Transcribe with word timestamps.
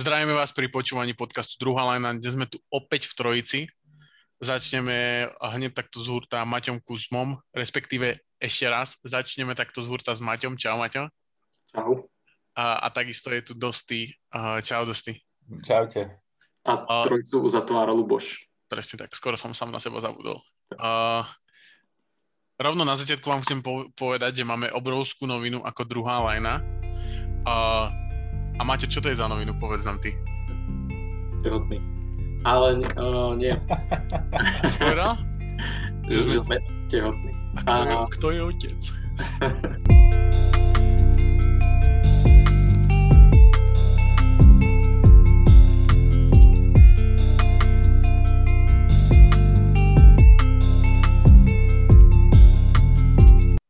Zdravíme 0.00 0.32
vás 0.32 0.48
pri 0.56 0.72
počúvaní 0.72 1.12
podcastu 1.12 1.60
Druhá 1.60 1.84
lajna, 1.92 2.16
kde 2.16 2.32
sme 2.32 2.48
tu 2.48 2.56
opäť 2.72 3.04
v 3.04 3.20
Trojici. 3.20 3.60
Začneme 4.40 5.28
hneď 5.36 5.76
takto 5.76 6.00
z 6.00 6.08
hurta 6.08 6.40
Maťom 6.48 6.80
Kuzmom, 6.80 7.36
respektíve 7.52 8.16
ešte 8.40 8.64
raz 8.64 8.96
začneme 9.04 9.52
takto 9.52 9.84
z 9.84 9.92
hurta 9.92 10.16
s 10.16 10.24
Maťom. 10.24 10.56
Čau 10.56 10.80
Maťo. 10.80 11.12
Čau. 11.68 12.08
A, 12.56 12.80
a 12.80 12.86
takisto 12.88 13.28
je 13.28 13.44
tu 13.44 13.52
Dosty. 13.52 14.08
Uh, 14.32 14.64
čau 14.64 14.88
Dosty. 14.88 15.20
Čaute. 15.68 16.16
A 16.64 17.04
trojicu 17.04 17.44
uzatvára 17.44 17.92
Luboš. 17.92 18.48
Presne 18.72 19.04
tak, 19.04 19.12
skoro 19.12 19.36
som 19.36 19.52
sám 19.52 19.68
na 19.68 19.84
seba 19.84 20.00
zabudol. 20.00 20.40
Uh, 20.80 21.28
rovno 22.56 22.88
na 22.88 22.96
začiatku 22.96 23.28
vám 23.28 23.44
chcem 23.44 23.60
po- 23.60 23.92
povedať, 23.92 24.40
že 24.40 24.48
máme 24.48 24.72
obrovskú 24.72 25.28
novinu 25.28 25.60
ako 25.60 25.84
druhá 25.84 26.24
lajna. 26.24 26.64
Uh, 27.44 28.09
a 28.60 28.64
máte, 28.64 28.84
čo 28.84 29.00
to 29.00 29.08
je 29.08 29.16
za 29.16 29.24
novinu? 29.24 29.56
Povedz 29.56 29.88
nám 29.88 29.96
ty. 30.04 30.12
Tehotný. 31.40 31.80
Ale 32.44 32.84
uh, 33.00 33.32
nie. 33.32 33.56
Si 34.68 34.76
povedal? 34.76 35.16
že 36.12 36.28
sme 36.28 36.60
tehotní. 36.92 37.32
A 37.64 37.64
kto, 37.64 37.80
je, 37.80 37.96
kto 38.12 38.26
je 38.36 38.40
otec? 38.44 38.80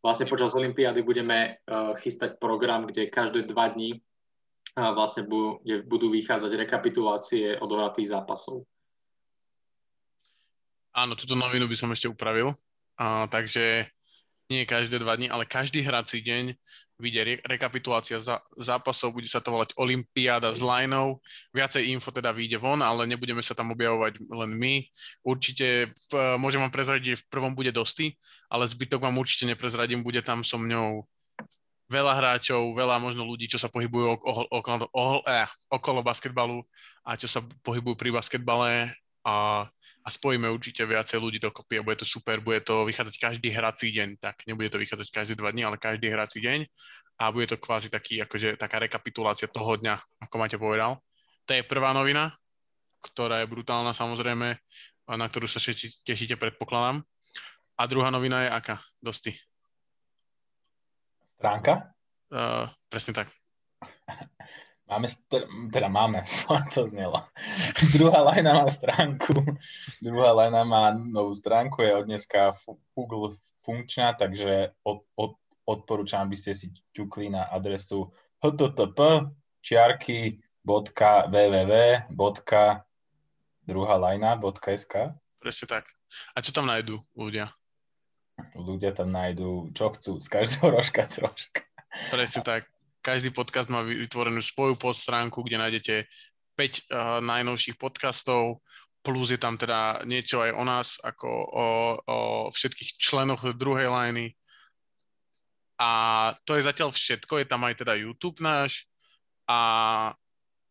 Vlastne 0.02 0.27
počas 0.27 0.50
Olympiády 0.59 1.06
budeme 1.06 1.62
uh, 1.70 1.95
chystať 2.02 2.42
program, 2.42 2.91
kde 2.91 3.06
každé 3.06 3.47
dva 3.47 3.70
dní 3.70 4.02
uh, 4.77 4.92
vlastne 4.95 5.27
budú, 5.27 5.62
budú 5.87 6.12
vychádzať 6.12 6.52
rekapitulácie 6.60 7.56
odohratých 7.59 8.15
zápasov. 8.15 8.66
Áno, 10.91 11.14
túto 11.14 11.39
novinu 11.39 11.70
by 11.70 11.77
som 11.78 11.91
ešte 11.94 12.11
upravil. 12.11 12.50
Uh, 13.00 13.25
takže 13.31 13.86
nie 14.50 14.67
každé 14.67 14.98
dva 14.98 15.14
dni, 15.14 15.31
ale 15.31 15.47
každý 15.47 15.78
hrací 15.78 16.27
deň 16.27 16.59
vyjde 16.98 17.20
re- 17.22 17.42
rekapitulácia 17.47 18.19
za- 18.19 18.42
zápasov, 18.59 19.14
bude 19.14 19.31
sa 19.31 19.39
to 19.39 19.55
volať 19.55 19.78
Olympiáda 19.78 20.50
s 20.50 20.59
lineou. 20.59 21.22
Viacej 21.55 21.87
info 21.94 22.11
teda 22.11 22.34
vyjde 22.34 22.59
von, 22.59 22.83
ale 22.83 23.06
nebudeme 23.06 23.41
sa 23.47 23.55
tam 23.55 23.70
objavovať 23.72 24.19
len 24.27 24.50
my. 24.50 24.84
Určite, 25.22 25.94
v, 25.94 26.12
môžem 26.37 26.61
vám 26.61 26.75
prezradiť, 26.75 27.22
v 27.22 27.28
prvom 27.31 27.55
bude 27.55 27.70
Dosty, 27.70 28.19
ale 28.50 28.66
zbytok 28.66 29.00
vám 29.00 29.16
určite 29.16 29.47
neprezradím, 29.47 30.03
bude 30.03 30.20
tam 30.20 30.42
so 30.42 30.59
mňou 30.59 31.06
veľa 31.91 32.14
hráčov, 32.14 32.70
veľa 32.72 33.02
možno 33.02 33.27
ľudí, 33.27 33.50
čo 33.50 33.58
sa 33.58 33.66
pohybujú 33.66 34.16
okolo, 34.16 34.46
okolo, 34.48 34.84
eh, 35.27 35.50
okolo 35.66 36.00
basketbalu 36.06 36.62
a 37.02 37.19
čo 37.19 37.27
sa 37.27 37.42
pohybujú 37.66 37.98
pri 37.98 38.10
basketbale 38.14 38.94
a 39.27 39.66
a 40.00 40.08
spojíme 40.08 40.48
určite 40.48 40.80
viacej 40.88 41.20
ľudí 41.20 41.36
dokopy 41.36 41.80
a 41.80 41.84
bude 41.84 42.00
to 42.00 42.08
super, 42.08 42.41
bude 42.41 42.64
to 42.64 42.88
vychádzať 42.88 43.16
každý 43.20 43.52
hrací 43.52 43.92
deň, 43.92 44.16
tak 44.16 44.41
nebude 44.48 44.72
to 44.72 44.80
vychádzať 44.80 45.08
každé 45.12 45.34
dva 45.36 45.52
dní, 45.52 45.62
ale 45.69 45.77
každý 45.77 46.08
hrací 46.08 46.41
deň 46.41 46.64
a 47.20 47.28
bude 47.28 47.52
to 47.52 47.60
kvázi 47.60 47.92
taký, 47.92 48.25
akože 48.25 48.56
taká 48.56 48.80
rekapitulácia 48.80 49.44
toho 49.44 49.77
dňa, 49.77 50.00
ako 50.25 50.34
máte 50.41 50.56
povedal. 50.56 50.97
To 51.44 51.52
je 51.52 51.60
prvá 51.60 51.92
novina, 51.92 52.32
ktorá 53.04 53.44
je 53.44 53.50
brutálna 53.50 53.92
samozrejme, 53.92 54.56
na 55.04 55.27
ktorú 55.28 55.44
sa 55.44 55.60
všetci 55.60 56.04
tešíte, 56.04 56.41
predpokladám. 56.41 57.04
A 57.77 57.82
druhá 57.84 58.08
novina 58.08 58.44
je 58.44 58.50
aká? 58.52 58.77
Dosti. 59.00 59.36
Stránka? 61.41 61.96
Uh, 62.28 62.69
presne 62.92 63.16
tak. 63.16 63.33
Máme, 64.91 65.08
st- 65.08 65.48
teda 65.70 65.88
máme, 65.88 66.20
to 66.74 66.91
znelo. 66.91 67.22
Druhá 67.94 68.27
lajna 68.27 68.58
má 68.58 68.66
stránku, 68.66 69.38
druhá 70.02 70.34
lajna 70.34 70.66
má 70.66 70.91
novú 70.91 71.30
stránku, 71.30 71.78
je 71.86 71.94
od 71.94 72.10
dneska 72.10 72.58
Google 72.98 73.38
funkčná, 73.62 74.19
takže 74.19 74.75
od, 74.82 75.06
od, 75.15 75.38
odporúčam, 75.62 76.26
aby 76.26 76.34
ste 76.34 76.59
si 76.59 76.75
ťukli 76.91 77.31
na 77.31 77.47
adresu 77.54 78.10
http 78.42 79.31
čiarky 79.62 80.42
bodka 80.66 81.31
www 81.31 81.72
bodka 82.10 82.82
druhá 83.62 83.94
lajna 83.94 84.34
bodka 84.34 84.75
sk. 84.75 85.15
Presne 85.38 85.66
tak. 85.70 85.86
A 86.34 86.42
čo 86.42 86.50
tam 86.50 86.66
nájdú 86.66 86.98
ľudia? 87.15 87.54
Ľudia 88.56 88.95
tam 88.95 89.11
nájdú, 89.12 89.73
čo 89.75 89.93
chcú, 89.95 90.21
z 90.21 90.27
každého 90.28 90.67
rožka 90.77 91.06
troška. 91.06 91.62
Presne 92.12 92.41
tak. 92.43 92.62
Každý 93.01 93.33
podcast 93.33 93.73
má 93.73 93.81
vytvorenú 93.81 94.45
svoju 94.45 94.77
podstránku, 94.77 95.41
kde 95.41 95.56
nájdete 95.56 95.95
5 96.55 96.61
uh, 96.61 97.25
najnovších 97.25 97.81
podcastov, 97.81 98.61
plus 99.01 99.33
je 99.33 99.41
tam 99.41 99.56
teda 99.56 100.05
niečo 100.05 100.45
aj 100.45 100.51
o 100.53 100.65
nás, 100.69 100.89
ako 101.01 101.28
o, 101.33 101.67
o 101.97 102.19
všetkých 102.53 103.01
členoch 103.01 103.49
druhej 103.56 103.89
lajny. 103.89 104.37
A 105.81 105.91
to 106.45 106.61
je 106.61 106.69
zatiaľ 106.69 106.93
všetko, 106.93 107.41
je 107.41 107.47
tam 107.49 107.65
aj 107.65 107.81
teda 107.81 107.97
YouTube 107.97 108.45
náš 108.45 108.84
a 109.49 110.12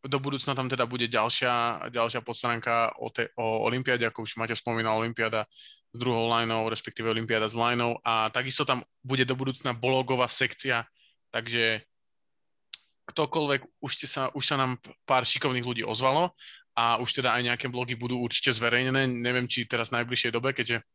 do 0.06 0.18
budúcna 0.22 0.56
tam 0.56 0.70
teda 0.72 0.86
bude 0.86 1.10
ďalšia, 1.12 1.90
ďalšia 1.92 2.22
podstránka 2.24 2.94
o, 3.02 3.10
te, 3.10 3.34
o 3.36 3.68
Olympiáde, 3.68 4.08
ako 4.08 4.24
už 4.24 4.40
máte 4.40 4.56
spomínal, 4.56 5.02
Olympiáda 5.02 5.44
s 5.90 5.98
druhou 5.98 6.30
lineou, 6.30 6.70
respektíve 6.70 7.10
Olympiáda 7.10 7.50
s 7.50 7.58
lineou 7.58 7.98
a 8.06 8.30
takisto 8.30 8.62
tam 8.62 8.86
bude 9.02 9.26
do 9.26 9.34
budúcna 9.34 9.74
blogová 9.74 10.30
sekcia, 10.30 10.86
takže 11.34 11.82
ktokoľvek, 13.10 13.82
už, 13.82 13.92
ste 13.98 14.06
sa, 14.06 14.30
už 14.38 14.44
sa 14.46 14.56
nám 14.58 14.78
pár 15.10 15.26
šikovných 15.26 15.66
ľudí 15.66 15.82
ozvalo 15.82 16.38
a 16.78 17.02
už 17.02 17.10
teda 17.22 17.34
aj 17.34 17.42
nejaké 17.50 17.68
blogy 17.68 17.98
budú 17.98 18.22
určite 18.22 18.54
zverejnené. 18.54 19.10
Neviem, 19.10 19.50
či 19.50 19.66
teraz 19.66 19.90
v 19.90 20.02
najbližšej 20.02 20.32
dobe, 20.32 20.54
keďže 20.54 20.86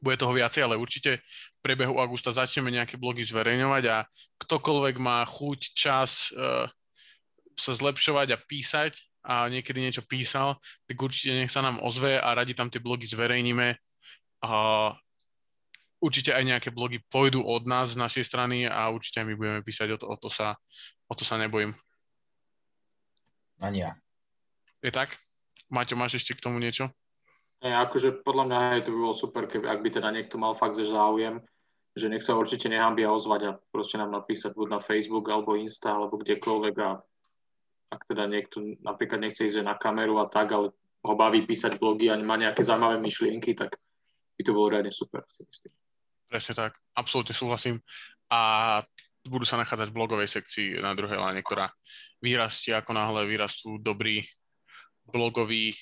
bude 0.00 0.16
toho 0.16 0.32
viacej, 0.32 0.64
ale 0.64 0.80
určite 0.80 1.20
v 1.20 1.60
priebehu 1.60 1.96
augusta 2.00 2.32
začneme 2.32 2.72
nejaké 2.72 3.00
blogy 3.00 3.24
zverejňovať 3.24 3.84
a 3.88 4.04
ktokoľvek 4.40 4.96
má 5.00 5.24
chuť, 5.24 5.60
čas 5.72 6.32
uh, 6.36 6.68
sa 7.56 7.72
zlepšovať 7.72 8.36
a 8.36 8.40
písať 8.40 8.92
a 9.24 9.48
niekedy 9.48 9.80
niečo 9.80 10.04
písal, 10.04 10.60
tak 10.84 10.96
určite 11.00 11.32
nech 11.32 11.52
sa 11.52 11.64
nám 11.64 11.80
ozve 11.80 12.20
a 12.20 12.28
radi 12.36 12.52
tam 12.52 12.68
tie 12.68 12.78
blogy 12.78 13.08
zverejníme. 13.08 13.76
A 14.44 14.92
určite 16.00 16.32
aj 16.32 16.44
nejaké 16.44 16.68
blogy 16.70 17.00
pôjdu 17.08 17.40
od 17.42 17.64
nás 17.64 17.96
z 17.96 18.00
našej 18.00 18.24
strany 18.24 18.68
a 18.68 18.92
určite 18.92 19.24
my 19.24 19.34
budeme 19.34 19.60
písať, 19.64 19.96
o 19.96 19.98
to, 19.98 20.06
o 20.06 20.16
to, 20.16 20.28
sa, 20.28 20.54
o 21.08 21.14
to 21.16 21.24
sa 21.24 21.40
nebojím. 21.40 21.72
Ani 23.60 23.84
ja. 23.84 23.96
Je 24.84 24.92
tak? 24.92 25.16
Maťo, 25.72 25.96
máš 25.96 26.20
ešte 26.20 26.36
k 26.36 26.44
tomu 26.44 26.60
niečo? 26.60 26.92
E, 27.64 27.72
akože 27.72 28.22
podľa 28.22 28.44
mňa 28.46 28.58
hej, 28.76 28.82
to 28.84 28.92
by 28.92 28.98
bolo 29.00 29.16
super, 29.16 29.48
keby, 29.48 29.66
ak 29.66 29.80
by 29.80 29.88
teda 29.88 30.08
niekto 30.12 30.36
mal 30.36 30.52
fakt 30.52 30.76
že 30.76 30.86
záujem, 30.86 31.40
že 31.96 32.12
nech 32.12 32.20
sa 32.20 32.36
určite 32.36 32.68
nehambia 32.68 33.08
ozvať 33.08 33.40
a 33.48 33.56
proste 33.72 33.96
nám 33.96 34.12
napísať 34.12 34.52
buď 34.52 34.68
na 34.76 34.80
Facebook 34.84 35.24
alebo 35.32 35.56
Insta 35.56 35.96
alebo 35.96 36.20
kdekoľvek 36.20 36.74
a 36.84 37.00
ak 37.88 38.00
teda 38.12 38.28
niekto 38.28 38.60
napríklad 38.84 39.24
nechce 39.24 39.48
ísť 39.48 39.64
na 39.64 39.78
kameru 39.78 40.20
a 40.20 40.28
tak, 40.28 40.52
ale 40.52 40.76
ho 40.76 41.14
baví 41.16 41.48
písať 41.48 41.80
blogy 41.80 42.12
a 42.12 42.18
má 42.20 42.36
nejaké 42.36 42.60
zaujímavé 42.60 43.00
myšlienky, 43.00 43.56
tak 43.56 43.78
by 44.36 44.42
to 44.44 44.52
bolo 44.52 44.72
reálne 44.72 44.92
super. 44.92 45.24
Presne 46.28 46.54
tak, 46.54 46.76
absolútne 46.92 47.32
súhlasím. 47.32 47.80
A 48.28 48.82
budú 49.26 49.42
sa 49.42 49.58
nachádzať 49.58 49.90
v 49.90 49.98
blogovej 49.98 50.28
sekcii 50.30 50.68
na 50.78 50.94
druhej 50.94 51.18
láne, 51.18 51.42
ktorá 51.42 51.70
vyrastie, 52.22 52.72
ako 52.74 52.94
náhle 52.94 53.26
vyrastú 53.26 53.78
dobrí 53.82 54.22
blogoví 55.06 55.74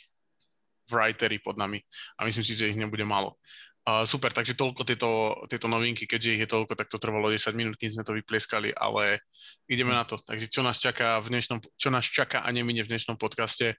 writery 0.89 1.41
pod 1.41 1.57
nami. 1.57 1.81
A 2.21 2.29
myslím 2.29 2.45
si, 2.45 2.57
že 2.57 2.73
ich 2.73 2.81
nebude 2.81 3.05
málo. 3.05 3.41
Uh, 3.85 4.09
super, 4.09 4.33
takže 4.33 4.57
toľko 4.57 4.81
tieto, 4.89 5.11
tieto 5.45 5.69
novinky, 5.69 6.09
keďže 6.09 6.41
ich 6.41 6.43
je 6.49 6.53
toľko, 6.57 6.73
tak 6.73 6.89
to 6.89 6.97
trvalo 6.97 7.29
10 7.29 7.53
minút, 7.53 7.77
kým 7.77 7.93
sme 7.93 8.01
to 8.05 8.17
vyplieskali, 8.17 8.73
ale 8.73 9.21
ideme 9.69 9.93
na 9.93 10.09
to. 10.09 10.17
Takže 10.25 10.49
čo 10.49 10.65
nás 10.65 10.81
čaká, 10.81 11.21
v 11.21 11.37
dnešnom, 11.37 11.61
čo 11.77 11.93
nás 11.93 12.09
čaká 12.09 12.41
a 12.41 12.49
nemine 12.49 12.81
v 12.81 12.89
dnešnom 12.97 13.21
podcaste? 13.21 13.77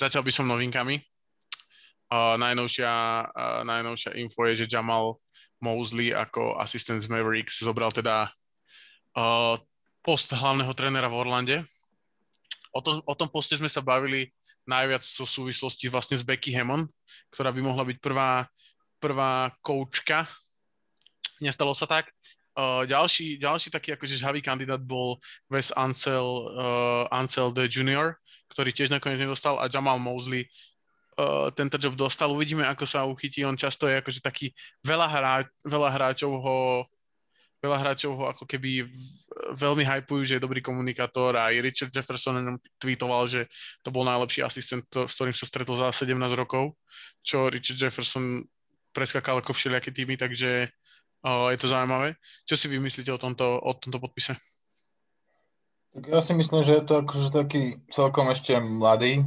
Začal 0.00 0.24
by 0.24 0.32
som 0.32 0.48
novinkami. 0.48 0.96
Najnovšia, 2.14 2.92
uh, 3.26 3.60
najnovšia 3.66 4.14
info 4.22 4.46
je, 4.46 4.64
že 4.64 4.70
Jamal 4.70 5.18
Mosley 5.58 6.14
ako 6.14 6.60
asistent 6.60 7.02
z 7.02 7.10
Mavericks 7.10 7.58
zobral 7.58 7.90
teda 7.90 8.30
uh, 9.16 9.56
post 10.04 10.30
hlavného 10.30 10.70
trénera 10.76 11.08
v 11.08 11.18
Orlande. 11.18 11.56
O, 12.74 12.82
to, 12.84 13.00
o 13.02 13.14
tom 13.16 13.26
poste 13.30 13.56
sme 13.56 13.70
sa 13.70 13.80
bavili 13.80 14.30
najviac 14.68 15.00
v 15.00 15.26
súvislosti 15.26 15.88
vlastne 15.88 16.18
s 16.18 16.26
Becky 16.26 16.52
Hammond, 16.52 16.90
ktorá 17.32 17.48
by 17.54 17.60
mohla 17.64 17.84
byť 17.88 17.98
prvá, 18.00 18.44
prvá 19.00 19.52
koučka. 19.64 20.28
Nestalo 21.40 21.72
sa 21.72 21.88
tak. 21.88 22.12
Uh, 22.54 22.86
ďalší, 22.86 23.42
ďalší 23.42 23.68
taký 23.74 23.98
akože 23.98 24.14
žhavý 24.14 24.38
kandidát 24.38 24.78
bol 24.78 25.18
Wes 25.50 25.74
Ansel, 25.74 26.22
uh, 26.54 27.10
Ansel 27.10 27.50
the 27.50 27.66
Junior, 27.66 28.14
ktorý 28.54 28.70
tiež 28.70 28.94
nakoniec 28.94 29.18
nedostal 29.18 29.58
a 29.58 29.66
Jamal 29.66 29.98
Mosley 29.98 30.46
uh, 31.18 31.50
tento 31.54 31.78
job 31.78 31.94
dostal. 31.94 32.30
Uvidíme, 32.30 32.66
ako 32.66 32.84
sa 32.84 33.06
uchytí. 33.06 33.42
On 33.46 33.56
často 33.58 33.86
je 33.90 33.98
akože 33.98 34.20
taký, 34.22 34.50
veľa, 34.86 35.06
hrá, 35.10 35.34
veľa 35.66 35.88
hráčov 35.90 36.32
ho 36.38 36.56
veľa 37.64 37.80
hráčov 37.80 38.12
ho 38.12 38.24
ako 38.28 38.44
keby 38.44 38.84
veľmi 39.56 39.88
hypujú, 39.88 40.20
že 40.28 40.36
je 40.36 40.44
dobrý 40.44 40.60
komunikátor 40.60 41.32
a 41.32 41.48
aj 41.48 41.64
Richard 41.64 41.92
Jefferson 41.96 42.60
tweetoval, 42.76 43.24
že 43.24 43.48
to 43.80 43.88
bol 43.88 44.04
najlepší 44.04 44.44
asistent, 44.44 44.84
s 44.92 45.12
ktorým 45.16 45.32
sa 45.32 45.48
stretol 45.48 45.80
za 45.80 45.88
17 46.04 46.12
rokov, 46.36 46.76
čo 47.24 47.48
Richard 47.48 47.80
Jefferson 47.80 48.44
preskakal 48.92 49.40
ako 49.40 49.56
všelijaké 49.56 49.96
týmy, 49.96 50.20
takže 50.20 50.68
uh, 51.24 51.48
je 51.48 51.58
to 51.58 51.72
zaujímavé. 51.72 52.20
Čo 52.44 52.54
si 52.60 52.68
vy 52.68 52.76
myslíte 52.84 53.08
o 53.16 53.18
tomto, 53.18 53.56
o 53.56 53.72
tomto 53.72 53.96
podpise? 53.96 54.36
Tak 55.96 56.04
ja 56.04 56.20
si 56.20 56.36
myslím, 56.36 56.60
že 56.60 56.78
je 56.78 56.84
to 56.84 56.94
akože 57.00 57.28
taký 57.32 57.80
celkom 57.88 58.28
ešte 58.28 58.52
mladý, 58.60 59.24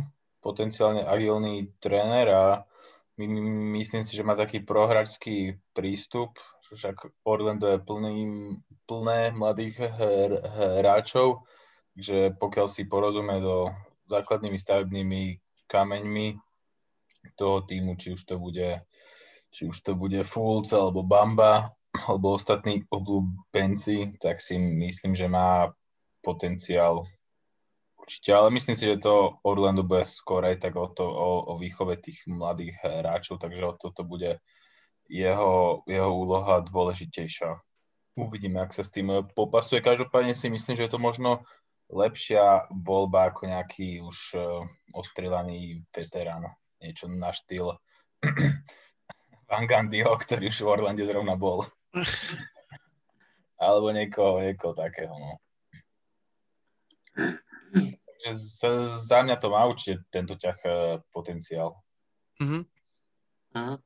potenciálne 0.48 1.04
agilný 1.04 1.76
tréner 1.84 2.32
a 2.32 2.64
my, 3.20 3.26
myslím 3.76 4.08
si, 4.08 4.16
že 4.16 4.24
má 4.24 4.40
taký 4.40 4.64
prohračský 4.64 5.60
prístup, 5.76 6.40
však 6.72 7.28
Orlando 7.28 7.68
je 7.68 7.84
plný, 7.84 8.18
plné 8.88 9.36
mladých 9.36 9.76
her, 9.92 10.32
hráčov, 10.40 11.44
že 11.98 12.32
pokiaľ 12.40 12.68
si 12.72 12.88
porozumie 12.88 13.44
do 13.44 13.74
základnými 14.08 14.56
stavebnými 14.56 15.22
kameňmi 15.68 16.40
toho 17.36 17.66
týmu, 17.68 18.00
či 18.00 18.16
už 18.16 18.24
to 18.24 18.40
bude, 18.40 18.86
či 19.52 19.68
už 19.68 19.76
to 19.84 20.00
bude 20.00 20.24
Fulc 20.24 20.72
alebo 20.72 21.04
Bamba 21.04 21.76
alebo 22.08 22.38
ostatní 22.38 22.86
obľúbenci, 22.88 24.22
tak 24.22 24.38
si 24.38 24.62
myslím, 24.62 25.18
že 25.18 25.26
má 25.26 25.74
potenciál 26.22 27.02
určite, 28.08 28.32
ale 28.32 28.56
myslím 28.56 28.80
si, 28.80 28.88
že 28.88 29.04
to 29.04 29.36
Orlando 29.44 29.84
bude 29.84 30.08
skôr 30.08 30.48
aj 30.48 30.64
tak 30.64 30.80
o, 30.80 30.88
to, 30.88 31.04
o, 31.04 31.52
o 31.52 31.54
výchove 31.60 32.00
tých 32.00 32.24
mladých 32.32 32.80
hráčov, 32.80 33.44
takže 33.44 33.68
o 33.68 33.76
toto 33.76 34.08
bude 34.08 34.40
jeho, 35.12 35.84
jeho 35.84 36.12
úloha 36.16 36.64
dôležitejšia. 36.64 37.60
Uvidíme, 38.16 38.64
ak 38.64 38.72
sa 38.72 38.88
s 38.88 38.96
tým 38.96 39.28
popasuje. 39.36 39.84
Každopádne 39.84 40.32
si 40.32 40.48
myslím, 40.48 40.80
že 40.80 40.88
je 40.88 40.94
to 40.96 41.04
možno 41.04 41.44
lepšia 41.92 42.72
voľba 42.72 43.30
ako 43.30 43.52
nejaký 43.52 44.00
už 44.00 44.18
uh, 44.40 44.64
ostrelaný 44.96 45.84
veterán. 45.92 46.48
Niečo 46.80 47.12
na 47.12 47.36
štýl 47.36 47.76
Van 49.52 49.66
Gandiho, 49.68 50.16
ktorý 50.16 50.48
už 50.48 50.64
v 50.64 50.72
Orlande 50.72 51.04
zrovna 51.04 51.36
bol. 51.36 51.68
Alebo 53.62 53.92
niekoho, 53.92 54.42
niekoho 54.42 54.74
takého. 54.74 55.12
No. 55.14 55.32
Takže 57.74 58.30
za, 58.34 58.70
za 58.98 59.18
mňa 59.24 59.36
to 59.38 59.48
má 59.52 59.62
určite 59.68 60.04
tento 60.10 60.36
ťah 60.36 60.60
uh, 60.66 60.74
potenciál. 61.14 61.78
Mm-hmm. 62.42 62.64
Uh-huh. 63.58 63.78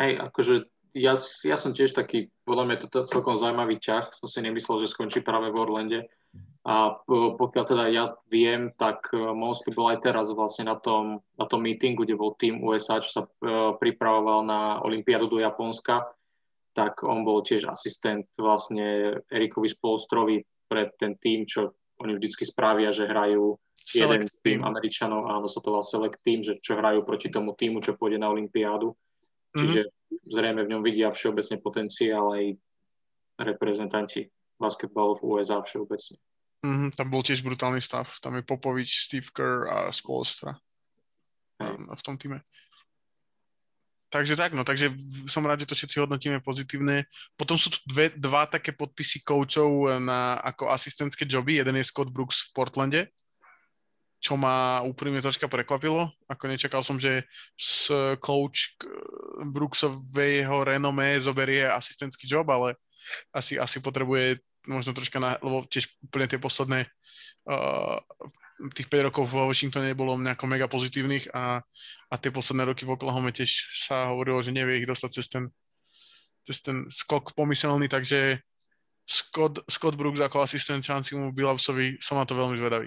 Hej, 0.00 0.12
akože 0.18 0.54
ja, 0.94 1.14
ja 1.46 1.56
som 1.56 1.70
tiež 1.70 1.94
taký, 1.94 2.34
podľa 2.42 2.64
mňa 2.66 2.76
to 2.90 3.06
celkom 3.06 3.38
zaujímavý 3.38 3.78
ťah, 3.78 4.10
som 4.10 4.26
si 4.26 4.42
nemyslel, 4.42 4.82
že 4.82 4.90
skončí 4.90 5.22
práve 5.22 5.52
v 5.54 5.60
Orlande. 5.60 6.00
A 6.60 6.92
pokiaľ 7.08 7.64
teda 7.64 7.84
ja 7.88 8.04
viem, 8.28 8.70
tak 8.76 9.08
e, 9.10 9.16
Mosley 9.16 9.72
bol 9.72 9.88
aj 9.88 10.04
teraz 10.04 10.28
vlastne 10.28 10.68
na 10.68 10.76
tom, 10.76 11.24
na 11.40 11.48
tom 11.48 11.64
meetingu, 11.64 12.04
kde 12.04 12.20
bol 12.20 12.36
tým 12.36 12.60
USA, 12.60 13.00
čo 13.00 13.10
sa 13.10 13.22
pripravoval 13.80 14.44
na 14.44 14.60
Olympiádu 14.84 15.26
do 15.26 15.40
Japonska, 15.40 16.04
tak 16.76 17.00
on 17.02 17.24
bol 17.24 17.42
tiež 17.42 17.66
asistent 17.66 18.28
vlastne 18.38 19.18
Erikovi 19.32 19.72
Spolstrovi 19.72 20.44
pre 20.70 20.92
ten 21.00 21.18
tým, 21.18 21.48
čo 21.48 21.79
oni 22.00 22.16
vždycky 22.16 22.48
spravia, 22.48 22.88
že 22.90 23.04
hrajú 23.04 23.60
select 23.84 24.28
jeden 24.40 24.42
tým 24.44 24.60
Američanov, 24.64 25.28
áno, 25.28 25.46
sa 25.48 25.60
to 25.60 25.72
volá 25.72 25.84
Select 25.84 26.20
Team, 26.24 26.40
že 26.40 26.56
čo 26.60 26.76
hrajú 26.76 27.04
proti 27.04 27.28
tomu 27.28 27.52
týmu, 27.52 27.84
čo 27.84 27.96
pôjde 27.96 28.20
na 28.20 28.32
Olympiádu. 28.32 28.96
Čiže 29.52 29.80
mm-hmm. 29.88 30.30
zrejme 30.30 30.60
v 30.64 30.70
ňom 30.76 30.82
vidia 30.84 31.08
všeobecne 31.10 31.56
potenciál 31.58 32.26
aj 32.32 32.44
reprezentanti 33.40 34.30
basketbalu 34.60 35.16
v 35.18 35.22
USA 35.36 35.58
všeobecne. 35.60 36.16
Mm-hmm, 36.60 36.90
tam 36.92 37.08
bol 37.08 37.24
tiež 37.24 37.40
brutálny 37.40 37.80
stav. 37.80 38.06
Tam 38.20 38.36
je 38.36 38.44
Popovič, 38.44 39.08
Steve 39.08 39.32
Kerr 39.32 39.66
a 39.66 39.76
Spolstra 39.90 40.60
v 41.68 42.02
tom 42.02 42.16
týme. 42.16 42.40
Takže 44.10 44.34
tak, 44.34 44.58
no, 44.58 44.66
takže 44.66 44.90
som 45.30 45.46
rád, 45.46 45.62
že 45.62 45.70
to 45.70 45.78
všetci 45.78 46.02
hodnotíme 46.02 46.42
pozitívne. 46.42 47.06
Potom 47.38 47.54
sú 47.54 47.70
tu 47.70 47.78
dve, 47.86 48.10
dva 48.18 48.42
také 48.50 48.74
podpisy 48.74 49.22
koučov 49.22 50.02
na, 50.02 50.34
ako 50.42 50.66
asistentské 50.66 51.30
joby. 51.30 51.62
Jeden 51.62 51.78
je 51.78 51.86
Scott 51.86 52.10
Brooks 52.10 52.50
v 52.50 52.54
Portlande, 52.58 53.00
čo 54.18 54.34
ma 54.34 54.82
úprimne 54.82 55.22
troška 55.22 55.46
prekvapilo. 55.46 56.10
Ako 56.26 56.50
nečakal 56.50 56.82
som, 56.82 56.98
že 56.98 57.22
s 57.54 57.86
coach 58.18 58.74
Brooksovej 59.46 60.42
jeho 60.42 60.66
renomé 60.66 61.22
zoberie 61.22 61.70
asistentský 61.70 62.26
job, 62.26 62.50
ale 62.50 62.74
asi, 63.30 63.62
asi 63.62 63.78
potrebuje 63.78 64.42
možno 64.66 64.90
troška, 64.90 65.22
na, 65.22 65.38
lebo 65.38 65.62
tiež 65.70 65.86
úplne 66.02 66.26
tie 66.26 66.36
posledné 66.42 66.84
uh, 67.46 67.96
tých 68.68 68.92
5 68.92 69.08
rokov 69.08 69.24
v 69.32 69.48
Washingtone 69.48 69.96
nebolo 69.96 70.20
nejako 70.20 70.44
mega 70.44 70.68
pozitívnych 70.68 71.32
a, 71.32 71.64
a 72.12 72.14
tie 72.20 72.28
posledné 72.28 72.68
roky 72.68 72.84
v 72.84 72.92
Oklahoma 72.92 73.32
tiež 73.32 73.72
sa 73.72 74.12
hovorilo, 74.12 74.44
že 74.44 74.52
nevie 74.52 74.84
ich 74.84 74.88
dostať 74.88 75.10
cez 75.16 75.26
ten, 75.32 75.44
cez 76.44 76.60
ten 76.60 76.84
skok 76.92 77.32
pomyselný, 77.32 77.88
takže 77.88 78.44
Scott, 79.08 79.64
Scott 79.66 79.96
Brooks 79.96 80.20
ako 80.20 80.44
asistent 80.44 80.84
Chancimu 80.84 81.32
Billupsovi 81.32 81.98
som 81.98 82.20
na 82.20 82.28
to 82.28 82.38
veľmi 82.38 82.60
zvedavý. 82.60 82.86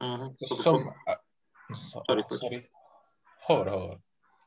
Uh-huh. 0.00 0.32
Som... 0.48 0.88
Sorry, 2.08 2.22
sorry. 2.30 2.58
Hovor, 3.44 3.66
hovor. 3.68 3.96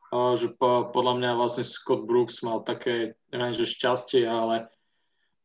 Uh, 0.07 0.33
že 0.39 0.55
po, 0.55 0.87
podľa 0.95 1.13
mňa 1.19 1.31
vlastne 1.35 1.67
Scott 1.67 2.07
Brooks 2.07 2.39
mal 2.41 2.63
také, 2.63 3.19
neviem, 3.29 3.51
že 3.51 3.67
šťastie, 3.67 4.23
ale 4.23 4.71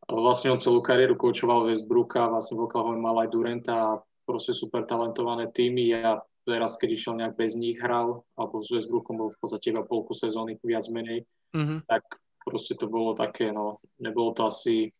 vlastne 0.06 0.54
on 0.54 0.62
celú 0.62 0.78
kariéru 0.78 1.18
koučoval 1.18 1.66
Westbrooka, 1.66 2.30
vlastne 2.30 2.56
v 2.56 2.70
Oklahoma 2.70 3.10
mal 3.10 3.26
aj 3.26 3.28
Durenta 3.34 3.74
a 3.74 3.90
proste 4.22 4.54
super 4.54 4.86
talentované 4.86 5.50
týmy 5.50 5.94
a 5.98 6.22
teraz, 6.46 6.78
keď 6.78 6.88
išiel 6.94 7.14
nejak 7.18 7.34
bez 7.38 7.54
nich 7.54 7.78
hral, 7.78 8.26
alebo 8.34 8.62
s 8.62 8.70
Westbrookom 8.70 9.18
bol 9.18 9.30
v 9.30 9.38
podstate 9.38 9.70
iba 9.70 9.86
polku 9.86 10.14
sezóny, 10.14 10.58
viac 10.62 10.86
menej, 10.90 11.22
mm-hmm. 11.54 11.86
tak 11.86 12.02
proste 12.42 12.74
to 12.74 12.90
bolo 12.90 13.14
také, 13.14 13.54
no, 13.54 13.78
nebolo 14.02 14.34
to 14.34 14.50
asi 14.50 14.90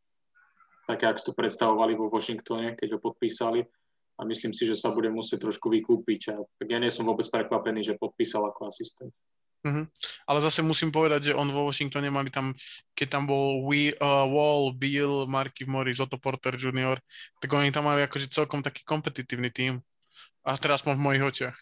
také, 0.87 1.11
ak 1.11 1.23
to 1.23 1.35
predstavovali 1.35 1.99
vo 1.99 2.11
Washingtone, 2.11 2.79
keď 2.79 2.99
ho 2.99 2.99
podpísali 3.03 3.63
a 4.19 4.21
myslím 4.29 4.55
si, 4.55 4.69
že 4.69 4.79
sa 4.79 4.95
bude 4.95 5.11
musieť 5.11 5.51
trošku 5.51 5.67
vykúpiť. 5.73 6.21
A 6.31 6.37
tak 6.39 6.69
ja 6.71 6.79
nie 6.79 6.93
som 6.93 7.09
vôbec 7.09 7.27
prekvapený, 7.27 7.83
že 7.83 7.99
podpísal 7.99 8.47
ako 8.47 8.71
asistent. 8.71 9.11
Mm-hmm. 9.63 9.85
Ale 10.27 10.39
zase 10.43 10.59
musím 10.59 10.91
povedať, 10.91 11.31
že 11.31 11.39
on 11.39 11.47
vo 11.55 11.71
Washingtone 11.71 12.11
mali 12.11 12.35
tam, 12.35 12.51
keď 12.99 13.09
tam 13.15 13.31
bol 13.31 13.63
We, 13.63 13.95
uh, 13.95 14.27
Wall, 14.27 14.75
Bill, 14.75 15.31
Marky 15.31 15.63
Morris, 15.71 16.03
Otto 16.03 16.19
Porter 16.19 16.59
Jr., 16.59 16.99
tak 17.39 17.51
oni 17.55 17.71
tam 17.71 17.87
mali 17.87 18.03
akože 18.03 18.27
celkom 18.27 18.59
taký 18.59 18.83
kompetitívny 18.83 19.55
tým. 19.55 19.79
A 20.43 20.59
teraz 20.59 20.83
v 20.83 20.99
mojich 20.99 21.23
očiach. 21.23 21.57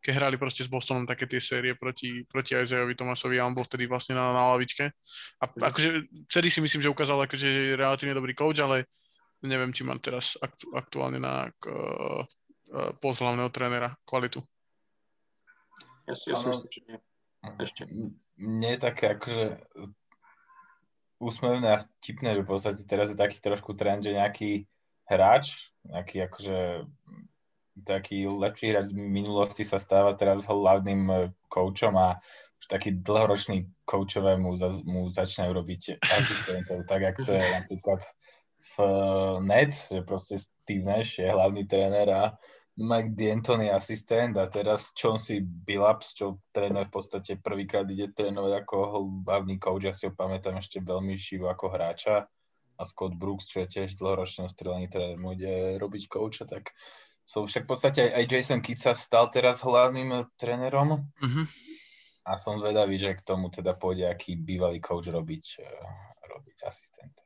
Keď 0.00 0.12
hrali 0.16 0.36
proste 0.38 0.62
s 0.64 0.70
Bostonom 0.70 1.04
také 1.04 1.26
tie 1.26 1.42
série 1.42 1.74
proti, 1.74 2.24
proti 2.24 2.56
Isaiahovi 2.56 2.94
Tomasovi 2.94 3.36
a 3.36 3.44
on 3.44 3.52
bol 3.52 3.66
vtedy 3.66 3.90
vlastne 3.90 4.14
na, 4.14 4.30
na 4.30 4.54
lavičke. 4.54 4.94
A 5.42 5.44
mm. 5.50 5.60
akože 5.66 5.88
vtedy 6.30 6.48
si 6.48 6.62
myslím, 6.62 6.80
že 6.86 6.94
ukázal 6.94 7.26
akože 7.26 7.74
relatívne 7.74 8.14
dobrý 8.14 8.32
coach, 8.32 8.62
ale 8.62 8.86
neviem, 9.42 9.74
či 9.74 9.82
mám 9.82 9.98
teraz 9.98 10.38
aktu, 10.40 10.72
aktuálne 10.72 11.18
na 11.18 11.50
uh, 11.50 12.22
uh, 12.70 12.90
post 13.02 13.20
hlavného 13.20 13.50
trénera 13.50 13.92
kvalitu. 14.06 14.40
Ja 16.08 16.14
si, 16.14 16.26
ja 16.32 16.36
si 16.36 16.46
myslím, 16.48 16.70
že 16.70 16.80
nie. 16.88 16.98
Ešte. 17.56 17.82
Nie 18.36 18.76
je 18.76 18.80
také 18.80 19.16
akože 19.16 19.44
úsmevné 21.20 21.76
a 21.76 21.80
vtipné, 21.80 22.36
že 22.36 22.44
v 22.44 22.50
podstate 22.50 22.82
teraz 22.88 23.12
je 23.12 23.18
taký 23.20 23.40
trošku 23.40 23.76
trend, 23.76 24.04
že 24.04 24.16
nejaký 24.16 24.64
hráč, 25.08 25.72
nejaký 25.84 26.16
akože 26.28 26.58
taký 27.84 28.28
lepší 28.28 28.72
hráč 28.72 28.92
v 28.92 29.00
minulosti 29.00 29.64
sa 29.64 29.80
stáva 29.80 30.16
teraz 30.16 30.48
hlavným 30.48 31.32
koučom 31.48 31.96
a 31.96 32.20
už 32.60 32.66
taký 32.68 33.00
dlhoročný 33.00 33.68
koučové 33.88 34.36
mu, 34.36 34.52
za, 34.52 34.68
mu 34.84 35.08
začínajú 35.08 35.52
robiť 35.56 35.82
asistentov, 36.04 36.84
tak 36.84 37.16
ako 37.16 37.20
to 37.24 37.32
je 37.32 37.46
napríklad 37.56 38.00
v 38.60 38.74
Nets, 39.40 39.88
že 39.88 40.04
proste 40.04 40.36
Steve 40.36 40.84
Nash 40.84 41.16
je 41.16 41.24
hlavný 41.24 41.64
tréner 41.64 42.08
a 42.12 42.36
Mike 42.80 43.12
D'Antoni 43.12 43.68
asistent 43.68 44.40
a 44.40 44.48
teraz 44.48 44.96
Chauncey 44.96 45.44
Billups, 45.44 46.16
čo 46.16 46.40
trénuje 46.48 46.88
v 46.88 46.94
podstate 46.96 47.36
prvýkrát 47.36 47.84
ide 47.84 48.08
trénovať 48.08 48.52
ako 48.64 48.76
hlavný 49.28 49.60
coach, 49.60 49.84
ja 49.84 49.92
si 49.92 50.08
ho 50.08 50.16
pamätám 50.16 50.56
ešte 50.56 50.80
veľmi 50.80 51.12
živo 51.12 51.52
ako 51.52 51.76
hráča 51.76 52.24
a 52.80 52.82
Scott 52.88 53.12
Brooks, 53.20 53.52
čo 53.52 53.68
je 53.68 53.68
tiež 53.68 54.00
dlhoročný 54.00 54.48
ostrelený 54.48 54.88
tréner, 54.88 55.20
mu 55.20 55.36
ide 55.36 55.76
robiť 55.76 56.08
coacha, 56.08 56.48
tak 56.48 56.72
so, 57.28 57.44
však 57.44 57.68
v 57.68 57.70
podstate 57.70 58.00
aj, 58.08 58.10
aj 58.16 58.24
Jason 58.32 58.60
Kidd 58.64 58.80
sa 58.80 58.96
stal 58.96 59.28
teraz 59.28 59.60
hlavným 59.60 60.32
trénerom 60.40 61.04
mm-hmm. 61.04 61.46
a 62.24 62.40
som 62.40 62.56
zvedavý, 62.56 62.96
že 62.96 63.12
k 63.12 63.20
tomu 63.20 63.52
teda 63.52 63.76
pôjde 63.76 64.08
aký 64.08 64.40
bývalý 64.40 64.80
coach 64.80 65.12
robiť, 65.12 65.44
uh, 65.60 65.84
robiť 66.32 66.64
asistenta. 66.64 67.20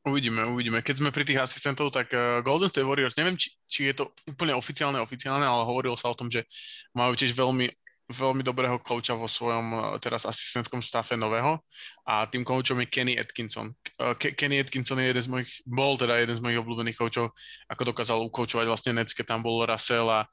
Uvidíme, 0.00 0.48
uvidíme. 0.48 0.80
Keď 0.80 0.96
sme 0.96 1.12
pri 1.12 1.28
tých 1.28 1.44
asistentov, 1.44 1.92
tak 1.92 2.08
uh, 2.16 2.40
Golden 2.40 2.72
State 2.72 2.88
Warriors, 2.88 3.20
neviem, 3.20 3.36
či, 3.36 3.52
či 3.68 3.92
je 3.92 4.00
to 4.00 4.04
úplne 4.24 4.56
oficiálne, 4.56 4.96
oficiálne, 4.96 5.44
ale 5.44 5.68
hovorilo 5.68 5.92
sa 5.92 6.08
o 6.08 6.16
tom, 6.16 6.32
že 6.32 6.48
majú 6.96 7.12
tiež 7.12 7.36
veľmi 7.36 7.68
veľmi 8.10 8.42
dobrého 8.42 8.82
kouča 8.82 9.14
vo 9.14 9.30
svojom 9.30 9.66
uh, 9.70 9.82
teraz 10.02 10.26
asistentskom 10.26 10.82
stafe 10.82 11.14
nového 11.14 11.62
a 12.02 12.26
tým 12.26 12.42
koučom 12.42 12.82
je 12.82 12.90
Kenny 12.90 13.14
Atkinson. 13.14 13.70
Uh, 14.00 14.18
Ke- 14.18 14.34
Kenny 14.34 14.58
Atkinson 14.58 14.98
je 14.98 15.14
jeden 15.14 15.22
z 15.22 15.30
mojich, 15.30 15.52
bol 15.62 15.94
teda 15.94 16.18
jeden 16.18 16.34
z 16.34 16.42
mojich 16.42 16.58
obľúbených 16.58 16.98
koučov, 16.98 17.30
ako 17.70 17.82
dokázal 17.94 18.18
ukoučovať 18.26 18.66
vlastne 18.66 18.98
Nets, 18.98 19.14
tam 19.14 19.46
bol 19.46 19.62
Russell 19.62 20.10
a, 20.10 20.26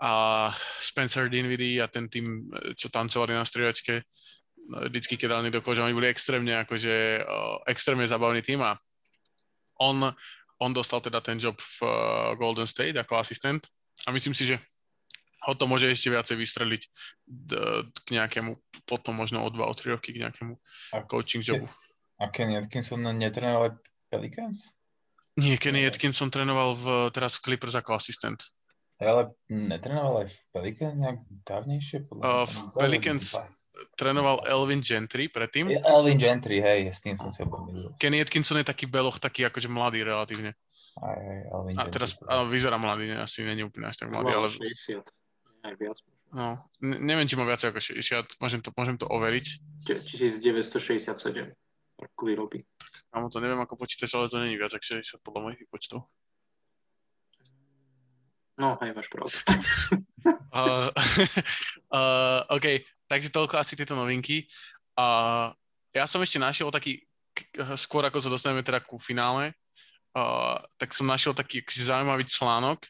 a 0.00 0.10
Spencer 0.80 1.28
Dinwiddie 1.28 1.84
a 1.84 1.90
ten 1.90 2.08
tým, 2.08 2.48
čo 2.78 2.88
tancovali 2.88 3.36
na 3.36 3.44
striedačke 3.44 4.06
vždycky, 4.62 5.18
keď 5.18 5.42
dali 5.42 5.50
do 5.50 5.60
koža, 5.60 5.82
oni 5.84 5.92
boli 5.92 6.06
extrémne, 6.06 6.54
akože, 6.62 7.26
extrémne 7.66 8.06
zabavný 8.06 8.40
tým 8.46 8.62
a 8.62 8.78
on, 9.82 10.14
on 10.62 10.70
dostal 10.70 11.02
teda 11.02 11.18
ten 11.18 11.42
job 11.42 11.58
v 11.58 11.78
uh, 11.82 11.90
Golden 12.38 12.70
State 12.70 12.94
ako 12.94 13.18
asistent 13.18 13.66
a 14.06 14.14
myslím 14.14 14.34
si, 14.38 14.46
že 14.46 14.62
ho 15.42 15.52
to 15.58 15.66
môže 15.66 15.90
ešte 15.90 16.06
viacej 16.06 16.38
vystreliť 16.38 16.82
k 17.90 18.08
nejakému, 18.14 18.54
potom 18.86 19.18
možno 19.18 19.42
o 19.42 19.50
dva, 19.50 19.66
o 19.66 19.74
tri 19.74 19.90
roky 19.90 20.14
k 20.14 20.22
nejakému 20.22 20.54
a 20.94 21.02
coaching 21.02 21.42
jobu. 21.42 21.66
A 22.22 22.30
Kenny 22.30 22.54
Atkinson 22.54 23.02
netrénoval 23.02 23.82
Pelicans? 24.06 24.78
Nie, 25.34 25.58
Kenny 25.58 25.82
Atkinson 25.82 26.30
trénoval 26.30 26.78
v, 26.78 26.86
teraz 27.10 27.42
v 27.42 27.50
Clippers 27.50 27.74
ako 27.74 27.98
asistent. 27.98 28.38
Ale 29.02 29.34
netrenoval 29.50 30.22
aj 30.22 30.28
v 30.30 30.38
Pelicans 30.54 30.94
nejak 30.94 31.18
dávnejšie? 31.42 32.06
Podľa 32.06 32.22
uh, 32.22 32.46
v 32.46 32.56
Pelicans 32.78 33.34
trénoval 33.96 34.44
Elvin 34.44 34.84
Gentry 34.84 35.28
predtým. 35.28 35.72
Elvin 35.82 36.18
Gentry, 36.20 36.60
hej, 36.60 36.92
s 36.92 37.00
tým 37.00 37.16
som 37.16 37.32
sa 37.32 37.48
pomýlil. 37.48 37.92
Kenny 37.96 38.20
Atkinson 38.20 38.60
je 38.60 38.66
taký 38.68 38.84
beloch, 38.84 39.16
taký 39.18 39.48
akože 39.48 39.68
mladý 39.72 40.04
relatívne. 40.04 40.52
Aj, 41.00 41.16
aj, 41.16 41.40
Elvin 41.48 41.74
a 41.80 41.82
teraz 41.88 42.20
a 42.28 42.44
vyzerá 42.44 42.76
mladý, 42.76 43.16
ne, 43.16 43.24
asi 43.24 43.40
není 43.40 43.64
úplne 43.64 43.88
až 43.88 44.04
tak 44.04 44.12
mladý, 44.12 44.36
ale... 44.36 44.48
60, 44.48 45.00
aj 45.64 45.74
viac. 45.80 45.98
No, 46.32 46.60
ne, 46.84 46.96
neviem, 47.00 47.24
či 47.24 47.36
má 47.36 47.48
viac 47.48 47.64
ako 47.64 47.80
60, 47.80 48.36
môžem 48.40 48.60
to, 48.60 48.72
môžem 48.76 48.96
to 49.00 49.08
overiť. 49.08 49.46
1967 49.88 51.52
roku 51.96 52.22
výroby. 52.28 52.64
Tak, 53.12 53.24
to 53.32 53.38
neviem, 53.40 53.60
ako 53.60 53.80
počítaš, 53.80 54.16
ale 54.16 54.28
to 54.28 54.36
není 54.40 54.56
viac 54.60 54.72
ako 54.72 55.00
60 55.00 55.24
podľa 55.24 55.40
mojich 55.48 55.64
počtov. 55.72 56.08
No, 58.60 58.76
aj 58.76 58.92
máš 58.92 59.08
pravdu. 59.08 59.32
uh, 60.52 60.92
uh, 61.88 62.40
OK, 62.56 62.84
takže 63.12 63.28
toľko 63.28 63.60
asi 63.60 63.76
tieto 63.76 63.92
novinky. 63.92 64.48
Uh, 64.96 65.52
ja 65.92 66.08
som 66.08 66.24
ešte 66.24 66.40
našiel 66.40 66.72
taký, 66.72 67.04
skôr 67.76 68.08
ako 68.08 68.24
sa 68.24 68.32
dostaneme 68.32 68.64
teda 68.64 68.80
ku 68.80 68.96
finále, 68.96 69.52
uh, 70.16 70.56
tak 70.80 70.96
som 70.96 71.04
našiel 71.04 71.36
taký 71.36 71.60
zaujímavý 71.68 72.24
článok 72.24 72.80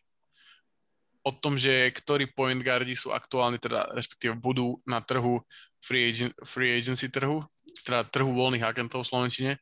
o 1.26 1.30
tom, 1.34 1.58
že 1.58 1.90
ktorí 1.90 2.30
point 2.30 2.62
guardi 2.62 2.94
sú 2.94 3.10
aktuálne, 3.10 3.58
teda 3.58 3.90
respektíve 3.94 4.38
budú 4.38 4.78
na 4.86 5.02
trhu 5.02 5.42
free, 5.82 6.10
agent, 6.14 6.34
free 6.46 6.78
agency 6.78 7.10
trhu, 7.10 7.42
teda 7.82 8.06
trhu 8.06 8.30
voľných 8.30 8.62
agentov 8.62 9.02
v 9.02 9.10
Slovenčine. 9.10 9.52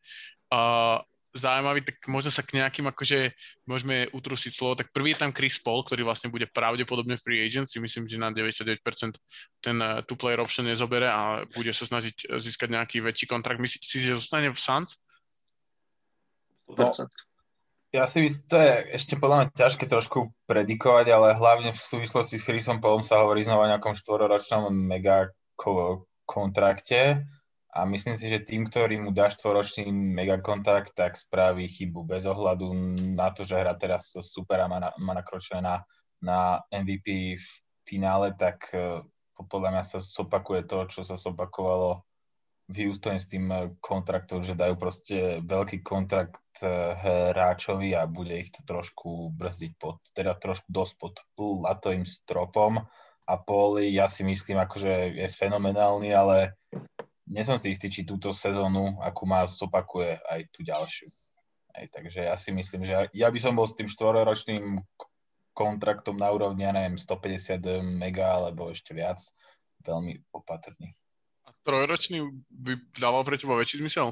Uh, 0.52 1.00
zaujímavý, 1.30 1.86
tak 1.86 1.96
možno 2.10 2.34
sa 2.34 2.42
k 2.42 2.58
nejakým 2.58 2.90
akože 2.90 3.34
môžeme 3.66 4.10
utrusiť 4.10 4.52
slovo. 4.54 4.74
Tak 4.74 4.90
prvý 4.90 5.14
je 5.14 5.22
tam 5.22 5.30
Chris 5.30 5.62
Paul, 5.62 5.86
ktorý 5.86 6.02
vlastne 6.02 6.30
bude 6.30 6.50
pravdepodobne 6.50 7.14
free 7.18 7.42
agent, 7.42 7.70
si 7.70 7.78
myslím, 7.78 8.10
že 8.10 8.18
na 8.18 8.34
99% 8.34 8.82
ten 9.62 9.76
uh, 9.78 10.02
two 10.02 10.18
player 10.18 10.42
option 10.42 10.66
nezobere 10.66 11.06
a 11.06 11.46
bude 11.54 11.70
sa 11.70 11.86
snažiť 11.86 12.16
eh, 12.26 12.42
získať 12.42 12.68
nejaký 12.74 12.98
väčší 12.98 13.30
kontrakt. 13.30 13.62
Myslíte 13.62 13.86
si, 13.86 14.02
že 14.02 14.18
zostane 14.18 14.50
v 14.50 14.58
Suns? 14.58 14.98
No, 16.70 16.90
ja 17.90 18.06
si 18.06 18.22
myslím, 18.22 18.46
to 18.46 18.56
je 18.62 18.74
ešte 18.94 19.14
podľa 19.18 19.36
mňa 19.42 19.46
ťažké 19.58 19.84
trošku 19.90 20.30
predikovať, 20.46 21.10
ale 21.10 21.34
hlavne 21.34 21.74
v 21.74 21.82
súvislosti 21.82 22.38
s 22.38 22.46
Chrisom 22.46 22.78
Paulom 22.78 23.02
sa 23.02 23.18
hovorí 23.18 23.42
znova 23.42 23.66
o 23.66 23.70
nejakom 23.74 23.98
štvororočnom 23.98 24.70
mega 24.70 25.34
kontrakte 26.22 27.26
a 27.70 27.86
myslím 27.86 28.18
si, 28.18 28.26
že 28.26 28.42
tým, 28.42 28.66
ktorý 28.66 28.98
mu 28.98 29.14
dá 29.14 29.30
štvoročný 29.30 29.86
megakontrakt, 29.94 30.90
tak 30.90 31.14
spraví 31.14 31.70
chybu 31.70 32.02
bez 32.02 32.26
ohľadu 32.26 32.74
na 33.14 33.30
to, 33.30 33.46
že 33.46 33.62
hra 33.62 33.78
teraz 33.78 34.10
super 34.10 34.58
a 34.58 34.66
má, 34.66 34.82
na, 34.82 34.90
má 34.98 35.14
nakročené 35.14 35.62
na, 35.62 35.76
na 36.18 36.40
MVP 36.74 37.38
v 37.38 37.46
finále, 37.86 38.34
tak 38.34 38.74
uh, 38.74 39.06
podľa 39.38 39.70
mňa 39.70 39.84
sa 39.86 40.02
zopakuje 40.02 40.66
to, 40.66 40.90
čo 40.90 41.06
sa 41.06 41.14
zopakovalo 41.14 42.02
v 42.70 42.86
Houstone 42.86 43.18
s 43.18 43.26
tým 43.26 43.50
e, 43.50 43.74
kontraktom, 43.82 44.46
že 44.46 44.54
dajú 44.54 44.78
proste 44.78 45.42
veľký 45.42 45.82
kontrakt 45.82 46.38
uh, 46.62 46.94
hráčovi 47.34 47.98
a 47.98 48.06
bude 48.06 48.30
ich 48.38 48.54
to 48.54 48.62
trošku 48.62 49.34
brzdiť 49.34 49.72
pod, 49.74 49.98
teda 50.14 50.38
trošku 50.38 50.70
dosť 50.70 50.94
pod 50.94 51.18
latovým 51.38 52.06
stropom. 52.06 52.78
A 53.26 53.34
Poli, 53.42 53.90
ja 53.90 54.06
si 54.06 54.22
myslím, 54.22 54.62
akože 54.62 55.18
je 55.18 55.26
fenomenálny, 55.26 56.14
ale 56.14 56.54
nie 57.30 57.46
som 57.46 57.54
si 57.54 57.70
istý, 57.70 57.86
či 57.86 58.02
túto 58.02 58.34
sezónu, 58.34 58.98
akú 58.98 59.22
má, 59.22 59.46
zopakuje 59.46 60.18
aj 60.26 60.40
tú 60.50 60.66
ďalšiu. 60.66 61.06
Aj, 61.70 61.86
takže 61.86 62.26
ja 62.26 62.34
si 62.34 62.50
myslím, 62.50 62.82
že 62.82 63.06
ja 63.14 63.30
by 63.30 63.38
som 63.38 63.54
bol 63.54 63.70
s 63.70 63.78
tým 63.78 63.86
štvororočným 63.86 64.82
kontraktom 65.54 66.18
na 66.18 66.34
úrovni, 66.34 66.66
ja 66.66 66.74
neviem, 66.74 66.98
150 66.98 67.62
mega 67.86 68.34
alebo 68.34 68.74
ešte 68.74 68.90
viac, 68.90 69.22
veľmi 69.86 70.18
opatrný. 70.34 70.90
A 71.46 71.54
trojročný 71.62 72.26
by 72.50 72.82
dával 72.98 73.22
pre 73.22 73.38
teba 73.38 73.54
väčší 73.54 73.78
zmysel? 73.78 74.10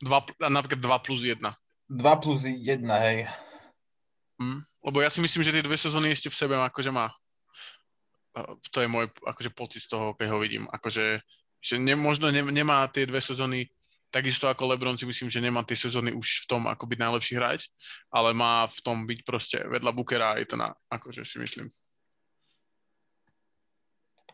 Dva, 0.00 0.24
napríklad 0.48 0.80
2 0.80 1.04
plus 1.04 1.20
1. 1.20 1.44
2 1.44 2.22
plus 2.24 2.40
1, 2.48 2.64
hej. 3.04 3.28
Hm, 4.40 4.64
lebo 4.88 4.98
ja 5.04 5.12
si 5.12 5.20
myslím, 5.20 5.44
že 5.44 5.54
tie 5.54 5.62
dve 5.62 5.76
sezóny 5.76 6.10
ešte 6.10 6.32
v 6.32 6.38
sebe 6.40 6.54
akože 6.56 6.90
má. 6.90 7.12
To 8.74 8.82
je 8.82 8.88
môj 8.90 9.06
akože 9.22 9.50
pocit 9.54 9.86
z 9.86 9.94
toho, 9.94 10.16
keď 10.18 10.26
ho 10.34 10.42
vidím. 10.42 10.66
Akože 10.74 11.22
že 11.64 11.80
ne, 11.80 11.96
možno 11.96 12.28
ne, 12.28 12.44
nemá 12.44 12.84
tie 12.92 13.08
dve 13.08 13.24
sezóny 13.24 13.72
takisto 14.14 14.46
ako 14.46 14.70
Lebron 14.70 14.94
si 14.94 15.08
myslím, 15.10 15.26
že 15.26 15.42
nemá 15.42 15.66
tie 15.66 15.74
sezóny 15.74 16.14
už 16.14 16.46
v 16.46 16.48
tom, 16.54 16.62
ako 16.70 16.86
byť 16.86 16.98
najlepší 17.02 17.34
hráč, 17.34 17.66
ale 18.14 18.30
má 18.30 18.70
v 18.70 18.78
tom 18.78 19.10
byť 19.10 19.20
proste 19.26 19.58
vedľa 19.66 19.90
Bookera 19.90 20.36
a 20.36 20.38
je 20.38 20.46
to 20.46 20.54
na, 20.54 20.70
akože 20.86 21.26
si 21.26 21.42
myslím. 21.42 21.66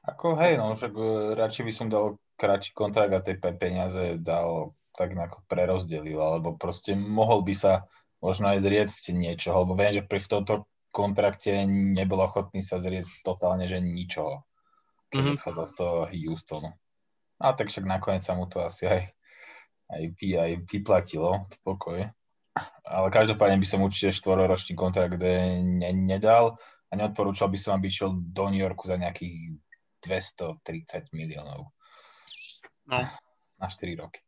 Ako 0.04 0.36
hej, 0.36 0.60
no 0.60 0.76
však 0.76 0.92
e, 0.92 1.04
radšej 1.32 1.64
by 1.64 1.72
som 1.72 1.86
dal 1.88 2.20
kratší 2.36 2.76
kontrakt 2.76 3.12
a 3.16 3.24
tie 3.24 3.40
peniaze 3.40 4.20
dal 4.20 4.76
tak 4.96 5.16
nejako 5.16 5.44
prerozdelil, 5.48 6.20
alebo 6.20 6.60
proste 6.60 6.92
mohol 6.92 7.40
by 7.40 7.54
sa 7.56 7.72
možno 8.20 8.52
aj 8.52 8.60
zriecť 8.64 9.16
niečo, 9.16 9.56
lebo 9.56 9.72
viem, 9.72 9.96
že 9.96 10.04
pri 10.04 10.20
v 10.20 10.28
tomto 10.28 10.68
kontrakte 10.92 11.64
nebol 11.68 12.20
ochotný 12.20 12.60
sa 12.60 12.76
zrieť 12.76 13.24
totálne, 13.24 13.64
že 13.64 13.80
ničoho, 13.80 14.44
keď 15.08 15.16
mm-hmm. 15.16 15.36
odchádzal 15.40 15.66
z 15.68 15.74
toho 15.76 15.94
Houstonu. 16.28 16.70
A 17.40 17.56
tak 17.56 17.72
však 17.72 17.88
nakoniec 17.88 18.20
sa 18.20 18.36
mu 18.36 18.44
to 18.44 18.60
asi 18.60 18.84
aj, 18.84 19.02
aj, 19.88 20.02
aj 20.20 20.50
vyplatilo, 20.68 21.48
spokoj. 21.48 22.04
Ale 22.84 23.06
každopádne 23.08 23.56
by 23.56 23.66
som 23.66 23.80
určite 23.80 24.12
štvororočný 24.12 24.76
kontrakt 24.76 25.16
ne, 25.16 25.88
nedal 25.94 26.60
a 26.90 26.92
neodporúčal 26.98 27.48
by 27.48 27.56
som, 27.56 27.78
aby 27.78 27.88
išiel 27.88 28.12
do 28.12 28.50
New 28.52 28.60
Yorku 28.60 28.84
za 28.84 29.00
nejakých 29.00 29.56
230 30.04 31.16
miliónov. 31.16 31.72
No. 32.90 33.00
Na 33.56 33.66
4 33.68 33.94
roky. 33.96 34.20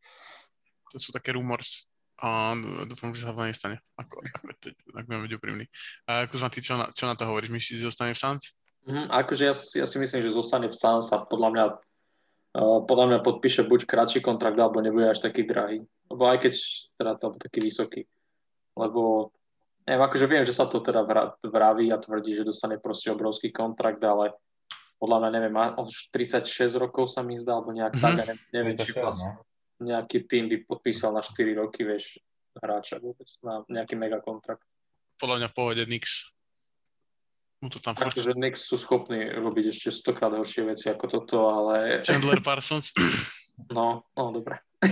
To 0.95 0.97
sú 0.97 1.11
také 1.11 1.35
rumors. 1.35 1.91
A 2.23 2.55
dúfam, 2.87 3.11
že 3.11 3.27
sa 3.27 3.35
to 3.35 3.43
nestane. 3.43 3.83
Ako, 3.99 4.23
ako, 4.23 4.43
ak 4.95 5.05
budeme 5.11 5.27
byť 5.27 5.35
úprimný. 5.35 5.65
A 6.07 6.31
ako 6.31 6.39
ty, 6.55 6.63
čo 6.63 6.79
na, 6.79 6.87
čo 6.95 7.11
na 7.11 7.19
to 7.19 7.27
hovoríš? 7.27 7.51
Myslíš, 7.51 7.83
že 7.83 7.89
zostane 7.91 8.15
v 8.15 8.23
Suns? 8.23 8.55
Mm, 8.87 9.11
akože 9.11 9.43
ja, 9.43 9.55
ja 9.55 9.87
si 9.91 9.97
myslím, 9.99 10.23
že 10.23 10.31
zostane 10.31 10.71
v 10.71 10.77
Suns 10.77 11.11
a 11.11 11.27
podľa 11.27 11.49
mňa 11.51 11.65
podľa 12.53 13.07
mňa 13.09 13.19
podpíše 13.25 13.65
buď 13.65 13.89
kratší 13.89 14.21
kontrakt, 14.21 14.61
alebo 14.61 14.85
nebude 14.85 15.09
až 15.09 15.25
taký 15.25 15.49
drahý. 15.49 15.81
Lebo 16.13 16.23
aj 16.29 16.39
keď 16.45 16.55
teda 17.01 17.13
to 17.17 17.27
taký 17.41 17.65
vysoký. 17.65 18.03
Lebo 18.77 19.33
neviem, 19.89 20.05
akože 20.05 20.27
viem, 20.29 20.45
že 20.45 20.53
sa 20.53 20.69
to 20.69 20.85
teda 20.85 21.03
vraví 21.41 21.89
a 21.89 21.99
tvrdí, 21.99 22.37
že 22.37 22.45
dostane 22.45 22.77
proste 22.77 23.09
obrovský 23.09 23.49
kontrakt, 23.49 24.05
ale 24.05 24.37
podľa 25.01 25.19
mňa 25.19 25.31
neviem, 25.35 25.57
už 25.81 26.13
36 26.15 26.79
rokov 26.79 27.11
sa 27.11 27.25
mi 27.25 27.41
zdá, 27.41 27.59
alebo 27.59 27.75
nejak 27.75 27.99
mm-hmm. 27.99 28.05
tak, 28.05 28.13
neviem, 28.23 28.39
neviem 28.55 28.77
či 28.79 28.93
vlastne 28.95 29.41
nejaký 29.83 30.31
tým 30.31 30.47
by 30.47 30.57
podpísal 30.63 31.11
na 31.11 31.27
4 31.27 31.59
roky, 31.59 31.83
vieš, 31.83 32.23
hráča 32.55 33.03
vôbec 33.03 33.27
na 33.43 33.67
nejaký 33.67 33.99
megakontrakt. 33.99 34.63
Podľa 35.19 35.43
mňa 35.43 35.49
pohode 35.51 35.83
Nix 35.91 36.31
mu 37.63 37.71
to 37.71 37.79
tam 37.79 37.95
furt... 37.95 38.11
Takže 38.11 38.35
Knicks 38.35 38.67
sú 38.67 38.75
schopní 38.75 39.23
robiť 39.31 39.71
ešte 39.71 39.95
stokrát 39.95 40.35
horšie 40.35 40.67
veci 40.67 40.91
ako 40.91 41.07
toto, 41.07 41.47
ale... 41.47 42.03
Chandler 42.03 42.43
Parsons. 42.43 42.91
No, 43.69 44.01
no, 44.17 44.33
dobre. 44.33 44.65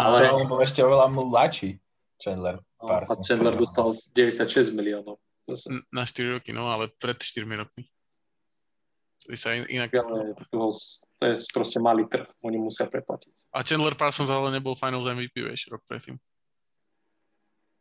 ale... 0.00 0.18
To 0.24 0.40
on 0.40 0.48
bol 0.48 0.64
ešte 0.64 0.80
oveľa 0.80 1.12
mladší, 1.12 1.76
Chandler 2.16 2.58
Parsons. 2.80 3.22
No, 3.22 3.22
a 3.22 3.28
Chandler 3.28 3.54
dostal 3.54 3.92
96 3.92 4.72
miliónov. 4.72 5.20
Na 5.92 6.08
4 6.08 6.40
roky, 6.40 6.50
no, 6.50 6.66
ale 6.72 6.88
pred 6.96 7.20
4 7.20 7.44
rokmi. 7.44 7.86
To 9.22 9.36
sa 9.36 9.54
in, 9.54 9.68
inak... 9.68 9.94
Ale 9.94 10.34
to, 10.50 10.74
to 11.20 11.22
je 11.28 11.34
proste 11.54 11.78
malý 11.78 12.08
trh, 12.08 12.26
oni 12.42 12.58
musia 12.58 12.88
preplatiť. 12.88 13.30
A 13.52 13.62
Chandler 13.62 13.94
Parsons 13.94 14.32
ale 14.32 14.50
nebol 14.50 14.74
Finals 14.74 15.06
MVP, 15.06 15.44
vieš, 15.44 15.68
rok 15.70 15.84
predtým. 15.86 16.16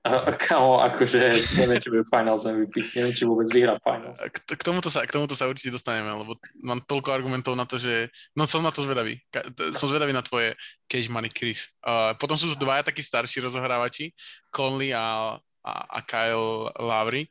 A, 0.01 0.33
kámo, 0.33 0.81
akože 0.81 1.29
neviem, 1.61 1.77
či 1.77 1.93
bude 1.93 2.01
Finals 2.09 2.41
MVP, 2.49 2.89
neviem, 2.97 3.13
či 3.13 3.21
vôbec 3.21 3.45
vyhrá 3.53 3.77
Finals. 3.85 4.17
K, 4.17 4.57
k, 4.57 4.61
tomuto 4.65 4.89
sa, 4.89 5.05
k 5.05 5.13
tomuto 5.13 5.37
sa 5.37 5.45
určite 5.45 5.77
dostaneme, 5.77 6.09
lebo 6.09 6.41
mám 6.57 6.81
toľko 6.81 7.13
argumentov 7.13 7.53
na 7.53 7.69
to, 7.69 7.77
že... 7.77 8.09
No 8.33 8.49
som 8.49 8.65
na 8.65 8.73
to 8.73 8.81
zvedavý. 8.81 9.21
Ka, 9.29 9.45
t- 9.45 9.77
som 9.77 9.93
zvedavý 9.93 10.09
na 10.09 10.25
tvoje 10.25 10.57
Cage 10.89 11.05
Money 11.05 11.29
Chris. 11.29 11.69
Uh, 11.85 12.17
potom 12.17 12.33
sú 12.33 12.49
dvaja 12.57 12.81
takí 12.89 13.05
starší 13.05 13.45
rozohrávači, 13.45 14.09
Conley 14.49 14.89
a, 14.89 15.37
a, 15.61 15.73
a 15.85 15.99
Kyle 16.01 16.73
Lowry. 16.81 17.29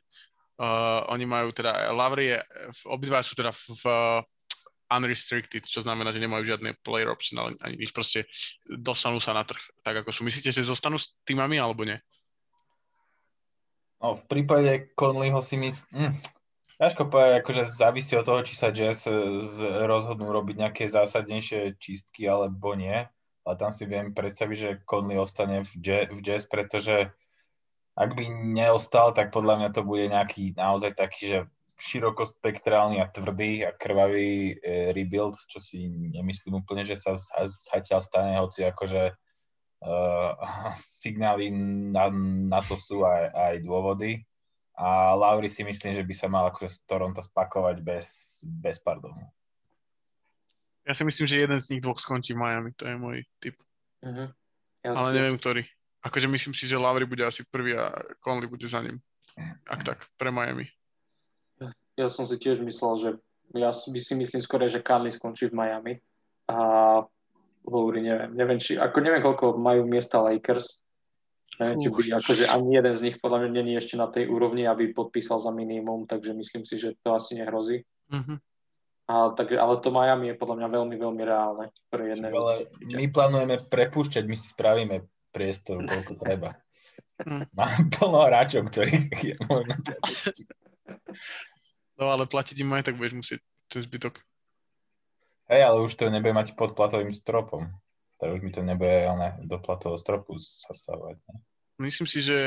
Uh, 0.55 1.03
oni 1.11 1.27
majú 1.27 1.51
teda... 1.51 1.91
Lowry 1.91 2.31
je... 2.31 2.37
Obidva 2.87 3.19
sú 3.19 3.35
teda 3.35 3.51
v, 3.51 3.61
v 3.83 3.85
unrestricted, 4.95 5.67
čo 5.67 5.83
znamená, 5.83 6.15
že 6.15 6.23
nemajú 6.23 6.47
žiadne 6.47 6.75
player 6.83 7.11
option, 7.11 7.51
ani 7.59 7.75
nič, 7.79 7.91
proste 7.91 8.27
dostanú 8.63 9.19
sa 9.19 9.35
na 9.35 9.43
trh. 9.43 9.59
Tak 9.83 10.07
ako 10.07 10.15
sú. 10.15 10.23
Myslíte, 10.23 10.55
že 10.55 10.67
zostanú 10.67 10.95
s 10.95 11.15
týmami 11.27 11.59
alebo 11.59 11.83
nie? 11.83 11.99
No, 14.01 14.17
v 14.17 14.23
prípade 14.25 14.89
Conleyho 14.97 15.45
si 15.45 15.61
myslím, 15.61 16.09
hm, 16.09 16.13
ťažko 16.81 17.13
povedať, 17.13 17.33
akože 17.45 17.63
závisí 17.69 18.17
od 18.17 18.25
toho, 18.25 18.41
či 18.41 18.57
sa 18.57 18.73
Jazz 18.73 19.05
e, 19.05 19.13
rozhodnú 19.85 20.33
robiť 20.33 20.57
nejaké 20.57 20.83
zásadnejšie 20.89 21.77
čistky 21.77 22.25
alebo 22.25 22.73
nie. 22.73 23.05
Ale 23.41 23.55
tam 23.57 23.69
si 23.73 23.85
viem 23.85 24.13
predstaviť, 24.13 24.57
že 24.57 24.81
Conley 24.85 25.17
ostane 25.17 25.65
v 25.65 25.71
jazz, 25.81 26.09
v 26.13 26.19
jazz, 26.21 26.45
pretože 26.45 27.09
ak 27.97 28.13
by 28.13 28.25
neostal, 28.53 29.13
tak 29.13 29.33
podľa 29.33 29.61
mňa 29.61 29.69
to 29.73 29.81
bude 29.81 30.09
nejaký 30.09 30.53
naozaj 30.53 30.93
taký, 30.93 31.21
že 31.25 31.39
širokospektrálny 31.81 33.01
a 33.01 33.09
tvrdý 33.09 33.65
a 33.65 33.73
krvavý 33.73 34.53
e, 34.61 34.93
rebuild, 34.93 35.33
čo 35.49 35.57
si 35.57 35.89
nemyslím 35.89 36.61
úplne, 36.61 36.85
že 36.85 36.93
sa 36.93 37.17
zatiaľ 37.49 38.01
stane, 38.05 38.37
hoci 38.37 38.61
akože 38.69 39.17
uh, 39.81 40.37
signály 41.01 41.49
na, 41.91 42.09
na 42.47 42.59
to 42.61 42.77
sú 42.77 43.03
aj, 43.05 43.33
aj 43.33 43.55
dôvody. 43.65 44.21
A 44.77 45.13
Lauri 45.13 45.45
si 45.51 45.61
myslím, 45.61 45.93
že 45.93 46.01
by 46.01 46.13
sa 46.15 46.27
mal 46.31 46.49
akože 46.49 46.69
z 46.69 46.79
Toronto 46.89 47.21
spakovať 47.21 47.85
bez, 47.85 48.05
bez 48.41 48.81
pardonu. 48.81 49.21
Ja 50.81 50.97
si 50.97 51.05
myslím, 51.05 51.29
že 51.29 51.43
jeden 51.45 51.59
z 51.61 51.77
nich 51.77 51.81
dvoch 51.85 52.01
skončí 52.01 52.33
v 52.33 52.41
Miami, 52.41 52.73
to 52.73 52.89
je 52.89 52.95
môj 52.97 53.21
typ. 53.37 53.53
Uh-huh. 54.01 54.33
Ja 54.81 54.97
Ale 54.97 55.13
neviem, 55.13 55.37
ktorý. 55.37 55.61
Akože 56.01 56.25
myslím 56.25 56.57
si, 56.57 56.65
že 56.65 56.81
Lauri 56.81 57.05
bude 57.05 57.21
asi 57.21 57.45
prvý 57.45 57.77
a 57.77 57.93
Conley 58.25 58.49
bude 58.49 58.65
za 58.65 58.81
ním. 58.81 58.97
Ak 59.69 59.85
tak, 59.85 60.09
pre 60.17 60.33
Miami. 60.33 60.65
Ja 61.93 62.09
som 62.09 62.25
si 62.25 62.41
tiež 62.41 62.57
myslel, 62.65 62.93
že 62.97 63.09
ja 63.53 63.69
si 63.69 63.93
myslím 63.93 64.25
skôr, 64.41 64.65
že 64.65 64.81
Conley 64.81 65.13
skončí 65.13 65.53
v 65.53 65.57
Miami. 65.61 65.93
A 66.49 66.57
Lowry, 67.67 68.01
neviem, 68.01 68.31
neviem, 68.33 68.59
či, 68.59 68.77
ako 68.77 68.97
neviem, 69.01 69.21
koľko 69.21 69.57
majú 69.57 69.85
miesta 69.85 70.17
Lakers, 70.17 70.81
neviem, 71.61 71.77
či 71.77 71.87
by, 71.93 72.01
akože 72.17 72.45
ani 72.49 72.81
jeden 72.81 72.93
z 72.93 73.01
nich 73.05 73.17
podľa 73.21 73.45
mňa 73.45 73.49
není 73.53 73.73
ešte 73.77 73.95
na 73.95 74.09
tej 74.09 74.25
úrovni, 74.29 74.65
aby 74.65 74.89
podpísal 74.91 75.37
za 75.37 75.53
minimum, 75.53 76.09
takže 76.09 76.33
myslím 76.33 76.65
si, 76.65 76.81
že 76.81 76.97
to 77.05 77.13
asi 77.13 77.37
nehrozí. 77.37 77.85
Mm-hmm. 78.09 78.37
A, 79.11 79.13
takže, 79.35 79.59
ale 79.59 79.73
to 79.83 79.91
Miami 79.91 80.31
je 80.31 80.39
podľa 80.39 80.55
mňa 80.61 80.67
veľmi, 80.71 80.95
veľmi 80.95 81.23
reálne. 81.27 81.65
Pre 81.91 82.03
jedné 82.05 82.31
ale 82.31 82.71
my 82.79 83.05
plánujeme 83.11 83.59
prepúšťať, 83.67 84.23
my 84.23 84.35
si 84.39 84.47
spravíme 84.55 85.03
priestor, 85.35 85.83
koľko 85.83 86.13
treba. 86.15 86.55
Mm. 87.21 87.45
Mám 87.53 87.91
plno 87.93 88.25
hráčov, 88.25 88.71
ktorí 88.71 89.11
No 92.01 92.09
ale 92.09 92.25
platiť 92.25 92.57
im 92.65 92.73
aj 92.73 92.89
tak 92.89 92.97
budeš 92.97 93.13
musieť 93.13 93.39
ten 93.69 93.81
zbytok. 93.85 94.25
Hej, 95.51 95.67
ale 95.67 95.83
už 95.83 95.99
to 95.99 96.07
nebude 96.07 96.31
mať 96.31 96.55
pod 96.55 96.79
platovým 96.79 97.11
stropom. 97.11 97.67
Tak 98.23 98.39
už 98.39 98.39
mi 98.39 98.55
to 98.55 98.63
nebude 98.63 99.03
ale 99.03 99.35
do 99.43 99.59
platového 99.59 99.99
stropu 99.99 100.39
zasávať. 100.39 101.19
Ne? 101.27 101.35
Myslím 101.83 102.07
si, 102.07 102.23
že... 102.23 102.37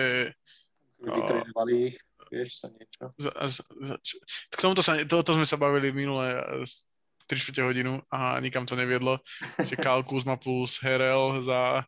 Vytredovali 1.04 1.92
ich, 1.92 1.96
vieš 2.32 2.64
sa 2.64 2.72
niečo. 2.72 3.12
Za, 3.20 3.32
za, 3.44 3.62
za, 3.68 3.94
k 4.48 4.56
tomuto 4.56 4.80
sa, 4.80 4.96
toto 5.04 5.36
sme 5.36 5.44
sa 5.44 5.60
bavili 5.60 5.92
minulé 5.92 6.40
3 7.28 7.52
4 7.52 7.60
hodinu 7.60 8.00
a 8.08 8.40
nikam 8.40 8.64
to 8.64 8.72
neviedlo. 8.72 9.20
že 9.68 9.76
Kyle 9.76 10.00
Kuzma 10.00 10.40
plus 10.40 10.80
Herel 10.80 11.44
za 11.44 11.84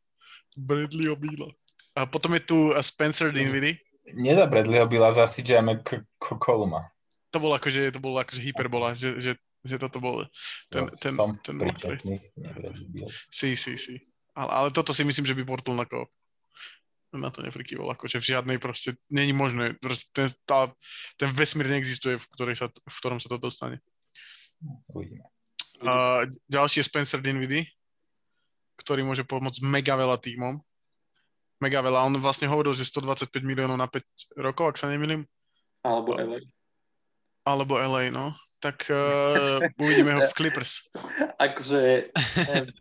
Bradley 0.53 1.09
Obila. 1.09 1.49
A 1.97 2.05
potom 2.05 2.37
je 2.37 2.45
tu 2.45 2.59
Spencer 2.85 3.33
Dinwiddie. 3.33 3.81
Nie 4.13 4.37
za 4.37 4.45
Bradley 4.45 4.85
Obila, 4.85 5.17
za 5.17 5.25
CJ 5.25 5.65
McColluma. 5.65 6.93
To 7.33 7.41
bolo 7.41 7.57
akože, 7.57 7.89
to 7.89 8.05
bolo 8.05 8.21
akože 8.21 8.45
hyperbola, 8.45 8.93
že, 8.93 9.17
že 9.17 9.33
že 9.67 9.77
toto 9.83 9.99
bol 9.99 10.25
ten, 10.71 10.87
ten, 11.03 11.15
som 11.15 11.35
ten, 11.43 11.59
ten 11.59 11.99
Sí, 13.31 13.59
sí, 13.59 13.77
sí. 13.77 13.99
Ale, 14.37 14.51
ale 14.53 14.69
toto 14.71 14.93
si 14.93 15.05
myslím, 15.05 15.25
že 15.27 15.37
by 15.37 15.43
Portland 15.45 15.83
ako 15.83 16.07
na 17.17 17.33
to 17.33 17.41
neprikýval, 17.41 17.89
akože 17.97 18.21
v 18.21 18.29
žiadnej 18.37 18.59
proste, 18.61 19.01
není 19.09 19.33
možné, 19.33 19.79
proste 19.81 20.05
ten, 20.13 20.29
tá, 20.45 20.69
ten 21.17 21.33
vesmír 21.33 21.65
neexistuje, 21.71 22.21
v, 22.21 22.27
ktorej 22.37 22.61
sa, 22.61 22.67
v 22.69 22.97
ktorom 23.01 23.19
sa 23.23 23.33
to 23.33 23.41
dostane. 23.41 23.81
Uvidíme. 24.93 25.25
Uh, 25.81 26.29
ďalší 26.49 26.85
je 26.85 26.89
Spencer 26.89 27.21
Dinwiddie, 27.21 27.69
ktorý 28.81 29.05
môže 29.05 29.25
pomôcť 29.25 29.65
mega 29.65 29.97
veľa 29.97 30.21
týmom. 30.21 30.61
Mega 31.61 31.81
veľa. 31.81 32.05
On 32.05 32.17
vlastne 32.21 32.49
hovoril, 32.49 32.77
že 32.77 32.85
125 32.85 33.33
miliónov 33.41 33.81
na 33.81 33.89
5 33.89 34.05
rokov, 34.37 34.73
ak 34.73 34.81
sa 34.81 34.93
nemýlim. 34.93 35.25
Alebo 35.81 36.17
LA. 36.17 36.45
Alebo 37.45 37.81
LA, 37.81 38.13
no 38.13 38.37
tak 38.57 38.89
uh, 38.89 39.61
uvidíme 39.77 40.17
ho 40.17 40.21
v 40.25 40.33
Clippers. 40.39 40.89
Akože 41.37 42.11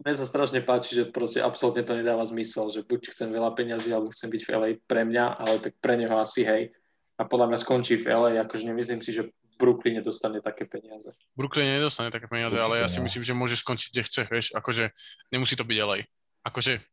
mne 0.02 0.14
sa 0.16 0.26
strašne 0.26 0.64
páči, 0.64 0.96
že 0.96 1.04
proste 1.12 1.44
absolútne 1.44 1.84
to 1.84 1.94
nedáva 2.00 2.24
zmysel, 2.24 2.72
že 2.72 2.88
buď 2.88 3.12
chcem 3.12 3.30
veľa 3.30 3.52
peňazí, 3.54 3.92
alebo 3.92 4.12
chcem 4.16 4.32
byť 4.32 4.42
v 4.42 4.52
LA 4.56 4.70
pre 4.88 5.04
mňa, 5.04 5.26
ale 5.36 5.60
tak 5.60 5.76
pre 5.84 6.00
neho 6.00 6.16
asi 6.16 6.48
hej. 6.48 6.72
A 7.16 7.24
podľa 7.24 7.52
mňa 7.52 7.60
skončí 7.60 8.00
v 8.00 8.12
LA, 8.12 8.44
akože 8.44 8.64
nemyslím 8.68 9.00
si, 9.00 9.16
že 9.16 9.28
v 9.28 9.32
Brooklyne 9.56 10.04
dostane 10.04 10.44
také 10.44 10.68
peniaze. 10.68 11.08
V 11.32 11.38
Brooklyne 11.40 11.80
nedostane 11.80 12.12
také 12.12 12.28
peniaze, 12.28 12.60
Určite 12.60 12.68
ale 12.68 12.84
ja 12.84 12.92
si 12.92 13.00
myslím, 13.00 13.24
že 13.24 13.32
môže 13.32 13.56
skončiť, 13.56 13.88
kde 13.92 14.04
chce, 14.04 14.22
vieš, 14.28 14.48
akože 14.52 14.92
nemusí 15.32 15.56
to 15.56 15.64
byť 15.64 15.78
LA. 15.80 16.04
Akože 16.44 16.84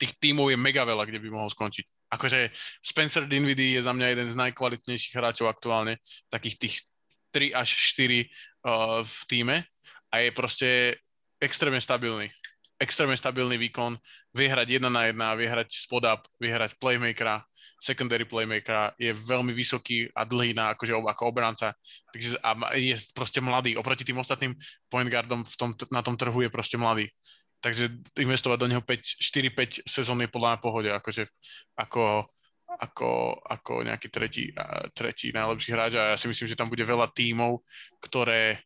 tých 0.00 0.18
tímov 0.18 0.50
je 0.50 0.58
mega 0.58 0.82
veľa, 0.82 1.06
kde 1.06 1.22
by 1.22 1.28
mohol 1.30 1.46
skončiť. 1.46 2.10
Akože 2.10 2.50
Spencer 2.82 3.22
Dinwiddie 3.30 3.78
je 3.78 3.86
za 3.86 3.94
mňa 3.94 4.06
jeden 4.10 4.26
z 4.26 4.34
najkvalitnejších 4.34 5.14
hráčov 5.14 5.46
aktuálne, 5.46 6.02
takých 6.26 6.56
tých 6.58 6.74
3 7.30 7.54
až 7.54 7.68
4 7.96 8.26
uh, 8.26 9.00
v 9.02 9.20
týme 9.26 9.56
a 10.10 10.14
je 10.18 10.30
proste 10.34 10.68
extrémne 11.40 11.80
stabilný. 11.80 12.28
Extrémne 12.80 13.16
stabilný 13.16 13.60
výkon, 13.60 13.96
vie 14.32 14.48
hrať 14.48 14.80
jedna 14.80 14.88
na 14.88 15.04
jedna, 15.04 15.36
vie 15.36 15.44
hrať 15.44 15.68
spod 15.68 16.04
up, 16.08 16.24
vie 16.40 16.48
playmakera, 16.80 17.44
secondary 17.80 18.24
playmakera, 18.24 18.96
je 18.96 19.12
veľmi 19.12 19.52
vysoký 19.52 20.08
a 20.16 20.24
dlhý 20.24 20.56
na, 20.56 20.72
akože, 20.72 20.96
ako 20.96 21.22
obranca, 21.28 21.76
takže 22.12 22.40
a 22.40 22.56
je 22.76 22.96
proste 23.12 23.40
mladý. 23.40 23.76
Oproti 23.76 24.04
tým 24.04 24.20
ostatným 24.20 24.56
point 24.88 25.08
guardom 25.08 25.44
v 25.44 25.56
tom, 25.56 25.70
na 25.92 26.00
tom 26.00 26.16
trhu 26.16 26.40
je 26.44 26.52
proste 26.52 26.80
mladý. 26.80 27.08
Takže 27.60 27.92
investovať 28.16 28.56
do 28.56 28.68
neho 28.72 28.80
4-5 28.80 29.84
sezón 29.84 30.24
je 30.24 30.32
podľa 30.32 30.56
mňa 30.56 30.64
pohode, 30.64 30.88
akože 30.88 31.28
ako 31.76 32.24
ako, 32.78 33.40
ako 33.42 33.82
nejaký 33.82 34.08
tretí, 34.12 34.54
tretí 34.94 35.34
najlepší 35.34 35.70
hráč 35.74 35.92
a 35.98 36.14
ja 36.14 36.16
si 36.20 36.30
myslím, 36.30 36.46
že 36.46 36.58
tam 36.58 36.70
bude 36.70 36.86
veľa 36.86 37.10
tímov, 37.10 37.66
ktoré 37.98 38.62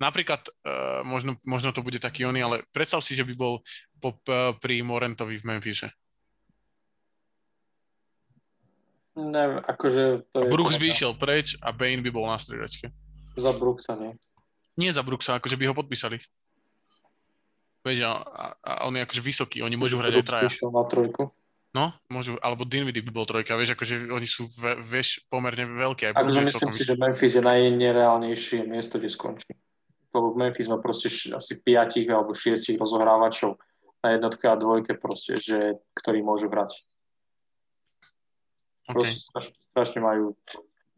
napríklad, 0.00 0.42
uh, 0.66 1.06
možno, 1.06 1.38
možno 1.46 1.70
to 1.70 1.84
bude 1.84 2.02
taký 2.02 2.26
oný, 2.26 2.42
ale 2.42 2.56
predstav 2.74 3.04
si, 3.04 3.14
že 3.14 3.22
by 3.22 3.34
bol 3.38 3.62
po, 4.02 4.18
uh, 4.26 4.56
pri 4.58 4.82
Morentovi 4.82 5.38
v 5.38 5.46
Memphise. 5.46 5.94
Neviem, 9.12 9.60
akože... 9.60 10.32
To 10.32 10.36
je 10.40 10.48
Brooks 10.48 10.80
by 10.80 10.86
išiel 10.88 11.12
preč 11.14 11.54
a 11.60 11.70
Bane 11.70 12.00
by 12.00 12.10
bol 12.10 12.24
na 12.24 12.40
striedačke. 12.40 12.88
Za 13.36 13.52
Brooksa, 13.60 13.92
nie? 14.00 14.16
Nie 14.80 14.90
za 14.90 15.04
Brooksa, 15.04 15.36
akože 15.36 15.60
by 15.60 15.68
ho 15.68 15.74
podpísali. 15.76 16.16
Vieš, 17.84 18.08
a, 18.08 18.14
a 18.56 18.72
on 18.88 18.96
je 18.96 19.04
akože 19.04 19.22
vysoký, 19.22 19.60
oni 19.60 19.76
môžu 19.76 20.00
hrať 20.00 20.12
aj 20.16 20.24
traja. 20.24 20.48
na 20.48 20.84
trojku. 20.88 21.28
No, 21.72 21.88
môžu, 22.12 22.36
alebo 22.44 22.68
Dinwiddie 22.68 23.00
by 23.00 23.12
bol 23.16 23.24
trojka, 23.24 23.56
vieš, 23.56 23.72
akože 23.72 24.12
oni 24.12 24.28
sú, 24.28 24.44
ve, 24.60 24.76
vieš, 24.84 25.24
pomerne 25.32 25.64
veľké. 25.64 26.12
Aj 26.12 26.20
akože 26.20 26.44
myslím 26.44 26.72
si, 26.76 26.84
že 26.84 27.00
Memphis 27.00 27.32
je 27.32 27.40
najnereálnejšie 27.40 28.68
miesto, 28.68 29.00
kde 29.00 29.08
skončí. 29.08 29.56
Lebo 30.12 30.36
Memphis 30.36 30.68
má 30.68 30.76
proste 30.76 31.08
asi 31.32 31.64
piatich 31.64 32.04
alebo 32.12 32.36
šiestich 32.36 32.76
rozohrávačov 32.76 33.56
na 34.04 34.12
jednotke 34.12 34.44
a 34.52 34.60
dvojke 34.60 35.00
proste, 35.00 35.40
že, 35.40 35.80
ktorí 35.96 36.20
môžu 36.20 36.52
hrať. 36.52 36.76
Okay. 38.92 39.16
strašne, 39.16 39.56
strašne 39.72 40.00
majú 40.04 40.36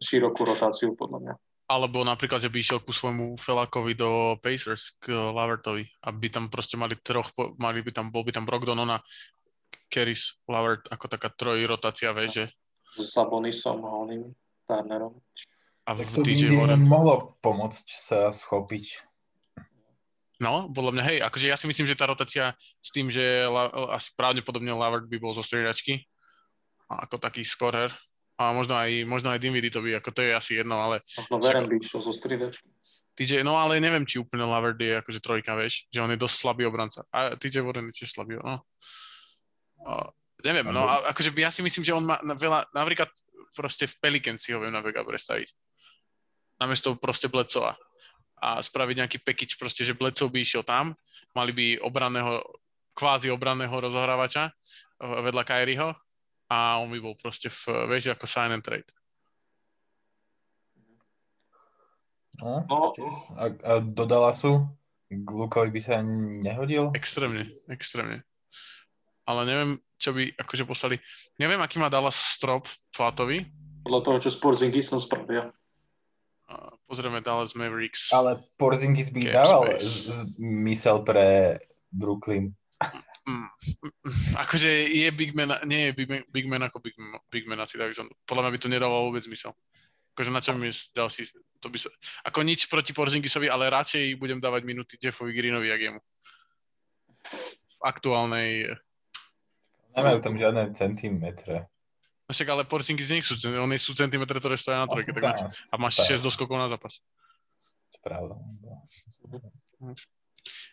širokú 0.03 0.43
rotáciu, 0.43 0.99
podľa 0.99 1.19
mňa. 1.23 1.35
Alebo 1.71 2.03
napríklad, 2.03 2.43
že 2.43 2.51
by 2.51 2.59
išiel 2.61 2.83
ku 2.83 2.91
svojmu 2.91 3.39
felákovi 3.39 3.95
do 3.95 4.37
Pacers, 4.43 4.99
k 4.99 5.15
Lavertovi, 5.15 5.87
aby 6.11 6.27
tam 6.29 6.51
proste 6.51 6.75
mali 6.75 6.99
troch, 6.99 7.31
mali 7.57 7.81
by 7.81 7.95
tam, 7.95 8.11
bol 8.11 8.27
by 8.27 8.35
tam 8.35 8.45
Brogdon, 8.45 8.77
ona 8.77 8.99
Keris 9.89 10.39
Lavert 10.49 10.87
ako 10.91 11.07
taká 11.11 11.29
trojrotácia, 11.33 12.15
vieš, 12.17 12.31
že... 12.33 12.45
S 12.95 13.15
Sabonisom 13.15 13.83
a 13.83 13.91
oným 13.91 14.31
Turnerom. 14.65 15.19
A 15.85 15.93
v 15.93 16.07
tak 16.07 16.09
to 16.17 16.21
DJ 16.25 16.55
by 16.55 16.81
mohlo 16.81 17.37
pomôcť 17.45 17.87
sa 17.91 18.33
schopiť. 18.33 19.05
No, 20.41 20.67
podľa 20.73 20.93
mňa, 20.99 21.05
hej, 21.07 21.19
akože 21.23 21.47
ja 21.47 21.57
si 21.57 21.71
myslím, 21.71 21.87
že 21.87 21.99
tá 21.99 22.11
rotácia 22.11 22.57
s 22.83 22.91
tým, 22.91 23.13
že 23.13 23.47
la, 23.47 23.71
asi 23.95 24.11
pravdepodobne 24.19 24.73
Lavert 24.75 25.07
by 25.07 25.17
bol 25.21 25.31
zo 25.31 25.45
striedačky 25.45 26.03
ako 26.89 27.17
taký 27.17 27.47
scorer. 27.47 27.91
A 28.35 28.51
možno 28.51 28.75
aj, 28.75 29.07
možno 29.07 29.31
aj 29.31 29.39
Dinwiddie 29.39 29.71
to 29.71 29.79
by, 29.79 29.95
ako 29.95 30.11
to 30.11 30.21
je 30.27 30.35
asi 30.35 30.53
jedno, 30.59 30.75
ale... 30.75 31.07
Možno 31.15 31.39
Veren 31.39 31.71
by 31.71 31.79
išiel 31.79 32.03
zo 32.03 32.11
stridačky. 32.11 32.67
TJ, 33.15 33.47
no 33.47 33.55
ale 33.55 33.79
neviem, 33.79 34.03
či 34.03 34.19
úplne 34.19 34.43
Lavert 34.43 34.75
je 34.75 34.99
akože 34.99 35.23
trojka, 35.23 35.55
vieš, 35.55 35.87
že 35.87 36.03
on 36.03 36.11
je 36.11 36.19
dosť 36.19 36.35
slabý 36.35 36.67
obranca. 36.67 37.07
A 37.15 37.39
TJ 37.39 37.63
Warren 37.63 37.95
je 37.95 38.03
tiež 38.03 38.11
slabý, 38.11 38.43
no. 38.43 38.67
Neviem, 40.45 40.69
no 40.69 40.85
a, 40.85 41.09
akože 41.09 41.33
ja 41.41 41.49
si 41.49 41.65
myslím, 41.65 41.85
že 41.85 41.97
on 41.97 42.05
má 42.05 42.21
veľa, 42.21 42.69
napríklad 42.77 43.09
proste 43.57 43.89
v 43.89 43.97
Pelican 43.97 44.37
si 44.37 44.53
ho 44.53 44.61
viem 44.61 44.75
na 44.75 44.85
Vega 44.85 45.01
predstaviť. 45.01 45.49
Namiesto 46.61 47.01
proste 47.01 47.33
Blecova. 47.33 47.79
A 48.45 48.61
spraviť 48.61 48.97
nejaký 49.01 49.19
package 49.25 49.57
proste, 49.57 49.89
že 49.89 49.97
Blecov 49.97 50.29
by 50.29 50.45
išiel 50.45 50.61
tam, 50.61 50.93
mali 51.33 51.57
by 51.57 51.67
obranného, 51.81 52.45
kvázi 52.93 53.33
obranného 53.33 53.73
rozohrávača 53.73 54.53
eh, 54.53 55.21
vedľa 55.25 55.43
Kyrieho 55.49 55.97
a 56.53 56.77
on 56.77 56.93
by 56.93 56.99
bol 57.01 57.17
proste 57.17 57.49
v, 57.49 57.89
vieš, 57.89 58.13
ako 58.13 58.29
sign 58.29 58.53
and 58.53 58.61
trade. 58.61 58.91
No, 62.43 62.67
no. 62.67 62.93
A, 63.39 63.49
a 63.49 63.73
do 63.81 64.05
Dallasu 64.05 64.67
k 65.09 65.29
Lukovi 65.31 65.71
by 65.71 65.81
sa 65.81 66.03
nehodil? 66.03 66.91
Extrémne, 66.93 67.47
extrémne. 67.71 68.27
Ale 69.25 69.41
neviem, 69.49 69.71
čo 69.97 70.13
by 70.13 70.37
akože 70.37 70.65
poslali. 70.69 71.01
Neviem, 71.41 71.61
aký 71.65 71.81
má 71.81 71.89
Dallas 71.89 72.17
strop 72.17 72.69
platový. 72.93 73.49
Podľa 73.85 74.01
toho, 74.05 74.17
čo 74.21 74.31
Porzingis 74.41 74.93
som 74.93 75.01
spravia. 75.01 75.49
Pozrieme 76.85 77.25
Dallas 77.25 77.57
Mavericks. 77.57 78.13
Ale 78.13 78.37
Porzingis 78.61 79.09
by 79.09 79.33
dával 79.33 79.81
zmysel 79.81 81.01
pre 81.03 81.57
Brooklyn. 81.89 82.53
Mm, 83.25 83.49
mm, 84.05 84.37
akože 84.37 84.69
je 84.93 85.09
big 85.17 85.33
man, 85.33 85.57
nie 85.65 85.89
je 85.89 85.93
big 85.97 86.09
man, 86.13 86.23
big 86.29 86.45
man 86.45 86.63
ako 86.69 86.85
big, 86.85 86.93
big 87.33 87.49
man 87.49 87.57
asi, 87.65 87.81
takže 87.81 88.05
podľa 88.29 88.45
mňa 88.45 88.53
by 88.53 88.61
to 88.61 88.69
nedávalo 88.69 89.09
vôbec 89.09 89.25
zmysel. 89.25 89.57
Akože 90.13 90.29
na 90.29 90.45
čom 90.45 90.61
je 90.61 90.77
ďalší, 90.93 91.33
to 91.65 91.73
by 91.73 91.81
sa, 91.81 91.89
ako 92.29 92.45
nič 92.45 92.69
proti 92.69 92.93
Porzingisovi, 92.93 93.49
ale 93.49 93.73
radšej 93.73 94.21
budem 94.21 94.45
dávať 94.45 94.69
minúty 94.69 95.01
Jeffovi 95.01 95.33
Greenovi 95.33 95.73
a 95.73 95.81
jemu. 95.81 96.01
V 97.49 97.79
aktuálnej... 97.81 98.69
Nemajú 99.95 100.19
tam 100.19 100.35
žiadne 100.35 100.75
centimetre. 100.75 101.71
No 102.25 102.33
však 102.33 102.49
ale 102.51 102.63
Porzingis 102.65 103.13
nie 103.13 103.21
sú, 103.21 103.37
oni 103.37 103.77
sú 103.77 103.93
centimetre, 103.93 104.41
ktoré 104.41 104.57
stojí 104.57 104.75
na 104.75 104.89
trojke, 104.89 105.13
tak 105.13 105.45
a 105.45 105.75
máš 105.77 106.03
6 106.09 106.25
doskokov 106.25 106.57
na 106.57 106.73
zápas. 106.73 106.99
Pravda. 108.01 108.37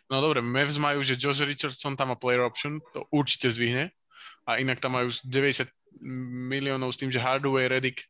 No 0.08 0.20
dobre, 0.20 0.44
Mavs 0.44 0.76
majú, 0.76 1.00
že 1.00 1.16
Josh 1.16 1.44
Richardson 1.44 1.96
tam 1.96 2.12
má 2.12 2.16
player 2.16 2.44
option, 2.44 2.80
to 2.92 3.04
určite 3.12 3.48
zvihne. 3.52 3.92
A 4.48 4.58
inak 4.58 4.82
tam 4.82 4.98
majú 4.98 5.12
90 5.24 5.70
miliónov 6.50 6.92
s 6.92 6.98
tým, 6.98 7.12
že 7.12 7.22
Hardaway, 7.22 7.68
Reddick 7.68 8.04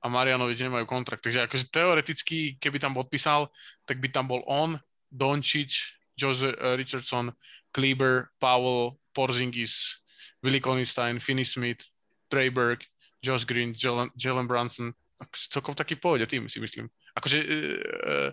a 0.00 0.06
Marianovič 0.06 0.62
nemajú 0.62 0.86
kontrakt. 0.86 1.26
Takže 1.26 1.50
akože 1.50 1.66
teoreticky, 1.70 2.56
keby 2.62 2.78
tam 2.78 2.94
podpísal, 2.94 3.50
tak 3.84 3.98
by 3.98 4.06
tam 4.10 4.30
bol 4.30 4.46
on, 4.46 4.78
Dončić, 5.10 5.70
Josh 6.14 6.46
Richardson, 6.78 7.34
Kleber, 7.74 8.30
Powell, 8.38 8.96
Porzingis, 9.10 10.02
Willie 10.46 10.62
Constein, 10.62 11.18
Finney 11.18 11.42
Smith, 11.42 11.82
Trey 12.30 12.54
Burke, 12.54 12.86
Josh 13.18 13.42
Green, 13.42 13.74
Jalen, 13.74 14.14
Jalen 14.14 14.46
Brunson. 14.46 14.94
Celkom 15.34 15.74
taký 15.74 15.98
pohode 15.98 16.22
tým, 16.30 16.46
si 16.46 16.62
myslím. 16.62 16.86
Akože 17.18 17.42
uh, 17.42 18.30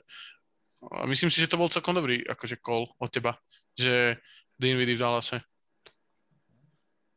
myslím 1.10 1.34
si, 1.34 1.42
že 1.42 1.50
to 1.50 1.58
bol 1.58 1.72
celkom 1.72 1.98
dobrý 1.98 2.22
akože 2.22 2.62
call 2.62 2.86
od 3.02 3.10
teba, 3.10 3.34
že 3.74 4.22
Dinwiddie 4.62 4.94
v 4.94 5.02
Dallase. 5.02 5.42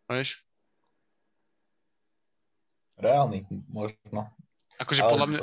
Vieš? 0.09 0.41
Reálny, 2.97 3.45
možno. 3.69 4.33
Akože 4.81 5.05
Ale 5.05 5.11
podľa 5.13 5.27
mňa, 5.29 5.39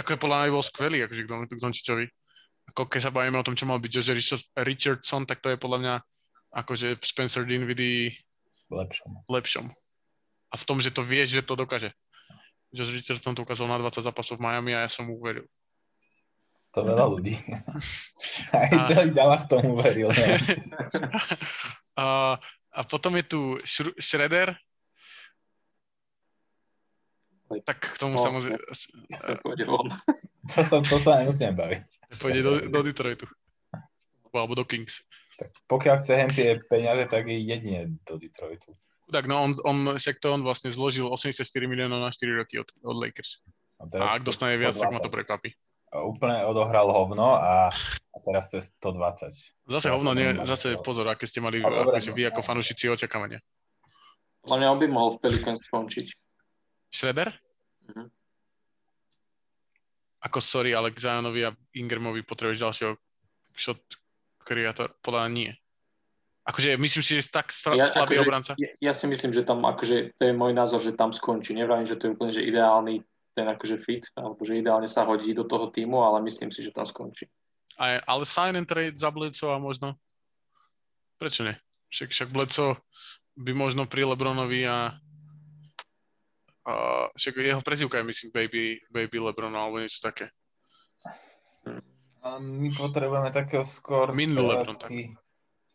akože 0.00 0.18
podľa 0.22 0.36
mňa 0.40 0.54
bol 0.54 0.64
skvelý, 0.64 0.98
akože 1.04 1.22
k 1.28 1.60
Dončičovi. 1.60 2.06
Ako 2.72 2.88
keď 2.88 3.00
sa 3.10 3.12
bavíme 3.12 3.36
o 3.36 3.44
tom, 3.44 3.52
čo 3.52 3.68
mal 3.68 3.76
byť 3.76 3.90
Josh 3.92 4.40
Richardson, 4.56 5.28
tak 5.28 5.44
to 5.44 5.52
je 5.52 5.60
podľa 5.60 5.78
mňa 5.84 5.94
akože 6.54 6.96
Spencer 7.02 7.44
Dinwiddie 7.44 8.14
lepšom. 8.70 9.24
lepšom. 9.28 9.66
A 10.50 10.54
v 10.54 10.64
tom, 10.64 10.78
že 10.78 10.94
to 10.94 11.02
vieš, 11.02 11.34
že 11.34 11.42
to 11.42 11.58
dokáže. 11.58 11.90
Josh 12.74 12.90
Richardson 12.90 13.34
to 13.38 13.46
ukázal 13.46 13.70
na 13.70 13.78
20 13.78 14.02
zápasov 14.02 14.38
v 14.38 14.44
Miami 14.50 14.74
a 14.74 14.86
ja 14.86 14.90
som 14.90 15.06
mu 15.06 15.18
uveril. 15.18 15.46
To 16.74 16.82
veľa 16.82 17.06
ľudí. 17.06 17.38
Aj 18.54 18.70
a... 18.70 18.86
celý 18.90 19.14
Dallas 19.14 19.46
tomu 19.46 19.78
veril. 19.78 20.10
a, 22.02 22.34
a 22.74 22.80
potom 22.82 23.14
je 23.14 23.24
tu 23.30 23.40
Shredder. 24.02 24.58
Tak 27.62 27.78
k 27.78 27.96
tomu 28.02 28.18
no, 28.18 28.22
samozrejme... 28.26 28.58
To, 30.50 30.60
som, 30.66 30.82
to 30.82 30.98
sa 30.98 31.22
nemusím 31.22 31.54
baviť. 31.54 31.86
Pôjde 32.18 32.40
do, 32.42 32.52
do 32.66 32.80
Detroitu. 32.82 33.30
Alebo 34.34 34.58
do 34.58 34.66
Kings. 34.66 35.06
Tak 35.34 35.50
pokiaľ 35.66 35.94
chce 36.02 36.12
hen 36.14 36.30
tie 36.30 36.58
peniaze, 36.70 37.04
tak 37.10 37.26
je 37.26 37.38
jedine 37.42 37.94
do 38.06 38.14
Detroitu. 38.18 38.74
Tak 39.10 39.28
no, 39.28 39.44
on, 39.44 39.52
on, 39.68 39.76
však 40.00 40.16
to 40.22 40.32
on 40.32 40.40
vlastne 40.40 40.72
zložil 40.72 41.04
84 41.10 41.44
miliónov 41.68 42.00
na 42.00 42.08
4 42.08 42.40
roky 42.40 42.56
od, 42.62 42.68
od 42.82 42.96
Lakers. 42.96 43.44
A, 43.82 43.84
a 43.84 44.16
ak 44.16 44.24
dostane 44.24 44.56
viac, 44.56 44.78
tak 44.78 44.88
ma 44.94 45.02
to 45.02 45.12
prekvapí 45.12 45.52
úplne 46.02 46.42
odohral 46.42 46.90
hovno 46.90 47.38
a, 47.38 47.70
a 47.70 48.16
teraz 48.18 48.50
to 48.50 48.58
je 48.58 48.66
120. 48.82 49.30
Zase 49.70 49.88
hovno, 49.94 50.10
nie, 50.16 50.34
zase 50.42 50.74
pozor, 50.82 51.06
aké 51.06 51.30
ste 51.30 51.38
mali 51.38 51.62
akože 51.62 52.10
vy 52.10 52.34
ako 52.34 52.42
fanúšici 52.42 52.90
očakávania. 52.90 53.38
Podľa 54.42 54.58
mňa 54.58 54.68
on 54.74 54.80
by 54.82 54.86
mohol 54.90 55.10
v 55.14 55.20
Pelicans 55.22 55.62
skončiť. 55.62 56.06
Schroeder? 56.90 57.30
Mm-hmm. 57.86 58.08
Ako 60.24 60.38
sorry, 60.40 60.74
ale 60.74 60.90
k 60.90 60.98
Zionovi 60.98 61.46
a 61.46 61.54
Ingramovi 61.76 62.26
potrebuješ 62.26 62.58
ďalšieho 62.64 62.92
shot 63.54 63.80
kreator? 64.44 64.94
Podľa 65.00 65.20
mňa 65.26 65.32
nie. 65.32 65.50
Akože 66.44 66.76
myslím 66.76 67.00
si, 67.00 67.16
že 67.16 67.24
je 67.24 67.32
tak 67.32 67.48
stra- 67.48 67.72
ja, 67.72 67.88
slabý 67.88 68.20
akože, 68.20 68.24
obranca. 68.28 68.52
Ja, 68.60 68.68
ja, 68.76 68.92
si 68.92 69.08
myslím, 69.08 69.32
že 69.32 69.48
tam, 69.48 69.64
akože 69.64 70.20
to 70.20 70.22
je 70.28 70.34
môj 70.36 70.52
názor, 70.52 70.76
že 70.84 70.92
tam 70.92 71.08
skončí. 71.08 71.56
Nevravím, 71.56 71.88
že 71.88 71.96
to 71.96 72.06
je 72.06 72.12
úplne 72.12 72.32
že 72.36 72.44
ideálny 72.44 73.00
ten 73.34 73.48
akože 73.48 73.76
fit, 73.80 74.04
alebo 74.14 74.38
že 74.46 74.60
ideálne 74.60 74.86
sa 74.86 75.02
hodí 75.02 75.34
do 75.34 75.42
toho 75.42 75.72
týmu, 75.72 76.04
ale 76.04 76.22
myslím 76.22 76.54
si, 76.54 76.62
že 76.62 76.70
tam 76.70 76.86
skončí. 76.86 77.26
Aj, 77.74 77.98
ale 78.06 78.22
sign 78.22 78.54
and 78.54 78.70
trade 78.70 78.94
za 78.94 79.10
Bledsoe 79.10 79.50
a 79.50 79.58
možno? 79.58 79.98
Prečo 81.18 81.42
nie? 81.42 81.58
Však, 81.90 82.14
však 82.14 82.28
Bledsoe 82.30 82.78
by 83.34 83.50
možno 83.56 83.90
pri 83.90 84.06
Lebronovi 84.06 84.62
a, 84.68 84.94
a 86.68 86.72
však 87.18 87.34
jeho 87.42 87.62
prezivka 87.66 87.98
je 87.98 88.06
myslím 88.06 88.30
Baby, 88.30 88.78
Baby 88.92 89.18
Lebron 89.18 89.54
alebo 89.56 89.82
niečo 89.82 89.98
také. 89.98 90.30
A 92.24 92.40
my 92.40 92.72
potrebujeme 92.72 93.28
takého 93.28 93.68
skôr 93.68 94.08
strelecký, 94.16 95.12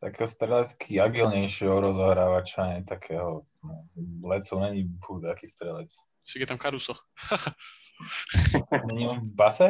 takého 0.02 0.26
strelecký 0.26 0.98
agilnejšieho 0.98 1.78
rozohrávača, 1.78 2.74
nie 2.74 2.82
takého, 2.90 3.46
no, 3.62 3.86
Bledsoe 3.94 4.58
není 4.58 4.90
bud, 4.90 5.30
aký 5.30 5.46
strelec. 5.46 5.94
Však 6.26 6.42
je 6.42 6.50
tam 6.50 6.58
Caruso. 6.58 6.94
Není 8.88 9.08
on 9.08 9.20
v 9.20 9.36
base? 9.36 9.68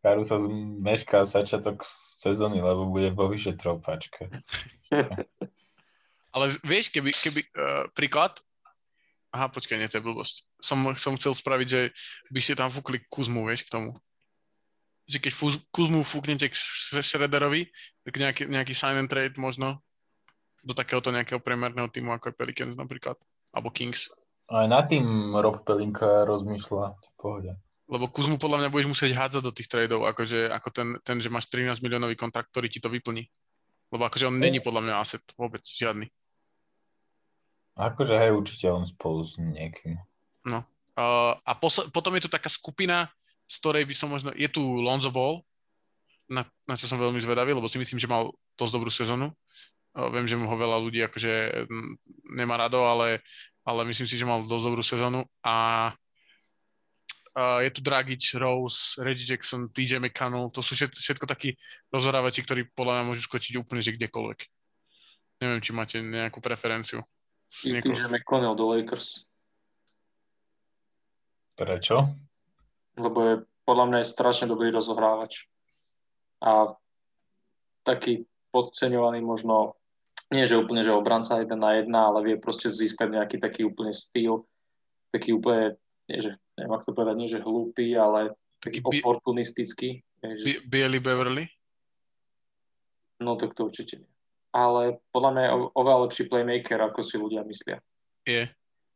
Caruso 0.00 0.38
zmešká 0.38 1.24
začiatok 1.24 1.82
sezóny, 2.16 2.62
lebo 2.62 2.86
bude 2.86 3.10
vo 3.10 3.28
vyšetrovačke. 3.28 4.30
Ale 6.30 6.54
vieš, 6.62 6.94
keby, 6.94 7.10
keby 7.10 7.40
uh, 7.42 7.90
príklad, 7.90 8.38
aha, 9.30 9.46
počkaj, 9.50 9.78
nie, 9.78 9.90
to 9.90 9.98
je 9.98 10.06
blbosť. 10.06 10.34
Som, 10.58 10.94
som 10.98 11.14
chcel 11.16 11.34
spraviť, 11.34 11.66
že 11.66 11.80
by 12.30 12.40
ste 12.42 12.58
tam 12.58 12.70
fúkli 12.70 13.02
Kuzmu, 13.06 13.46
vieš, 13.46 13.66
k 13.66 13.78
tomu. 13.78 13.90
Že 15.10 15.18
keď 15.26 15.32
fúz, 15.34 15.54
Kuzmu 15.70 16.02
fúknete 16.02 16.50
k 16.50 16.54
Shredderovi, 17.02 17.70
tak 18.06 18.14
nejaký, 18.18 18.42
nejaký 18.50 18.74
sign 18.74 19.06
and 19.06 19.10
trade 19.10 19.38
možno, 19.38 19.82
do 20.60 20.76
takéhoto 20.76 21.08
nejakého 21.08 21.40
priemerného 21.40 21.88
týmu, 21.88 22.12
ako 22.12 22.30
je 22.30 22.38
Pelicans 22.38 22.74
napríklad, 22.76 23.16
alebo 23.54 23.72
Kings. 23.72 24.12
Aj 24.50 24.66
na 24.66 24.82
tým 24.84 25.32
Rob 25.38 25.62
Pelinka 25.62 26.26
rozmýšľa 26.26 26.84
v 26.98 27.08
pohode. 27.16 27.52
Lebo 27.90 28.06
Kuzmu 28.06 28.38
podľa 28.38 28.66
mňa 28.66 28.70
budeš 28.70 28.88
musieť 28.90 29.18
hádzať 29.18 29.42
do 29.42 29.52
tých 29.54 29.66
tradeov, 29.66 30.06
akože, 30.06 30.46
ako 30.50 30.68
ten, 30.70 30.88
ten, 31.02 31.16
že 31.18 31.32
máš 31.32 31.50
13 31.50 31.82
miliónový 31.82 32.14
kontrakt, 32.14 32.54
ktorý 32.54 32.70
ti 32.70 32.78
to 32.78 32.86
vyplní. 32.86 33.26
Lebo 33.90 34.06
akože 34.06 34.30
on 34.30 34.38
není 34.38 34.62
podľa 34.62 34.86
mňa 34.86 34.94
asset 35.02 35.24
vôbec, 35.34 35.62
žiadny. 35.66 36.06
Akože 37.80 38.12
hej, 38.20 38.36
určite 38.36 38.68
on 38.68 38.84
spolu 38.84 39.24
s 39.24 39.40
niekým. 39.40 39.96
No. 40.44 40.60
Uh, 41.00 41.32
a 41.48 41.56
pos- 41.56 41.88
potom 41.88 42.12
je 42.20 42.28
tu 42.28 42.30
taká 42.30 42.52
skupina, 42.52 43.08
z 43.48 43.56
ktorej 43.56 43.88
by 43.88 43.94
som 43.96 44.12
možno... 44.12 44.36
Je 44.36 44.46
tu 44.52 44.60
Lonzo 44.60 45.08
Ball, 45.08 45.40
na, 46.30 46.44
na 46.68 46.76
čo 46.76 46.86
som 46.86 47.00
veľmi 47.00 47.18
zvedavý, 47.18 47.56
lebo 47.56 47.66
si 47.66 47.80
myslím, 47.80 47.98
že 47.98 48.06
mal 48.06 48.30
dosť 48.54 48.72
dobrú 48.76 48.92
sezónu. 48.92 49.32
Viem, 49.90 50.30
že 50.30 50.38
mu 50.38 50.46
ho 50.46 50.54
veľa 50.54 50.78
ľudí 50.78 51.02
akože 51.02 51.66
nemá 52.30 52.54
rado, 52.54 52.86
ale, 52.86 53.18
ale 53.66 53.82
myslím 53.90 54.06
si, 54.06 54.14
že 54.14 54.28
mal 54.28 54.46
dosť 54.46 54.64
dobrú 54.70 54.82
sezónu. 54.86 55.26
A, 55.42 55.90
a 57.34 57.42
je 57.66 57.70
tu 57.74 57.82
Dragic, 57.82 58.22
Rose, 58.38 58.94
Reggie 59.02 59.26
Jackson, 59.26 59.66
TJ 59.66 59.98
McConnell, 59.98 60.54
to 60.54 60.62
sú 60.62 60.78
všetko, 60.78 60.94
všetko 60.94 61.26
takí 61.26 61.58
rozhorávači, 61.90 62.46
ktorí 62.46 62.70
podľa 62.70 63.02
mňa 63.02 63.04
môžu 63.10 63.26
skočiť 63.26 63.58
úplne 63.58 63.82
že 63.82 63.98
kdekoľvek. 63.98 64.40
Neviem, 65.42 65.60
či 65.64 65.70
máte 65.74 65.96
nejakú 65.98 66.38
preferenciu. 66.38 67.02
Tým, 67.50 67.82
že 67.82 68.06
McConnell 68.06 68.54
do 68.54 68.70
Lakers. 68.70 69.26
Prečo? 71.58 72.00
Lebo 72.96 73.18
je 73.26 73.34
podľa 73.70 73.86
mňa 73.86 73.98
je 74.02 74.12
strašne 74.12 74.46
dobrý 74.50 74.74
rozohrávač. 74.74 75.46
A 76.42 76.74
taký 77.86 78.26
podceňovaný 78.50 79.22
možno, 79.22 79.78
nie 80.34 80.42
že 80.42 80.58
úplne, 80.58 80.82
že 80.82 80.90
obranca 80.90 81.38
jeden 81.38 81.62
na 81.62 81.78
jedna, 81.78 82.10
ale 82.10 82.26
vie 82.26 82.36
proste 82.40 82.66
získať 82.66 83.14
nejaký 83.14 83.36
taký 83.38 83.62
úplne 83.62 83.94
styl, 83.94 84.42
taký 85.14 85.38
úplne, 85.38 85.78
nie 86.10 86.18
že, 86.18 86.34
neviem 86.58 86.74
ako 86.74 86.84
to 86.90 86.96
povedať, 86.98 87.14
nie 87.14 87.28
že 87.30 87.38
hlúpy, 87.38 87.94
ale 87.94 88.34
taký 88.58 88.82
Bi- 88.82 88.98
oportunistický. 88.98 90.02
Bi- 90.18 90.62
Bielý 90.66 90.98
Beverly? 90.98 91.46
No 93.22 93.38
tak 93.38 93.54
to 93.54 93.70
určite 93.70 94.02
nie 94.02 94.09
ale 94.50 94.98
podľa 95.14 95.30
mňa 95.32 95.42
je 95.42 95.52
oveľa 95.74 95.98
lepší 96.06 96.24
playmaker, 96.26 96.78
ako 96.82 97.00
si 97.02 97.14
ľudia 97.16 97.42
myslia. 97.46 97.78
Je, 98.26 98.50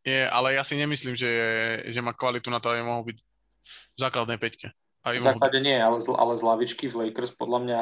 je, 0.04 0.20
ale 0.28 0.58
ja 0.58 0.62
si 0.66 0.76
nemyslím, 0.76 1.16
že, 1.16 1.30
že 1.88 2.00
má 2.04 2.12
kvalitu 2.12 2.52
na 2.52 2.60
to, 2.60 2.74
aby 2.74 2.82
mohol 2.84 3.06
byť 3.08 3.18
v 3.18 3.98
základnej 3.98 4.38
peťke. 4.38 4.74
V 5.04 5.20
základe 5.20 5.60
nie, 5.60 5.76
ale 5.76 6.00
z, 6.00 6.08
ale 6.16 6.32
z 6.32 6.42
lavičky 6.42 6.88
v 6.88 7.08
Lakers 7.08 7.36
podľa 7.36 7.58
mňa, 7.60 7.80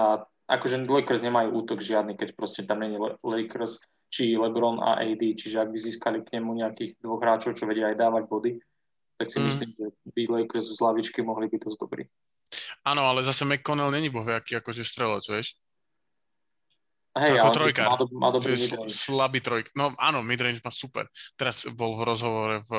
akože 0.51 0.77
Lakers 0.91 1.23
nemajú 1.23 1.55
útok 1.55 1.79
žiadny, 1.79 2.19
keď 2.19 2.35
proste 2.35 2.67
tam 2.67 2.83
je 2.83 2.99
Lakers, 3.23 3.79
či 4.13 4.37
LeBron 4.37 4.83
a 4.85 5.01
AD, 5.01 5.23
čiže 5.39 5.57
ak 5.57 5.73
by 5.73 5.79
získali 5.81 6.19
k 6.21 6.37
nemu 6.37 6.61
nejakých 6.61 7.01
dvoch 7.01 7.23
hráčov, 7.23 7.57
čo 7.57 7.65
vedia 7.65 7.89
aj 7.89 7.97
dávať 7.97 8.25
body, 8.29 8.53
tak 9.17 9.33
si 9.33 9.41
mm. 9.41 9.45
myslím, 9.49 9.71
že 9.73 9.85
by 10.13 10.23
Lakers 10.29 10.67
z 10.69 10.79
lavičky 10.85 11.25
mohli 11.25 11.49
byť 11.49 11.61
dosť 11.65 11.79
dobrí. 11.81 12.05
Áno, 12.85 13.09
ale 13.09 13.25
zase 13.25 13.49
McConnell 13.49 13.95
není 13.95 14.13
bohviaký 14.13 14.61
akože 14.61 14.85
strelec, 14.85 15.25
vieš? 15.31 15.57
Hej, 17.13 17.45
ako 17.45 17.51
trojka. 17.53 17.83
Má, 17.85 17.97
do, 18.01 18.07
má 18.17 18.29
dobrý 18.33 18.57
midrange. 18.57 18.89
Slabý 18.89 19.45
trojk. 19.45 19.69
No 19.77 19.93
áno, 20.01 20.25
midrange 20.25 20.65
má 20.65 20.73
super. 20.73 21.13
Teraz 21.37 21.69
bol 21.69 22.01
v 22.01 22.09
rozhovore 22.09 22.65
v 22.65 22.73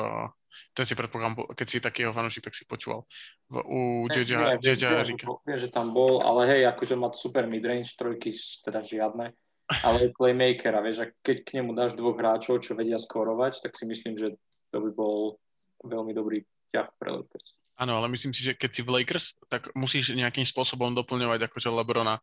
ten 0.74 0.86
si 0.86 0.94
predpokladám, 0.94 1.54
keď 1.54 1.66
si 1.66 1.78
takého 1.82 2.14
fanúšik, 2.14 2.46
tak 2.46 2.54
si 2.54 2.62
počúval. 2.66 3.06
V, 3.50 3.58
u 3.62 3.80
JJ 4.06 4.62
Viem, 4.62 5.18
viem, 5.18 5.58
že 5.58 5.70
tam 5.70 5.90
bol, 5.90 6.22
ale 6.22 6.46
hej, 6.50 6.62
akože 6.70 6.94
má 6.94 7.10
super 7.14 7.46
midrange, 7.50 7.94
trojky 7.98 8.30
teda 8.62 8.82
žiadne, 8.82 9.34
ale 9.82 9.96
je 9.98 10.14
playmaker 10.14 10.74
a 10.74 10.80
vieš, 10.82 11.02
a 11.02 11.06
keď 11.22 11.36
k 11.42 11.54
nemu 11.58 11.74
dáš 11.74 11.98
dvoch 11.98 12.14
hráčov, 12.14 12.62
čo 12.62 12.78
vedia 12.78 12.98
skorovať, 12.98 13.66
tak 13.66 13.74
si 13.74 13.86
myslím, 13.86 14.14
že 14.14 14.38
to 14.70 14.78
by 14.78 14.90
bol 14.94 15.38
veľmi 15.82 16.14
dobrý 16.14 16.42
ťah 16.74 16.90
pre 16.98 17.18
Lakers. 17.18 17.54
Áno, 17.74 17.98
ale 17.98 18.06
myslím 18.14 18.30
si, 18.30 18.46
že 18.46 18.54
keď 18.54 18.70
si 18.70 18.82
v 18.86 19.02
Lakers, 19.02 19.34
tak 19.50 19.74
musíš 19.74 20.14
nejakým 20.14 20.46
spôsobom 20.46 20.94
doplňovať 20.94 21.50
akože 21.50 21.74
Lebrona 21.74 22.22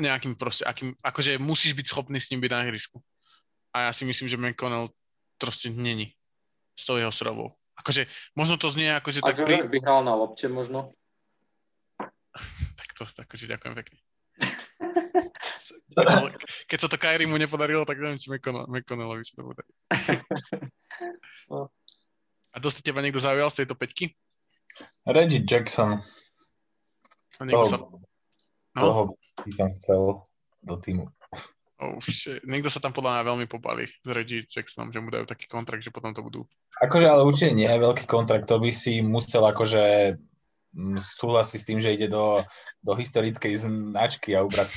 nejakým 0.00 0.34
proste, 0.34 0.66
akým, 0.66 0.94
akože 1.02 1.38
musíš 1.38 1.78
byť 1.78 1.86
schopný 1.86 2.18
s 2.18 2.30
ním 2.30 2.42
byť 2.42 2.50
na 2.50 2.64
ihrisku. 2.66 2.98
A 3.74 3.90
ja 3.90 3.92
si 3.94 4.06
myslím, 4.06 4.26
že 4.30 4.38
McConnell 4.38 4.90
proste 5.38 5.70
není 5.70 6.14
s 6.74 6.86
tou 6.86 6.98
jeho 6.98 7.10
srobou. 7.14 7.54
Akože, 7.74 8.06
možno 8.38 8.58
to 8.58 8.70
znie 8.70 8.94
akože 8.94 9.22
tak... 9.22 9.42
Pri... 9.42 9.66
by 9.66 9.78
hral 9.82 10.06
na 10.06 10.14
lopte 10.14 10.46
možno. 10.46 10.90
tak 12.78 12.88
to, 12.94 13.02
akože 13.06 13.50
ďakujem 13.50 13.74
pekne. 13.74 13.98
Keď, 15.94 16.06
sa, 16.10 16.18
keď 16.66 16.78
sa 16.78 16.88
to 16.90 16.98
Kyrie 16.98 17.30
mu 17.30 17.38
nepodarilo, 17.38 17.86
tak 17.86 18.02
neviem, 18.02 18.18
či 18.18 18.30
McConnellovi 18.30 19.22
sa 19.22 19.34
to 19.38 19.42
podarí. 19.46 19.70
A 22.54 22.62
dosť 22.62 22.86
teba 22.86 23.02
niekto 23.02 23.18
zaujal 23.18 23.50
z 23.50 23.62
tejto 23.62 23.74
peťky? 23.74 24.14
Reggie 25.06 25.42
Jackson. 25.42 25.98
A 27.38 27.42
niekto 27.42 27.66
sa... 27.66 27.78
No? 28.74 28.80
Toho 28.82 29.02
by 29.46 29.50
tam 29.54 29.70
chcel 29.78 30.00
do 30.62 30.74
týmu. 30.82 31.06
Oh, 31.82 31.98
Niekto 32.46 32.70
sa 32.70 32.78
tam 32.78 32.94
podľa 32.94 33.18
mňa 33.18 33.22
veľmi 33.28 33.46
pobali 33.50 33.84
s 33.90 34.08
Reggie 34.08 34.46
Jacksonom, 34.46 34.94
že 34.94 35.02
mu 35.02 35.10
dajú 35.10 35.26
taký 35.26 35.50
kontrakt, 35.50 35.82
že 35.82 35.90
potom 35.90 36.14
to 36.14 36.22
budú. 36.22 36.46
Akože, 36.78 37.06
ale 37.10 37.26
určite 37.26 37.50
nie 37.50 37.66
je 37.66 37.82
veľký 37.82 38.06
kontrakt, 38.06 38.46
to 38.46 38.62
by 38.62 38.70
si 38.70 39.02
musel 39.02 39.42
akože 39.42 40.14
mm, 40.70 40.98
súhlasiť 41.02 41.58
s 41.58 41.66
tým, 41.66 41.78
že 41.82 41.92
ide 41.92 42.06
do, 42.06 42.40
do 42.78 42.94
historickej 42.94 43.66
značky 43.66 44.38
a 44.38 44.46
ubrať. 44.46 44.70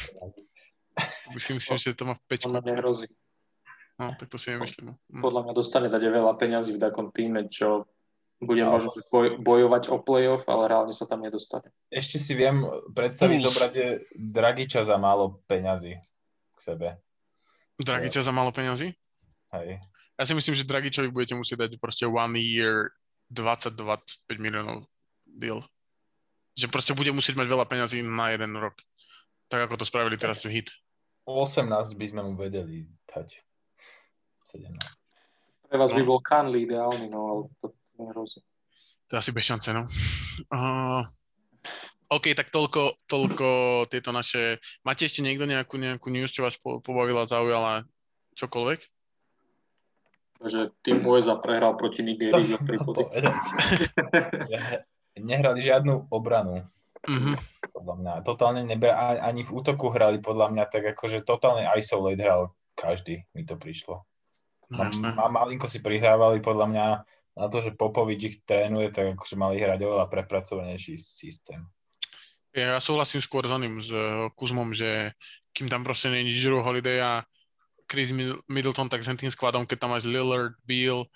By 1.29 1.39
si 1.39 1.53
myslím, 1.53 1.77
že 1.77 1.93
to 1.93 2.09
má 2.09 2.17
v 2.17 2.23
pečku. 2.25 2.49
Podľa 2.49 2.65
mňa 2.65 2.75
hrozí. 2.81 3.07
No, 3.97 4.13
tak 4.13 4.29
to 4.29 4.37
si 4.37 4.53
nemyslím. 4.53 4.93
Podľa 5.09 5.41
mňa 5.45 5.53
dostane 5.53 5.87
dať 5.89 6.01
veľa 6.01 6.33
peňazí 6.37 6.77
v 6.77 6.81
takom 6.81 7.09
týme, 7.09 7.49
čo 7.49 7.89
bude 8.37 8.61
no, 8.61 8.69
možno 8.69 8.93
boj, 9.09 9.41
bojovať 9.41 9.89
o 9.89 9.97
playoff, 9.97 10.45
ale 10.45 10.69
reálne 10.69 10.93
sa 10.93 11.09
tam 11.09 11.25
nedostane. 11.25 11.73
Ešte 11.89 12.21
si 12.21 12.37
viem 12.37 12.61
predstaviť 12.93 13.39
zobrať 13.41 13.73
Dragiča 14.13 14.85
za 14.85 15.01
málo 15.01 15.41
peňazí 15.49 15.97
k 16.53 16.59
sebe. 16.61 17.01
Dragiča 17.81 18.21
za 18.21 18.33
málo 18.33 18.53
peňazí? 18.53 18.93
Hej. 19.57 19.81
Ja 20.17 20.23
si 20.25 20.33
myslím, 20.33 20.53
že 20.57 20.65
Dragičovi 20.65 21.09
budete 21.09 21.37
musieť 21.37 21.65
dať 21.65 21.71
proste 21.81 22.05
one 22.05 22.37
year 22.37 22.93
20-25 23.33 24.29
miliónov 24.37 24.85
deal. 25.25 25.65
Že 26.57 26.73
proste 26.73 26.93
bude 26.97 27.13
musieť 27.13 27.37
mať 27.37 27.47
veľa 27.49 27.65
peňazí 27.69 28.01
na 28.01 28.33
jeden 28.33 28.53
rok. 28.57 28.77
Tak 29.49 29.69
ako 29.69 29.81
to 29.81 29.85
spravili 29.85 30.17
teraz 30.17 30.41
v 30.45 30.61
hit. 30.61 30.73
18 31.25 31.69
by 31.93 32.05
sme 32.05 32.21
mu 32.25 32.33
vedeli 32.33 32.85
dať. 33.09 33.41
17. 34.45 34.73
Pre 35.67 35.75
vás 35.75 35.91
no. 35.91 35.97
by 35.99 36.03
bol 36.07 36.19
Canley 36.23 36.63
ideálny, 36.63 37.11
no 37.11 37.19
ale 37.27 37.41
to 37.59 37.67
nehrozí. 37.99 38.41
To 39.07 39.17
asi 39.17 39.31
bez 39.31 39.47
šance, 39.47 39.71
no. 39.71 39.87
Uh, 40.51 41.03
OK, 42.07 42.31
tak 42.35 42.51
toľko, 42.51 42.95
toľko 43.07 43.47
tieto 43.91 44.15
naše... 44.15 44.63
Máte 44.83 45.07
ešte 45.07 45.19
niekto 45.19 45.43
nejakú, 45.43 45.75
nejakú 45.75 46.07
news, 46.07 46.31
čo 46.31 46.47
vás 46.47 46.55
pobavila, 46.59 47.27
zaujala 47.27 47.83
čokoľvek? 48.39 48.79
Že 50.37 50.71
tým 50.85 51.03
USA 51.03 51.35
prehral 51.35 51.75
proti 51.75 52.05
Nigerii 52.05 52.45
za 52.45 52.61
Nehrali 55.17 55.59
žiadnu 55.65 56.13
obranu. 56.13 56.63
Mm-hmm. 57.07 57.35
Podľa 57.73 57.95
mňa. 57.99 58.13
Totálne 58.21 58.61
nebe, 58.63 58.87
ani 58.93 59.41
v 59.41 59.51
útoku 59.51 59.89
hrali 59.89 60.21
podľa 60.21 60.53
mňa 60.53 60.63
tak 60.69 60.83
akože 60.93 61.25
totálne 61.25 61.65
isolate 61.73 62.21
hral 62.21 62.53
každý, 62.77 63.25
mi 63.33 63.43
to 63.43 63.57
prišlo. 63.57 64.05
No, 64.67 64.83
a 64.83 65.25
malinko 65.31 65.65
si 65.71 65.79
prihrávali 65.79 66.43
podľa 66.43 66.67
mňa 66.67 66.85
na 67.37 67.47
to, 67.47 67.61
že 67.61 67.77
Popovič 67.77 68.21
ich 68.25 68.37
trénuje, 68.41 68.89
tak 68.89 69.13
akože 69.13 69.37
mali 69.37 69.61
hrať 69.61 69.85
oveľa 69.85 70.09
prepracovanejší 70.09 70.97
systém. 70.97 71.61
Ja 72.57 72.81
súhlasím 72.81 73.21
skôr 73.21 73.45
s 73.45 73.53
oným, 73.53 73.77
s 73.85 73.93
eh, 73.93 74.33
Kuzmom, 74.33 74.73
že 74.73 75.13
kým 75.53 75.69
tam 75.69 75.85
proste 75.85 76.09
není 76.09 76.33
Drew 76.33 76.65
Holiday 76.65 76.97
a 77.01 77.21
Chris 77.85 78.11
Middleton, 78.49 78.89
tak 78.89 79.05
s 79.05 79.09
tým 79.13 79.31
skladom, 79.31 79.63
keď 79.63 79.77
tam 79.85 79.93
máš 79.95 80.03
Lillard, 80.09 80.57
Beal, 80.65 81.07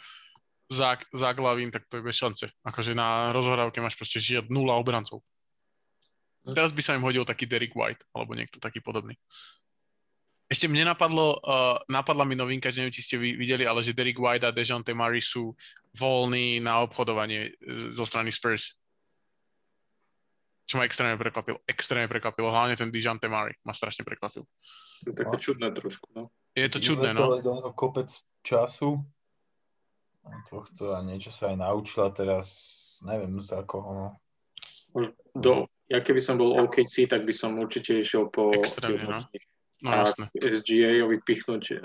Zach, 0.71 1.03
Zach 1.11 1.35
Lavin, 1.35 1.67
tak 1.67 1.83
to 1.91 1.99
je 1.99 2.05
bez 2.05 2.15
šance. 2.15 2.47
Akože 2.63 2.95
na 2.95 3.35
rozhrávke 3.35 3.83
máš 3.83 3.99
proste 3.99 4.23
žiad 4.23 4.47
nula 4.47 4.79
obrancov. 4.79 5.19
Hm. 6.47 6.55
Teraz 6.55 6.71
by 6.71 6.81
sa 6.81 6.95
im 6.95 7.03
hodil 7.03 7.27
taký 7.27 7.43
Derek 7.43 7.75
White, 7.75 8.07
alebo 8.15 8.33
niekto 8.33 8.57
taký 8.63 8.79
podobný. 8.79 9.19
Ešte 10.51 10.67
mne 10.67 10.91
napadlo, 10.91 11.39
uh, 11.39 11.79
napadla 11.87 12.27
mi 12.27 12.35
novinka, 12.35 12.67
že 12.75 12.83
neviem, 12.83 12.91
či 12.91 13.07
ste 13.07 13.15
videli, 13.15 13.63
ale 13.63 13.79
že 13.79 13.95
Derek 13.95 14.19
White 14.19 14.43
a 14.43 14.51
Dejounte 14.51 14.91
Murray 14.91 15.23
sú 15.23 15.55
voľní 15.95 16.59
na 16.59 16.83
obchodovanie 16.83 17.55
e, 17.55 17.95
zo 17.95 18.03
strany 18.03 18.35
Spurs. 18.35 18.75
Čo 20.67 20.75
ma 20.75 20.83
extrémne 20.83 21.15
prekvapilo. 21.15 21.63
Extrémne 21.63 22.11
prekvapilo. 22.11 22.51
Hlavne 22.51 22.75
ten 22.75 22.91
Dejounte 22.91 23.31
Murray 23.31 23.55
ma 23.63 23.71
strašne 23.71 24.03
prekvapil. 24.03 24.43
To 24.43 25.07
je 25.07 25.15
také 25.15 25.39
no. 25.39 25.43
čudné 25.43 25.67
trošku, 25.71 26.11
no. 26.11 26.35
Je 26.51 26.67
to 26.67 26.83
čudné, 26.83 27.15
no. 27.15 27.39
do 27.39 27.51
neho 27.55 27.71
kopec 27.71 28.11
času. 28.43 28.99
Tohto 30.51 30.91
a 30.91 30.99
niečo 30.99 31.31
sa 31.31 31.55
aj 31.55 31.63
naučila 31.63 32.11
teraz, 32.11 32.47
neviem 33.07 33.39
za 33.39 33.63
koho, 33.63 33.89
no. 33.95 34.07
Do, 35.31 35.71
ja 35.87 36.03
keby 36.03 36.19
som 36.19 36.35
bol 36.35 36.59
OKC, 36.59 37.07
tak 37.07 37.23
by 37.23 37.31
som 37.31 37.55
určite 37.55 38.03
išiel 38.03 38.27
po 38.27 38.51
Extrémne, 38.51 39.15
no. 39.15 39.19
No, 39.81 39.89
a 39.89 40.05
jasné. 40.05 40.29
SGA-ovi 40.37 41.25
pichnúť 41.25 41.81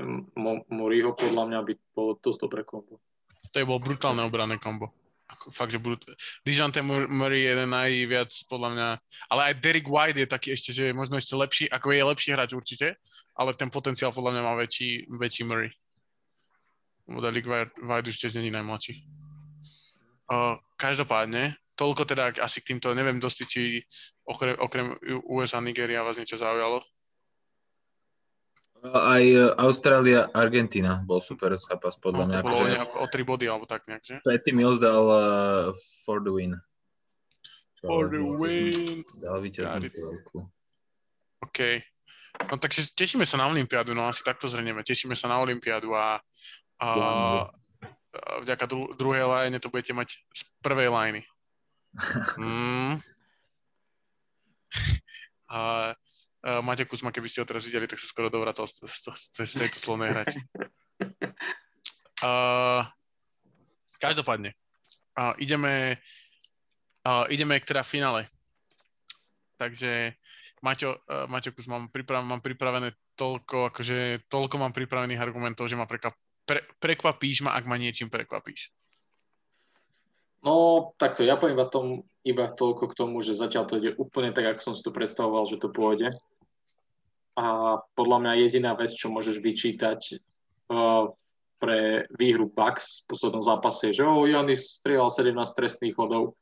Moriho 0.69 1.17
podľa 1.17 1.45
mňa 1.49 1.61
by 1.65 1.73
bolo 1.97 2.21
dosť 2.21 2.39
dobré 2.45 2.61
kombo. 2.61 3.01
To 3.53 3.57
je 3.57 3.65
bol 3.65 3.81
brutálne 3.81 4.21
obranné 4.21 4.61
kombo. 4.61 4.93
Ako, 5.27 5.51
fakt, 5.51 5.75
že 5.75 5.83
brut... 5.83 6.07
Dijante 6.45 6.85
Murray 6.87 7.43
je 7.43 7.51
jeden 7.51 7.71
najviac, 7.73 8.31
podľa 8.47 8.69
mňa, 8.77 8.89
ale 9.33 9.41
aj 9.51 9.55
Derek 9.59 9.89
White 9.91 10.23
je 10.23 10.29
taký 10.29 10.49
ešte, 10.55 10.71
že 10.71 10.83
je 10.91 10.95
možno 10.95 11.19
ešte 11.19 11.35
lepší, 11.35 11.65
ako 11.67 11.91
je 11.91 12.03
lepší 12.05 12.31
hráč 12.31 12.55
určite, 12.55 12.95
ale 13.35 13.57
ten 13.59 13.67
potenciál 13.67 14.15
podľa 14.15 14.39
mňa 14.39 14.43
má 14.45 14.55
väčší, 14.55 15.11
väčší 15.11 15.43
Murray. 15.49 15.73
Derek 17.11 17.49
White 17.81 18.11
už 18.13 18.17
tiež 18.23 18.39
není 18.39 18.55
najmladší. 18.55 19.03
Uh, 20.27 20.59
každopádne, 20.79 21.59
toľko 21.79 22.03
teda 22.07 22.35
asi 22.43 22.63
k 22.63 22.75
týmto, 22.75 22.95
neviem 22.95 23.19
dosti, 23.19 23.47
či 23.47 23.61
okrem, 24.27 24.59
okrem 24.59 24.95
USA, 25.27 25.63
Nigeria 25.63 26.03
vás 26.03 26.19
niečo 26.19 26.39
zaujalo. 26.39 26.83
Aj 28.85 29.25
e, 29.25 29.51
Austrália, 29.57 30.29
Argentina 30.37 31.01
bol 31.03 31.19
super 31.19 31.53
zápas 31.57 31.97
podľa 31.97 32.25
no, 32.25 32.29
mňa. 32.29 32.41
To 32.41 32.47
bolo 32.47 32.59
akože... 32.61 33.01
o 33.01 33.07
3 33.09 33.31
body 33.31 33.45
alebo 33.49 33.65
tak 33.65 33.89
nejak, 33.89 34.03
že? 34.05 34.17
Patty 34.23 34.53
Mills 34.53 34.79
dal 34.79 35.07
uh, 35.09 35.73
for 36.05 36.21
the 36.21 36.31
win. 36.31 36.55
For 37.81 38.09
the 38.13 38.23
win. 38.23 39.03
Dal 39.19 39.41
víťaznú 39.41 39.89
OK. 41.43 41.59
No 42.37 42.61
takže 42.61 42.93
tešíme 42.93 43.25
sa 43.25 43.41
na 43.41 43.49
Olympiádu, 43.49 43.97
no 43.97 44.05
asi 44.09 44.21
takto 44.21 44.45
zhrnieme. 44.45 44.85
Tešíme 44.85 45.17
sa 45.17 45.29
na 45.33 45.41
Olympiádu 45.41 45.97
a, 45.97 46.21
a, 46.77 46.89
a 46.89 46.89
vďaka 48.45 48.65
dru- 48.69 48.93
druhej 48.93 49.25
line 49.25 49.57
to 49.57 49.73
budete 49.73 49.97
mať 49.97 50.09
z 50.37 50.43
prvej 50.61 50.93
liney. 50.93 51.25
Mm. 52.37 53.01
A, 55.49 55.95
a 56.47 56.63
Maťo 56.63 56.87
Kuzma, 56.87 57.11
keby 57.11 57.27
ste 57.27 57.43
ho 57.43 57.47
teraz 57.51 57.67
videli, 57.67 57.91
tak 57.91 57.99
sa 57.99 58.07
skoro 58.07 58.31
dovracal 58.31 58.71
z, 58.71 58.79
tejto 59.35 59.83
slovnej 59.83 60.15
hrači. 60.15 60.39
Uh, 62.23 62.87
každopádne, 63.99 64.55
uh, 65.19 65.35
ideme, 65.43 65.99
uh, 67.03 67.27
ideme 67.27 67.59
k 67.59 67.67
teda 67.67 67.83
finále. 67.83 68.31
Takže 69.59 70.15
Maťo, 70.63 71.03
uh, 71.03 71.27
Maťo 71.27 71.51
Kus, 71.51 71.67
mám, 71.67 71.91
priprav, 71.91 72.23
mám 72.23 72.39
pripravené 72.39 72.95
toľko, 73.19 73.75
akože 73.75 74.31
toľko 74.31 74.57
mám 74.63 74.71
pripravených 74.71 75.19
argumentov, 75.19 75.67
že 75.67 75.75
ma 75.75 75.91
prekvap, 75.91 76.15
pre, 76.47 76.63
prekvapíš 76.79 77.43
ma, 77.43 77.59
ak 77.59 77.67
ma 77.67 77.75
niečím 77.75 78.07
prekvapíš. 78.07 78.71
No, 80.47 80.95
takto, 80.95 81.27
ja 81.27 81.35
poviem 81.35 81.59
iba, 81.59 81.67
tom, 81.67 82.07
iba 82.23 82.47
toľko 82.47 82.95
k 82.95 82.97
tomu, 83.03 83.19
že 83.19 83.35
zatiaľ 83.35 83.67
to 83.67 83.83
ide 83.83 83.99
úplne 83.99 84.31
tak, 84.31 84.47
ako 84.47 84.61
som 84.63 84.75
si 84.79 84.87
to 84.87 84.95
predstavoval, 84.95 85.51
že 85.51 85.59
to 85.59 85.75
pôjde. 85.75 86.15
A 87.37 87.79
podľa 87.93 88.19
mňa 88.25 88.43
jediná 88.49 88.73
vec, 88.73 88.97
čo 88.97 89.13
môžeš 89.13 89.45
vyčítať 89.45 90.01
uh, 90.73 91.13
pre 91.61 92.09
výhru 92.17 92.49
Bucks 92.49 93.05
v 93.05 93.13
poslednom 93.13 93.45
zápase, 93.45 93.93
že 93.93 94.05
oh, 94.05 94.25
Janis 94.25 94.81
strieľal 94.81 95.13
17 95.13 95.37
trestných 95.57 95.97
hodov, 95.97 96.37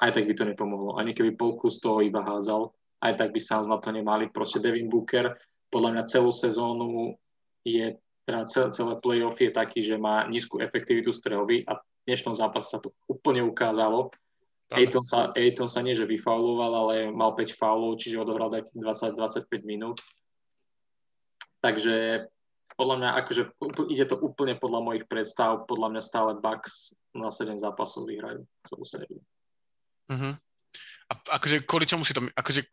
aj 0.00 0.16
tak 0.16 0.24
by 0.24 0.34
to 0.36 0.44
nepomohlo. 0.48 0.96
Ani 0.96 1.12
keby 1.12 1.36
polku 1.36 1.68
z 1.68 1.80
toho 1.80 2.00
iba 2.00 2.24
házal, 2.24 2.72
aj 3.04 3.20
tak 3.20 3.32
by 3.32 3.40
sa 3.40 3.60
na 3.64 3.76
to 3.76 3.92
nemali. 3.92 4.32
Proste 4.32 4.60
Devin 4.60 4.88
Booker 4.88 5.36
podľa 5.70 5.90
mňa 5.96 6.04
celú 6.10 6.32
sezónu 6.34 7.14
je, 7.62 7.94
teda 8.26 8.44
celé, 8.50 8.68
celé 8.74 8.94
playoff 8.98 9.38
je 9.38 9.52
taký, 9.54 9.80
že 9.80 9.96
má 9.96 10.26
nízku 10.26 10.58
efektivitu 10.58 11.14
strelby 11.14 11.62
a 11.64 11.78
v 11.78 11.82
dnešnom 12.10 12.34
zápase 12.34 12.74
sa 12.74 12.82
to 12.82 12.90
úplne 13.06 13.44
ukázalo. 13.46 14.10
Ejton 14.70 15.02
sa, 15.02 15.34
Ejton 15.34 15.66
sa 15.66 15.82
nie, 15.82 15.98
že 15.98 16.06
vyfauloval, 16.06 16.72
ale 16.86 16.94
mal 17.10 17.34
5 17.34 17.58
faulov, 17.58 17.98
čiže 17.98 18.22
odohral 18.22 18.54
20-25 18.70 19.50
minút. 19.66 19.98
Takže 21.58 22.26
podľa 22.80 22.96
mňa, 22.96 23.10
akože 23.20 23.42
ide 23.92 24.08
to 24.08 24.16
úplne 24.16 24.56
podľa 24.56 24.80
mojich 24.80 25.04
predstav, 25.04 25.68
podľa 25.68 25.92
mňa 25.92 26.02
stále 26.06 26.32
Bucks 26.40 26.96
na 27.12 27.28
7 27.28 27.52
zápasov 27.60 28.08
vyhrajú 28.08 28.46
celú 28.64 28.84
sériu. 28.88 29.20
Uh-huh. 30.08 30.32
A 31.10 31.12
akože 31.36 31.68
kvôli 31.68 31.84
čomu 31.84 32.08
si 32.08 32.16
to, 32.16 32.24
akože 32.32 32.72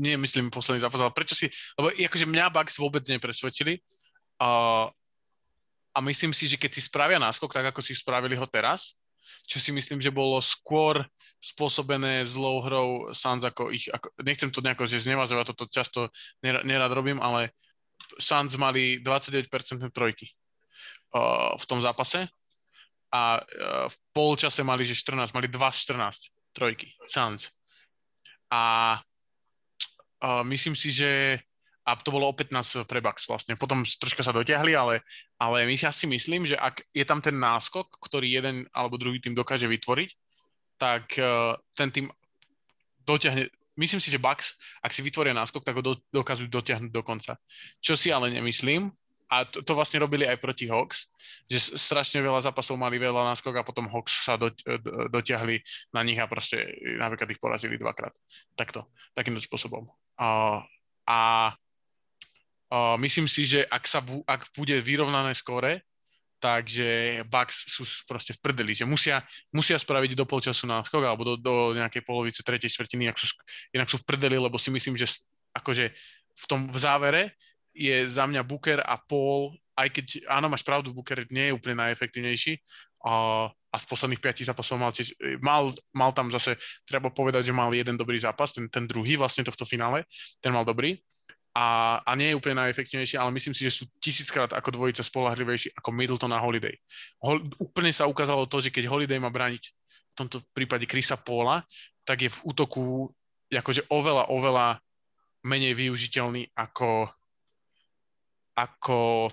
nie 0.00 0.18
myslím 0.18 0.50
posledný 0.50 0.82
zápas, 0.82 0.98
ale 0.98 1.14
prečo 1.14 1.38
si, 1.38 1.46
lebo 1.78 1.94
akože 1.94 2.26
mňa 2.26 2.50
Bucks 2.50 2.82
vôbec 2.82 3.06
nepresvedčili 3.06 3.78
a, 4.42 4.50
a 5.94 5.98
myslím 6.02 6.34
si, 6.34 6.50
že 6.50 6.58
keď 6.58 6.70
si 6.74 6.82
spravia 6.82 7.22
náskok, 7.22 7.54
tak 7.54 7.70
ako 7.70 7.78
si 7.78 7.94
spravili 7.94 8.34
ho 8.34 8.46
teraz, 8.50 8.97
čo 9.48 9.58
si 9.60 9.70
myslím, 9.72 9.98
že 10.02 10.14
bolo 10.14 10.38
skôr 10.42 11.04
spôsobené 11.38 12.26
zlou 12.26 12.60
hrou 12.62 12.88
Suns 13.14 13.44
ako 13.46 13.70
ich, 13.70 13.86
ako, 13.88 14.10
nechcem 14.26 14.50
to 14.50 14.60
nejako 14.60 14.90
že 14.90 15.06
znevazovať, 15.06 15.44
toto 15.54 15.70
často 15.70 16.10
nerad, 16.42 16.66
nerad 16.66 16.90
robím, 16.90 17.22
ale 17.22 17.54
Suns 18.18 18.54
mali 18.58 18.98
29% 19.00 19.48
trojky 19.90 20.26
uh, 21.14 21.54
v 21.54 21.64
tom 21.66 21.78
zápase 21.78 22.26
a 23.14 23.38
uh, 23.38 23.86
v 23.88 23.96
polčase 24.12 24.66
mali, 24.66 24.84
že 24.84 24.98
14, 24.98 25.34
mali 25.34 25.46
2-14 25.48 26.54
trojky 26.54 26.92
Suns. 27.06 27.50
A 28.50 28.96
uh, 30.24 30.42
myslím 30.46 30.74
si, 30.74 30.90
že 30.90 31.42
a 31.88 31.96
to 31.96 32.12
bolo 32.12 32.28
o 32.28 32.36
15 32.36 32.84
pre 32.84 33.00
Bucks 33.00 33.24
vlastne. 33.24 33.56
Potom 33.56 33.80
troška 33.80 34.20
sa 34.20 34.36
dotiahli, 34.36 34.76
ale, 34.76 35.00
ale 35.40 35.64
my 35.64 35.72
si 35.72 35.88
asi 35.88 36.04
myslím, 36.04 36.44
že 36.44 36.52
ak 36.60 36.84
je 36.92 37.00
tam 37.08 37.24
ten 37.24 37.32
náskok, 37.32 37.96
ktorý 38.04 38.28
jeden 38.28 38.68
alebo 38.76 39.00
druhý 39.00 39.16
tým 39.24 39.32
dokáže 39.32 39.64
vytvoriť, 39.64 40.10
tak 40.76 41.16
uh, 41.16 41.56
ten 41.72 41.88
tým 41.88 42.06
dotiahne, 43.08 43.48
myslím 43.80 44.04
si, 44.04 44.12
že 44.12 44.20
Bucks, 44.20 44.52
ak 44.84 44.92
si 44.92 45.00
vytvoria 45.00 45.32
náskok, 45.32 45.64
tak 45.64 45.80
ho 45.80 45.82
do, 45.82 45.96
dokážu 46.12 46.44
dotiahnuť 46.44 46.92
do 46.92 47.00
konca. 47.00 47.40
Čo 47.80 47.96
si 47.96 48.12
ale 48.12 48.28
nemyslím, 48.36 48.92
a 49.28 49.44
to, 49.44 49.60
to 49.60 49.76
vlastne 49.76 50.00
robili 50.00 50.24
aj 50.24 50.40
proti 50.40 50.68
Hawks, 50.68 51.12
že 51.48 51.76
strašne 51.76 52.24
veľa 52.24 52.48
zápasov 52.48 52.80
mali 52.80 52.96
veľa 52.96 53.32
náskok 53.32 53.60
a 53.60 53.66
potom 53.66 53.84
Hawks 53.84 54.24
sa 54.24 54.40
do, 54.40 54.48
do, 54.52 55.08
dotiahli 55.12 55.60
na 55.92 56.00
nich 56.00 56.16
a 56.16 56.24
proste 56.24 56.64
napríklad 56.96 57.28
ich 57.28 57.40
porazili 57.40 57.76
dvakrát. 57.76 58.16
Takto, 58.56 58.88
takýmto 59.12 59.44
spôsobom. 59.44 59.84
Uh, 60.16 60.64
a 61.04 61.52
myslím 63.00 63.26
si, 63.28 63.48
že 63.48 63.64
ak, 63.64 63.84
sa 63.88 64.04
bu, 64.04 64.20
ak 64.28 64.52
bude 64.52 64.76
vyrovnané 64.84 65.32
skóre, 65.32 65.84
takže 66.38 67.22
Bucks 67.26 67.66
sú 67.66 67.82
proste 68.06 68.30
v 68.34 68.40
prdeli, 68.40 68.70
že 68.70 68.86
musia, 68.86 69.26
musia 69.50 69.74
spraviť 69.74 70.14
do 70.14 70.24
polčasu 70.24 70.70
náskok 70.70 71.02
alebo 71.02 71.22
do, 71.26 71.34
do 71.34 71.54
nejakej 71.74 72.02
polovice 72.06 72.40
tretej 72.46 72.70
štvrtiny, 72.70 73.10
inak 73.10 73.18
sú, 73.18 73.26
inak 73.74 73.90
sú 73.90 73.98
v 73.98 74.06
prdeli, 74.06 74.38
lebo 74.38 74.54
si 74.54 74.70
myslím, 74.70 74.94
že 74.94 75.10
akože 75.54 75.90
v 76.38 76.44
tom 76.46 76.70
v 76.70 76.78
závere 76.78 77.22
je 77.74 78.06
za 78.06 78.26
mňa 78.26 78.46
Booker 78.46 78.78
a 78.82 78.98
Paul, 79.02 79.54
aj 79.74 79.88
keď, 79.90 80.06
áno, 80.30 80.50
máš 80.50 80.62
pravdu, 80.62 80.94
Booker 80.94 81.26
nie 81.30 81.50
je 81.50 81.56
úplne 81.58 81.78
najefektívnejší 81.82 82.58
a, 83.06 83.46
a 83.50 83.76
z 83.78 83.84
posledných 83.86 84.22
piatich 84.22 84.46
zápasov 84.46 84.78
mal, 84.78 84.90
tiež, 84.94 85.14
mal, 85.42 85.70
mal 85.94 86.10
tam 86.14 86.30
zase, 86.30 86.58
treba 86.86 87.10
povedať, 87.10 87.50
že 87.50 87.54
mal 87.54 87.70
jeden 87.70 87.94
dobrý 87.94 88.18
zápas, 88.18 88.54
ten, 88.54 88.66
ten 88.70 88.86
druhý 88.86 89.14
vlastne 89.18 89.46
tohto 89.46 89.66
finále, 89.66 90.06
ten 90.42 90.50
mal 90.50 90.66
dobrý, 90.66 90.98
a, 91.58 91.98
a 92.06 92.10
nie 92.14 92.30
je 92.30 92.38
úplne 92.38 92.62
najefektívnejší, 92.62 93.18
ale 93.18 93.34
myslím 93.34 93.50
si, 93.50 93.66
že 93.66 93.82
sú 93.82 93.90
tisíckrát 93.98 94.54
ako 94.54 94.78
dvojica 94.78 95.02
spolahlivejší 95.02 95.74
ako 95.74 95.90
Middleton 95.90 96.30
a 96.30 96.38
Holiday. 96.38 96.78
Hol, 97.18 97.42
úplne 97.58 97.90
sa 97.90 98.06
ukázalo 98.06 98.46
to, 98.46 98.62
že 98.62 98.70
keď 98.70 98.86
Holiday 98.86 99.18
má 99.18 99.26
brániť 99.26 99.64
v 99.66 100.14
tomto 100.14 100.38
prípade 100.54 100.86
Krisa 100.86 101.18
Paula, 101.18 101.66
tak 102.06 102.22
je 102.22 102.30
v 102.30 102.42
útoku 102.46 103.10
akože 103.50 103.90
oveľa, 103.90 104.30
oveľa 104.30 104.78
menej 105.42 105.74
využiteľný 105.74 106.46
ako, 106.54 107.10
ako, 108.54 109.26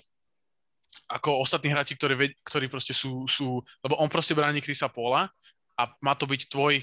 ako 1.06 1.30
ostatní 1.46 1.78
hráči, 1.78 1.94
ktorí, 1.94 2.34
ktorí 2.42 2.66
proste 2.74 2.98
sú, 2.98 3.30
sú, 3.30 3.62
lebo 3.86 4.02
on 4.02 4.10
proste 4.10 4.34
bráni 4.34 4.66
Krisa 4.66 4.90
Paula 4.90 5.30
a 5.78 5.84
má 6.02 6.18
to 6.18 6.26
byť 6.26 6.50
tvoj 6.50 6.82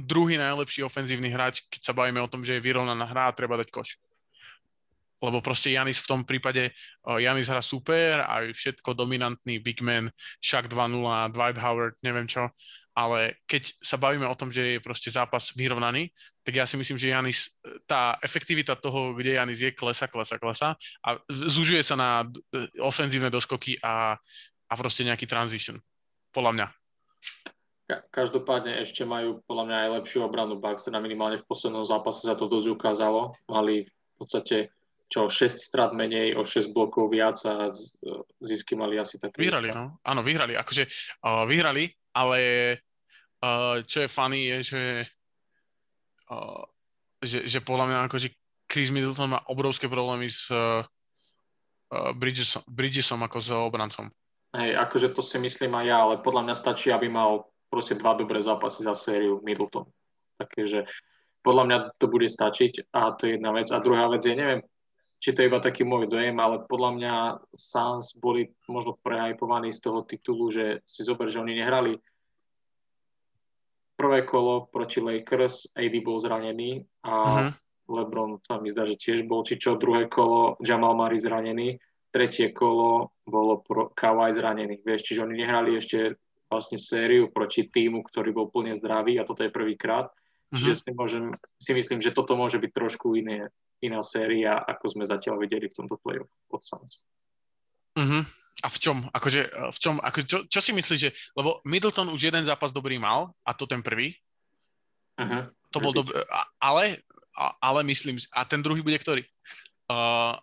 druhý 0.00 0.40
najlepší 0.40 0.80
ofenzívny 0.88 1.28
hráč, 1.28 1.68
keď 1.68 1.92
sa 1.92 1.92
bavíme 1.92 2.24
o 2.24 2.30
tom, 2.32 2.48
že 2.48 2.56
je 2.56 2.64
vyrovnaná 2.64 3.04
hra 3.04 3.28
a 3.28 3.36
treba 3.36 3.60
dať 3.60 3.68
koš 3.68 4.00
lebo 5.20 5.44
proste 5.44 5.76
Janis 5.76 6.00
v 6.02 6.10
tom 6.10 6.20
prípade, 6.24 6.72
uh, 7.06 7.20
Janis 7.20 7.52
hrá 7.52 7.60
super, 7.60 8.24
aj 8.24 8.56
všetko 8.56 8.96
dominantný 8.96 9.60
big 9.60 9.84
man, 9.84 10.08
Shaq 10.40 10.72
2-0, 10.72 11.32
Dwight 11.36 11.60
Howard, 11.60 11.94
neviem 12.02 12.26
čo, 12.26 12.48
ale 12.96 13.40
keď 13.46 13.70
sa 13.80 13.96
bavíme 13.96 14.26
o 14.26 14.34
tom, 14.34 14.50
že 14.50 14.76
je 14.76 14.84
proste 14.84 15.08
zápas 15.08 15.54
vyrovnaný, 15.54 16.10
tak 16.42 16.58
ja 16.58 16.66
si 16.66 16.74
myslím, 16.74 16.98
že 16.98 17.14
Janis, 17.14 17.54
tá 17.86 18.18
efektivita 18.20 18.74
toho, 18.76 19.14
kde 19.14 19.38
Janis 19.38 19.62
je, 19.62 19.70
klesa, 19.70 20.10
klesa, 20.10 20.36
klesa 20.36 20.74
a 21.06 21.08
zužuje 21.30 21.80
sa 21.86 21.94
na 21.94 22.26
ofenzívne 22.82 23.30
doskoky 23.30 23.78
a, 23.80 24.18
a 24.68 24.72
proste 24.74 25.06
nejaký 25.06 25.24
transition, 25.30 25.78
podľa 26.34 26.52
mňa. 26.52 26.66
Každopádne 28.14 28.78
ešte 28.78 29.02
majú 29.02 29.42
podľa 29.50 29.64
mňa 29.66 29.76
aj 29.82 29.90
lepšiu 29.98 30.18
obranu 30.22 30.62
Bucks, 30.62 30.86
teda 30.86 31.02
minimálne 31.02 31.42
v 31.42 31.48
poslednom 31.48 31.82
zápase 31.82 32.22
sa 32.22 32.38
to 32.38 32.46
dosť 32.46 32.70
ukázalo. 32.70 33.34
Mali 33.50 33.82
v 33.86 34.14
podstate 34.14 34.70
čo 35.10 35.26
6 35.26 35.58
strat 35.58 35.90
menej, 35.90 36.38
o 36.38 36.46
6 36.46 36.70
blokov 36.70 37.10
viac 37.10 37.34
a 37.42 37.66
zisky 38.38 38.78
mali 38.78 38.94
asi 38.94 39.18
také. 39.18 39.42
Vyhrali, 39.42 39.74
no. 39.74 39.98
Áno, 40.06 40.22
vyhrali. 40.22 40.54
Akože 40.54 40.86
uh, 41.26 41.42
vyhrali, 41.50 41.90
ale 42.14 42.38
uh, 43.42 43.82
čo 43.82 44.06
je 44.06 44.08
funny 44.08 44.46
je, 44.46 44.56
že, 44.62 44.84
uh, 46.30 46.62
že, 47.18 47.50
že 47.50 47.58
podľa 47.58 47.90
mňa 47.90 47.98
akože 48.06 48.28
Chris 48.70 48.94
Middleton 48.94 49.34
má 49.34 49.42
obrovské 49.50 49.90
problémy 49.90 50.30
s 50.30 50.46
uh, 50.54 50.86
Bridgesom, 51.90 52.62
Bridgesom 52.70 53.18
ako 53.26 53.38
s 53.42 53.50
obrancom. 53.50 54.06
Hej, 54.54 54.78
akože 54.78 55.10
to 55.10 55.26
si 55.26 55.42
myslím 55.42 55.74
aj 55.74 55.86
ja, 55.90 55.98
ale 56.06 56.22
podľa 56.22 56.46
mňa 56.46 56.54
stačí, 56.54 56.94
aby 56.94 57.10
mal 57.10 57.50
proste 57.66 57.98
dva 57.98 58.14
dobré 58.14 58.38
zápasy 58.38 58.86
za 58.86 58.94
sériu 58.94 59.42
Middleton. 59.42 59.90
Takže 60.38 60.86
podľa 61.42 61.64
mňa 61.66 61.78
to 61.98 62.06
bude 62.06 62.30
stačiť 62.30 62.94
a 62.94 63.10
to 63.18 63.26
je 63.26 63.38
jedna 63.38 63.50
vec. 63.50 63.66
A 63.74 63.82
druhá 63.82 64.06
vec 64.06 64.22
je, 64.22 64.34
neviem, 64.38 64.62
či 65.20 65.36
to 65.36 65.44
je 65.44 65.48
iba 65.52 65.60
taký 65.60 65.84
môj 65.84 66.08
dojem, 66.08 66.32
ale 66.40 66.64
podľa 66.64 66.90
mňa 66.96 67.14
Suns 67.52 68.16
boli 68.16 68.48
možno 68.64 68.96
prehypovaní 69.04 69.68
z 69.68 69.84
toho 69.84 70.00
titulu, 70.08 70.48
že 70.48 70.80
si 70.88 71.04
zober, 71.04 71.28
že 71.28 71.44
oni 71.44 71.60
nehrali 71.60 72.00
prvé 74.00 74.24
kolo 74.24 74.64
proti 74.72 75.04
Lakers, 75.04 75.76
AD 75.76 75.92
bol 76.00 76.16
zranený 76.16 76.88
a 77.04 77.12
uh-huh. 77.20 77.52
LeBron 77.92 78.40
sa 78.40 78.56
mi 78.56 78.72
zdá, 78.72 78.88
že 78.88 78.96
tiež 78.96 79.28
bol, 79.28 79.44
či 79.44 79.60
čo, 79.60 79.76
druhé 79.76 80.08
kolo 80.08 80.56
Jamal 80.64 80.96
Murray 80.96 81.20
zranený, 81.20 81.76
tretie 82.08 82.56
kolo 82.56 83.12
bolo 83.28 83.60
pro 83.60 83.92
Kawhi 83.92 84.32
zranený, 84.32 84.80
vieš, 84.80 85.04
čiže 85.04 85.28
oni 85.28 85.44
nehrali 85.44 85.76
ešte 85.76 86.16
vlastne 86.48 86.80
sériu 86.80 87.28
proti 87.28 87.68
týmu, 87.68 88.00
ktorý 88.08 88.32
bol 88.32 88.48
plne 88.48 88.72
zdravý 88.72 89.20
a 89.20 89.28
toto 89.28 89.44
je 89.44 89.52
prvýkrát, 89.52 90.08
uh-huh. 90.08 90.56
čiže 90.56 90.74
si, 90.80 90.90
môžem, 90.96 91.36
si 91.60 91.76
myslím, 91.76 92.00
že 92.00 92.16
toto 92.16 92.40
môže 92.40 92.56
byť 92.56 92.72
trošku 92.72 93.20
iné 93.20 93.52
iná 93.80 94.00
séria, 94.04 94.60
ako 94.60 94.92
sme 94.92 95.04
zatiaľ 95.08 95.40
videli 95.40 95.68
v 95.68 95.76
tomto 95.76 95.96
playoff 96.00 96.28
od 96.52 96.60
Suns. 96.60 97.04
Uh-huh. 97.96 98.22
A 98.60 98.68
v 98.68 98.76
čom? 98.76 99.08
Akože, 99.08 99.48
v 99.50 99.78
čom? 99.80 99.96
Ako, 100.04 100.18
čo, 100.28 100.38
čo 100.44 100.60
si 100.60 100.76
myslíš, 100.76 101.00
že... 101.00 101.10
Lebo 101.32 101.64
Middleton 101.64 102.12
už 102.12 102.28
jeden 102.28 102.44
zápas 102.44 102.70
dobrý 102.70 103.00
mal, 103.00 103.32
a 103.44 103.56
to 103.56 103.64
ten 103.64 103.80
prvý. 103.80 104.12
Uh-huh. 105.16 105.48
To 105.72 105.78
bol 105.80 105.92
dobrý. 105.96 106.20
Ale, 106.60 107.00
ale 107.60 107.80
myslím... 107.88 108.20
A 108.36 108.44
ten 108.44 108.60
druhý 108.60 108.84
bude 108.84 109.00
ktorý? 109.00 109.24
Uh, 109.88 110.36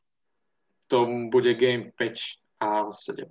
to 0.90 1.06
bude 1.30 1.52
game 1.56 1.94
5 1.94 2.64
a 2.64 2.90
7. 2.90 3.28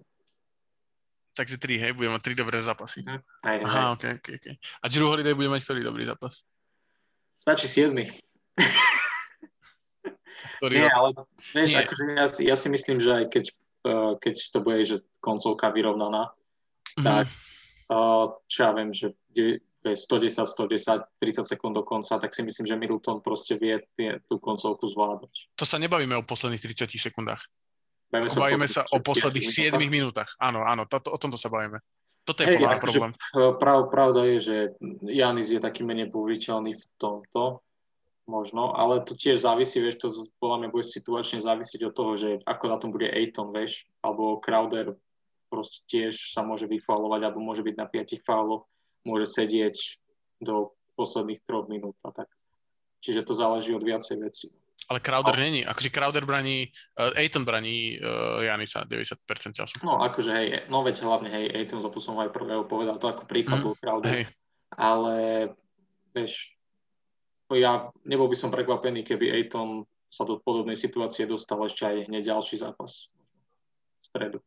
Takže 1.37 1.57
3, 1.61 1.83
hej? 1.83 1.93
Budeme 1.93 2.17
mať 2.17 2.33
3 2.33 2.43
dobré 2.47 2.57
zápasy. 2.63 3.03
Uh-huh. 3.03 3.21
Aj, 3.43 3.59
Aha, 3.61 3.83
ok, 3.99 4.23
ok, 4.23 4.27
ok. 4.39 4.47
A 4.57 4.85
Drew 4.87 5.11
Holiday 5.11 5.35
bude 5.35 5.51
mať 5.51 5.67
ktorý 5.67 5.83
dobrý 5.83 6.07
zápas? 6.07 6.47
Stačí 7.43 7.67
7. 7.67 7.93
ktorý 10.57 10.74
Nie, 10.76 10.84
rok? 10.87 10.93
ale 10.95 11.09
vieš, 11.53 11.68
Nie. 11.70 11.78
akože 11.84 12.03
ja, 12.12 12.26
si- 12.28 12.45
ja 12.47 12.57
si 12.57 12.68
myslím, 12.68 12.99
že 12.99 13.11
aj 13.12 13.24
keď, 13.28 13.45
uh, 13.84 14.12
keď 14.18 14.34
to 14.53 14.59
bude, 14.61 14.80
že 14.84 14.97
koncovka 15.20 15.70
vyrovnaná, 15.70 16.32
Mhm. 16.97 17.05
tak 17.05 17.26
uh, 17.87 18.34
čo 18.51 18.59
ja 18.66 18.70
viem, 18.74 18.91
že 18.91 19.14
de- 19.30 19.61
to 19.82 19.95
je 19.95 19.99
110, 20.03 20.43
110, 20.51 21.07
30 21.22 21.47
sekúnd 21.47 21.70
do 21.70 21.87
konca, 21.87 22.18
tak 22.18 22.34
si 22.34 22.43
myslím, 22.43 22.66
že 22.66 22.74
Middleton 22.74 23.22
proste 23.22 23.55
vie 23.55 23.78
tie, 23.95 24.18
tú 24.26 24.43
koncovku 24.43 24.82
zvládať. 24.91 25.30
To 25.55 25.62
sa 25.62 25.78
nebavíme 25.78 26.18
o 26.18 26.26
posledných 26.26 26.59
30 26.59 26.99
sekundách. 26.99 27.47
Bavíme 28.11 28.34
Bavíme 28.34 28.66
sa 28.66 28.82
o 28.91 28.99
posledných 28.99 29.47
7 29.47 29.78
minútach. 29.78 30.26
minútach. 30.26 30.30
Áno, 30.43 30.66
áno, 30.66 30.91
to, 30.91 30.99
o 31.07 31.18
tomto 31.18 31.39
sa 31.39 31.47
bavíme. 31.47 31.78
Toto 32.26 32.43
je 32.43 32.51
Hej, 32.51 32.55
podľa 32.59 32.70
akože, 32.74 32.82
problém. 32.82 33.12
uh, 33.14 33.55
Prav, 33.55 33.78
pravda 33.87 34.20
je, 34.26 34.37
že 34.43 34.57
Janis 35.07 35.55
je 35.55 35.62
taký 35.62 35.87
menej 35.87 36.11
použiteľný 36.11 36.74
v 36.74 36.84
tomto, 36.99 37.62
možno, 38.27 38.74
ale 38.74 39.01
to 39.07 39.14
tiež 39.14 39.47
závisí, 39.47 39.79
vieš, 39.79 39.97
to 40.03 40.09
podľa 40.43 40.66
mňa 40.66 40.68
bude 40.74 40.87
situačne 40.87 41.39
závisiť 41.39 41.81
od 41.89 41.95
toho, 41.95 42.12
že 42.18 42.31
ako 42.43 42.64
na 42.66 42.77
tom 42.77 42.91
bude 42.91 43.07
Aiton, 43.07 43.55
vieš, 43.55 43.87
alebo 44.03 44.43
Crowder 44.43 44.99
proste 45.47 45.87
tiež 45.87 46.35
sa 46.35 46.43
môže 46.43 46.66
vyfaulovať, 46.66 47.20
alebo 47.22 47.39
môže 47.39 47.62
byť 47.62 47.74
na 47.79 47.87
piatich 47.87 48.22
fauloch, 48.27 48.66
môže 49.07 49.31
sedieť 49.31 50.03
do 50.43 50.74
posledných 50.99 51.41
troch 51.47 51.70
minút 51.70 51.95
a 52.03 52.11
tak. 52.11 52.29
Čiže 53.01 53.22
to 53.22 53.33
záleží 53.39 53.70
od 53.70 53.87
viacej 53.87 54.18
vecí. 54.18 54.51
Ale 54.87 55.03
Crowder 55.03 55.35
není. 55.39 55.66
Akože 55.66 55.91
Crowder 55.91 56.22
braní, 56.27 56.70
uh, 56.99 57.14
Aiton 57.18 57.43
braní 57.43 57.99
uh, 57.99 58.43
Janisa 58.43 58.87
90% 58.87 59.18
času. 59.55 59.74
No 59.83 60.03
akože 60.03 60.31
hej, 60.35 60.49
no 60.70 60.83
veď 60.87 61.03
hlavne 61.03 61.31
hej, 61.31 61.47
Aiton, 61.55 61.83
za 61.83 61.91
to 61.91 61.99
som 61.99 62.18
aj 62.22 62.31
prvého 62.31 62.66
povedal, 62.66 62.99
to 62.99 63.11
ako 63.11 63.27
príklad 63.27 63.62
Mhm, 63.62 63.64
bol 63.66 63.74
Crowder. 63.79 64.11
Hej, 64.11 64.24
ale 64.74 65.14
vieš, 66.14 66.56
ja 67.55 67.87
nebol 68.03 68.27
by 68.27 68.35
som 68.35 68.51
prekvapený, 68.51 69.07
keby 69.07 69.31
Aiton 69.31 69.87
sa 70.11 70.27
do 70.27 70.43
podobnej 70.43 70.75
situácie 70.75 71.29
dostal 71.29 71.63
ešte 71.63 71.87
aj 71.87 72.11
hneď 72.11 72.35
ďalší 72.35 72.59
zápas 72.59 73.13
v 74.01 74.05
stredu. 74.07 74.39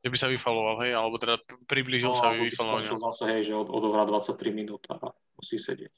že 0.00 0.08
by 0.08 0.16
sa 0.16 0.30
vyfaloval, 0.30 0.86
hej, 0.86 0.94
alebo 0.94 1.18
teda 1.18 1.42
priblížil 1.66 2.14
sa 2.14 2.30
alebo 2.30 2.46
by 2.46 2.48
vyfalovaniu. 2.48 2.94
zase, 2.94 3.24
hej, 3.34 3.42
že 3.50 3.54
od, 3.58 3.68
odohrá 3.68 4.06
23 4.06 4.54
minút 4.54 4.86
a 4.88 5.10
musí 5.34 5.58
sedieť. 5.58 5.90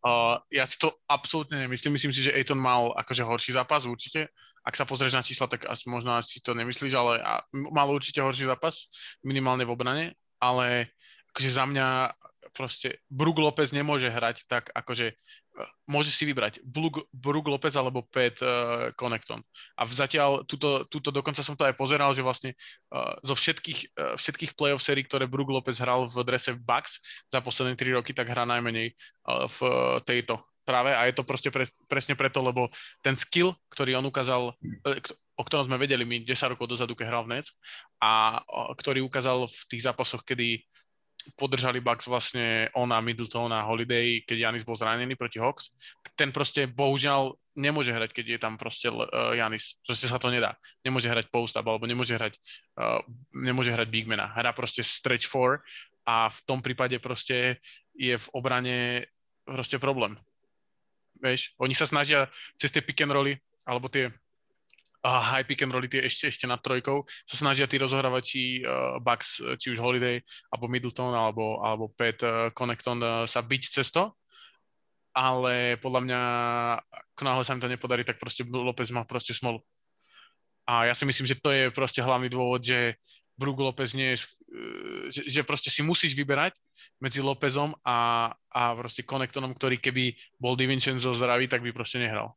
Uh, 0.00 0.40
ja 0.48 0.64
si 0.64 0.80
to 0.80 0.96
absolútne 1.04 1.60
nemyslím. 1.60 1.92
Myslím 1.92 2.16
si, 2.16 2.24
že 2.24 2.32
Aiton 2.32 2.56
mal 2.56 2.96
akože 2.96 3.20
horší 3.20 3.52
zápas 3.52 3.84
určite. 3.84 4.32
Ak 4.64 4.72
sa 4.72 4.88
pozrieš 4.88 5.12
na 5.12 5.20
čísla, 5.20 5.44
tak 5.44 5.68
asi, 5.68 5.92
možno 5.92 6.16
asi 6.16 6.40
to 6.40 6.56
nemyslíš, 6.56 6.96
ale 6.96 7.20
a, 7.20 7.44
mal 7.52 7.88
určite 7.92 8.24
horší 8.24 8.48
zápas, 8.48 8.88
minimálne 9.20 9.68
v 9.68 9.72
obrane, 9.76 10.04
ale 10.40 10.96
akože 11.36 11.50
za 11.52 11.64
mňa 11.68 12.16
proste 12.52 13.00
Brook 13.10 13.38
Lopez 13.38 13.70
nemôže 13.74 14.10
hrať 14.10 14.46
tak, 14.46 14.68
akože 14.74 15.14
uh, 15.14 15.70
môže 15.86 16.10
si 16.10 16.26
vybrať 16.26 16.62
Brook, 16.66 17.06
Brook 17.14 17.46
Lopez 17.48 17.74
alebo 17.74 18.06
Pat 18.06 18.38
uh, 18.42 18.90
Connecton. 18.94 19.40
A 19.78 19.86
zatiaľ, 19.86 20.42
tuto, 20.44 20.86
tuto 20.86 21.10
dokonca 21.14 21.40
som 21.40 21.54
to 21.54 21.66
aj 21.66 21.74
pozeral, 21.78 22.10
že 22.14 22.24
vlastne 22.24 22.54
uh, 22.90 23.16
zo 23.22 23.34
všetkých, 23.34 23.80
uh, 23.96 24.14
všetkých 24.18 24.54
playoff 24.58 24.82
sérií, 24.82 25.06
ktoré 25.06 25.30
Brook 25.30 25.50
Lopez 25.50 25.78
hral 25.78 26.06
v 26.06 26.20
drese 26.26 26.54
v 26.54 26.62
Bucks 26.62 27.00
za 27.30 27.42
posledné 27.42 27.74
3 27.78 27.98
roky, 27.98 28.14
tak 28.14 28.30
hrá 28.30 28.42
najmenej 28.44 28.92
uh, 28.92 29.46
v 29.46 29.58
uh, 29.64 29.72
tejto 30.02 30.38
práve 30.70 30.94
a 30.94 31.02
je 31.10 31.14
to 31.18 31.26
proste 31.26 31.50
pre, 31.50 31.66
presne 31.90 32.14
preto, 32.14 32.38
lebo 32.38 32.70
ten 33.02 33.18
skill, 33.18 33.58
ktorý 33.74 33.98
on 33.98 34.06
ukázal, 34.06 34.54
e, 34.86 35.02
o 35.34 35.42
ktorom 35.42 35.66
sme 35.66 35.80
vedeli 35.80 36.06
my 36.06 36.22
10 36.22 36.54
rokov 36.54 36.70
dozadu, 36.70 36.94
keď 36.94 37.06
hral 37.10 37.24
v 37.26 37.34
Nets 37.34 37.58
a 37.98 38.38
ktorý 38.78 39.02
ukázal 39.02 39.50
v 39.50 39.62
tých 39.66 39.82
zápasoch, 39.82 40.22
kedy 40.22 40.62
podržali 41.36 41.80
Bucks 41.80 42.08
vlastne 42.08 42.68
on 42.76 42.90
a 42.92 43.00
Middleton 43.00 43.52
a 43.52 43.64
Holiday, 43.64 44.22
keď 44.24 44.50
Janis 44.50 44.66
bol 44.66 44.76
zranený 44.76 45.16
proti 45.16 45.40
Hawks, 45.40 45.72
ten 46.16 46.28
proste 46.34 46.68
bohužiaľ 46.68 47.32
nemôže 47.56 47.92
hrať, 47.92 48.12
keď 48.12 48.26
je 48.36 48.38
tam 48.40 48.54
proste 48.56 48.88
uh, 48.88 49.32
Janis. 49.36 49.76
Proste 49.84 50.06
sa 50.08 50.20
to 50.20 50.32
nedá. 50.32 50.56
Nemôže 50.84 51.08
hrať 51.08 51.28
post-up, 51.28 51.66
alebo 51.66 51.84
nemôže 51.84 52.16
hrať, 52.16 52.36
uh, 52.80 53.00
nemôže 53.32 53.72
hrať 53.72 53.88
bigmana. 53.88 54.32
Hrá 54.32 54.52
proste 54.52 54.84
stretch 54.84 55.28
four 55.28 55.60
a 56.08 56.28
v 56.28 56.38
tom 56.48 56.64
prípade 56.64 56.96
proste 57.00 57.60
je 57.92 58.16
v 58.16 58.26
obrane 58.32 59.04
proste 59.44 59.76
problém. 59.76 60.16
Vieš, 61.20 61.52
oni 61.60 61.76
sa 61.76 61.84
snažia 61.84 62.32
cez 62.56 62.72
tie 62.72 62.80
pick 62.80 63.00
and 63.04 63.12
rolly, 63.12 63.36
alebo 63.68 63.92
tie 63.92 64.08
uh, 65.04 65.20
high 65.20 65.46
pick 65.46 65.62
and 65.64 65.72
rolly, 65.72 65.88
tie 65.88 66.04
ešte, 66.04 66.28
ešte 66.28 66.46
nad 66.46 66.60
trojkou, 66.60 67.04
sa 67.24 67.36
snažia 67.36 67.68
tí 67.70 67.76
rozohrávači 67.80 68.64
uh, 68.64 69.00
Bucks, 69.00 69.40
či 69.60 69.72
už 69.72 69.78
Holiday, 69.80 70.20
alebo 70.52 70.68
Middleton, 70.68 71.12
alebo, 71.12 71.60
alebo 71.64 71.92
Pat 71.92 72.20
uh, 72.24 72.48
Connecton 72.52 73.00
uh, 73.00 73.24
sa 73.24 73.40
byť 73.40 73.62
cez 73.70 73.88
to, 73.92 74.12
ale 75.10 75.74
podľa 75.82 76.00
mňa, 76.06 76.22
ako 77.16 77.22
náhle 77.26 77.42
sa 77.42 77.54
im 77.58 77.62
to 77.62 77.68
nepodarí, 77.70 78.06
tak 78.06 78.22
proste 78.22 78.46
Lopez 78.46 78.94
má 78.94 79.02
proste 79.02 79.34
smolu. 79.34 79.58
A 80.70 80.86
ja 80.86 80.94
si 80.94 81.02
myslím, 81.02 81.26
že 81.26 81.40
to 81.40 81.50
je 81.50 81.74
proste 81.74 81.98
hlavný 81.98 82.30
dôvod, 82.30 82.62
že 82.62 82.94
Brook 83.34 83.58
Lopez 83.58 83.96
nie 83.96 84.14
je, 84.14 84.28
že, 85.10 85.22
že 85.26 85.40
proste 85.42 85.72
si 85.72 85.82
musíš 85.82 86.14
vyberať 86.14 86.54
medzi 87.02 87.18
Lopezom 87.18 87.74
a, 87.82 88.30
a 88.52 88.62
proste 88.76 89.02
Connectonom, 89.02 89.56
ktorý 89.56 89.80
keby 89.82 90.14
bol 90.38 90.54
DiVincenzo 90.54 91.16
zdravý, 91.16 91.48
tak 91.50 91.64
by 91.64 91.74
proste 91.74 91.98
nehral. 91.98 92.36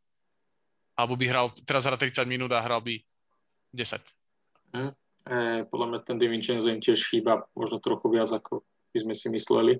Alebo 0.93 1.17
by 1.17 1.25
hral, 1.25 1.47
teraz 1.65 1.89
hrá 1.89 1.97
30 1.97 2.25
minút 2.29 2.53
a 2.53 2.61
hral 2.61 2.81
by 2.81 3.01
10. 3.73 4.01
E, 4.73 5.63
podľa 5.65 5.87
mňa 5.89 5.99
ten 6.05 6.17
DiVincenzo 6.21 6.69
im 6.69 6.83
tiež 6.83 7.09
chýba 7.09 7.45
možno 7.57 7.81
trochu 7.81 8.11
viac, 8.13 8.29
ako 8.29 8.61
by 8.93 8.99
sme 9.01 9.13
si 9.17 9.27
mysleli. 9.33 9.73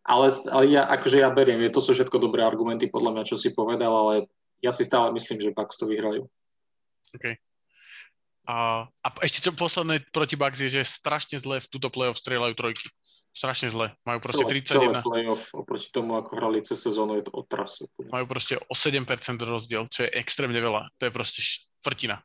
Ale, 0.00 0.32
ale 0.48 0.64
ja, 0.72 0.88
akože 0.88 1.20
ja 1.20 1.28
beriem, 1.28 1.60
je 1.60 1.76
to 1.76 1.84
sú 1.84 1.92
všetko 1.92 2.16
dobré 2.16 2.40
argumenty 2.40 2.88
podľa 2.88 3.20
mňa, 3.20 3.28
čo 3.28 3.36
si 3.36 3.52
povedal, 3.52 3.92
ale 3.92 4.14
ja 4.64 4.72
si 4.72 4.88
stále 4.88 5.12
myslím, 5.12 5.44
že 5.44 5.52
Bucks 5.52 5.76
to 5.76 5.84
vyhrajú. 5.84 6.24
OK. 7.16 7.36
A, 8.48 8.88
a 8.88 9.08
ešte 9.20 9.44
čo 9.44 9.52
posledné 9.52 10.08
proti 10.08 10.40
Bucks 10.40 10.64
je, 10.64 10.72
že 10.72 10.88
strašne 10.88 11.36
zle 11.36 11.60
v 11.60 11.70
túto 11.70 11.92
playoff 11.92 12.16
strieľajú 12.16 12.54
trojky. 12.56 12.88
Strašne 13.30 13.70
zle. 13.70 13.94
Majú 14.02 14.18
proste 14.26 14.42
celé, 14.42 14.60
celé 14.66 14.86
31. 15.00 15.06
playoff 15.06 15.54
oproti 15.54 15.88
tomu, 15.94 16.18
ako 16.18 16.30
hrali 16.34 16.58
cez 16.66 16.82
sezónu, 16.82 17.14
je 17.22 17.30
to 17.30 17.32
otrasu. 17.32 17.86
Majú 18.10 18.26
proste 18.26 18.58
o 18.58 18.74
7% 18.74 19.06
rozdiel, 19.46 19.86
čo 19.86 20.04
je 20.06 20.10
extrémne 20.18 20.58
veľa. 20.58 20.90
To 20.98 21.02
je 21.06 21.12
proste 21.14 21.38
štvrtina 21.38 22.18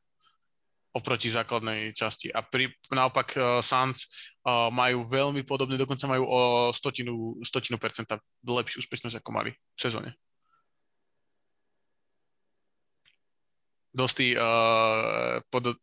oproti 0.96 1.28
základnej 1.28 1.92
časti. 1.92 2.32
A 2.32 2.40
pri, 2.40 2.72
naopak 2.88 3.36
uh, 3.36 3.60
Suns 3.60 4.08
uh, 4.48 4.72
majú 4.72 5.04
veľmi 5.04 5.44
podobne, 5.44 5.76
dokonca 5.76 6.08
majú 6.08 6.24
o 6.24 6.40
stotinu, 6.72 7.36
stotinu 7.44 7.76
percenta 7.76 8.16
lepšiu 8.48 8.80
úspešnosť, 8.80 9.20
ako 9.20 9.30
mali 9.36 9.52
v 9.52 9.80
sezóne. 9.80 10.16
Dosti, 13.92 14.40
uh, 14.40 15.44
pod, 15.52 15.76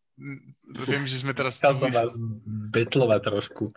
viem, 0.87 1.05
že 1.09 1.23
sme 1.23 1.33
teraz... 1.33 1.59
Chcel 1.59 1.75
som 1.77 1.91
vás 1.93 2.17
betlovať 2.73 3.21
trošku. 3.23 3.65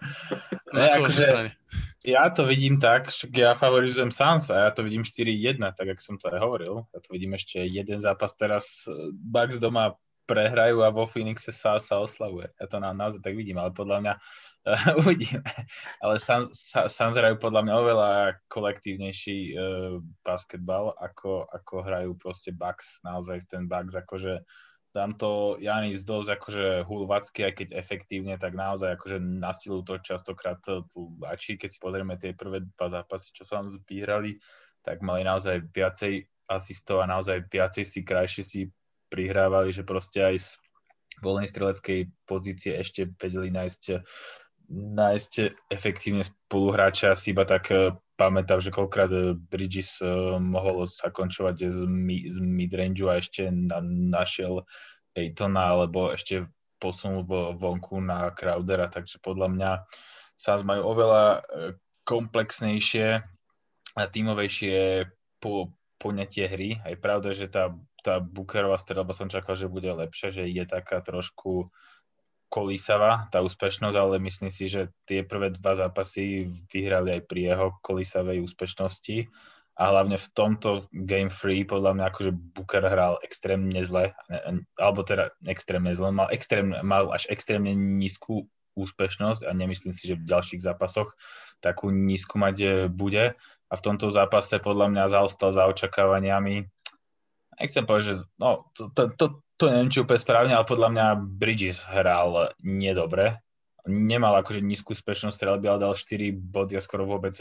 Ne, 0.76 0.92
akože-? 1.00 1.56
Ja 2.04 2.28
to 2.36 2.44
vidím 2.44 2.84
tak, 2.84 3.08
že 3.08 3.32
ja 3.32 3.56
favorizujem 3.56 4.12
Suns 4.12 4.52
a 4.52 4.68
ja 4.68 4.72
to 4.76 4.84
vidím 4.84 5.08
4-1, 5.08 5.56
tak 5.72 5.88
ako 5.96 6.02
som 6.04 6.16
to 6.20 6.28
aj 6.28 6.44
hovoril. 6.44 6.84
Ja 6.92 7.00
to 7.00 7.16
vidím 7.16 7.32
ešte 7.32 7.64
jeden 7.64 8.04
zápas 8.04 8.36
teraz. 8.36 8.84
eh, 8.84 9.16
Bucks 9.16 9.64
doma 9.64 9.96
prehrajú 10.26 10.84
a 10.84 10.92
vo 10.92 11.08
Phoenixe 11.08 11.54
sa, 11.56 11.78
sa 11.80 12.02
oslavuje. 12.02 12.50
Ja 12.60 12.66
to 12.68 12.82
na, 12.82 12.92
naozaj 12.92 13.22
tak 13.24 13.38
vidím, 13.38 13.62
ale 13.62 13.72
podľa 13.72 13.98
mňa 14.04 14.14
uh, 14.18 14.86
uvidíme. 15.06 15.46
Ale 16.02 16.18
Suns, 16.18 16.76
Sa- 16.76 16.90
Suns 16.90 17.16
hrajú 17.16 17.38
podľa 17.40 17.62
mňa 17.64 17.74
oveľa 17.78 18.12
kolektívnejší 18.50 19.38
uh, 19.54 20.02
basketbal, 20.26 20.98
ako, 20.98 21.46
ako 21.48 21.74
hrajú 21.86 22.12
proste 22.18 22.52
Bucks. 22.52 23.00
Naozaj 23.06 23.48
ten 23.48 23.70
Bucks 23.70 23.94
akože 23.96 24.44
tam 24.96 25.12
to 25.20 25.60
Janis 25.60 26.08
dosť 26.08 26.40
akože 26.40 26.68
hulvacky, 26.88 27.44
aj 27.44 27.54
keď 27.60 27.68
efektívne, 27.76 28.40
tak 28.40 28.56
naozaj 28.56 28.96
akože 28.96 29.20
na 29.20 29.52
silu 29.52 29.84
to 29.84 30.00
častokrát 30.00 30.64
tlačí. 30.64 31.60
Keď 31.60 31.68
si 31.68 31.80
pozrieme 31.84 32.16
tie 32.16 32.32
prvé 32.32 32.64
dva 32.64 32.88
zápasy, 32.88 33.36
čo 33.36 33.44
sa 33.44 33.60
vám 33.60 33.68
vyhrali, 33.84 34.40
tak 34.88 35.04
mali 35.04 35.28
naozaj 35.28 35.68
viacej 35.68 36.24
asistov 36.48 37.04
a 37.04 37.12
naozaj 37.12 37.44
viacej 37.52 37.84
si 37.84 38.08
krajšie 38.08 38.44
si 38.48 38.62
prihrávali, 39.12 39.76
že 39.76 39.84
proste 39.84 40.24
aj 40.24 40.36
z 40.40 40.48
voľnej 41.20 41.52
streleckej 41.52 42.00
pozície 42.24 42.80
ešte 42.80 43.12
vedeli 43.20 43.52
nájsť 43.52 43.84
nájsť 44.72 45.34
efektívne 45.70 46.26
spoluhráča, 46.26 47.14
si 47.14 47.36
iba 47.36 47.46
tak 47.46 47.70
pamätám, 48.16 48.64
že 48.64 48.72
koľkrát 48.72 49.12
Bridges 49.52 50.00
mohol 50.40 50.88
zakončovať 50.88 51.68
z, 51.68 51.80
z 52.32 52.38
midrange 52.42 53.04
a 53.08 53.20
ešte 53.20 53.52
na, 53.52 53.84
našiel 53.84 54.64
Ejtona, 55.16 55.76
alebo 55.76 56.12
ešte 56.12 56.48
posunul 56.80 57.24
vonku 57.56 58.04
na 58.04 58.32
Crowdera, 58.36 58.92
takže 58.92 59.24
podľa 59.24 59.48
mňa 59.56 59.72
sa 60.36 60.60
majú 60.60 60.92
oveľa 60.92 61.44
komplexnejšie 62.04 63.24
a 63.96 64.02
tímovejšie 64.04 65.08
po, 65.40 65.72
poňatie 65.98 66.46
hry. 66.52 66.70
Je 66.84 66.98
pravda, 67.00 67.32
že 67.32 67.48
tá, 67.48 67.72
tá 68.04 68.20
Bookerová 68.20 68.76
strelba 68.76 69.16
som 69.16 69.32
čakal, 69.32 69.56
že 69.56 69.72
bude 69.72 69.88
lepšia, 69.88 70.36
že 70.36 70.44
je 70.52 70.64
taká 70.68 71.00
trošku 71.00 71.72
kolísavá 72.50 73.28
tá 73.34 73.42
úspešnosť, 73.42 73.98
ale 73.98 74.22
myslím 74.24 74.54
si, 74.54 74.70
že 74.70 74.94
tie 75.10 75.26
prvé 75.26 75.52
dva 75.52 75.76
zápasy 75.76 76.48
vyhrali 76.72 77.20
aj 77.20 77.22
pri 77.28 77.42
jeho 77.52 77.68
kolísavej 77.84 78.46
úspešnosti 78.46 79.28
a 79.76 79.84
hlavne 79.92 80.16
v 80.16 80.28
tomto 80.32 80.88
Game 80.96 81.34
Free 81.34 81.68
podľa 81.68 82.00
mňa 82.00 82.06
akože 82.08 82.32
Booker 82.32 82.86
hral 82.88 83.20
extrémne 83.28 83.84
zle, 83.84 84.16
alebo 84.80 85.04
teda 85.04 85.36
extrémne 85.52 85.92
zle, 85.92 86.16
mal, 86.16 86.32
extrém, 86.32 86.72
mal 86.80 87.12
až 87.12 87.28
extrémne 87.28 87.76
nízku 87.76 88.48
úspešnosť 88.76 89.48
a 89.48 89.52
nemyslím 89.52 89.92
si, 89.92 90.12
že 90.12 90.20
v 90.20 90.28
ďalších 90.28 90.64
zápasoch 90.64 91.16
takú 91.64 91.92
nízku 91.92 92.36
mať 92.36 92.56
e, 92.60 92.68
bude 92.92 93.36
a 93.72 93.74
v 93.74 93.84
tomto 93.84 94.12
zápase 94.12 94.60
podľa 94.60 94.92
mňa 94.92 95.04
zaostal 95.16 95.56
za 95.56 95.68
očakávaniami. 95.72 96.68
Nechcem 97.56 97.88
povedať, 97.88 98.06
že 98.12 98.16
no, 98.36 98.68
to, 98.76 98.92
to, 98.92 99.04
to, 99.16 99.26
to 99.56 99.72
neviem, 99.72 99.92
či 99.92 100.04
úplne 100.04 100.20
správne, 100.20 100.54
ale 100.56 100.68
podľa 100.68 100.90
mňa 100.92 101.06
Bridges 101.20 101.84
hral 101.88 102.52
nedobre. 102.60 103.40
Nemal 103.86 104.34
akože 104.42 104.66
nízku 104.66 104.98
úspešnosť 104.98 105.38
strelby, 105.38 105.70
ale 105.70 105.84
dal 105.86 105.94
4 105.94 106.34
body 106.34 106.76
a 106.76 106.82
skoro 106.82 107.06
vôbec 107.06 107.38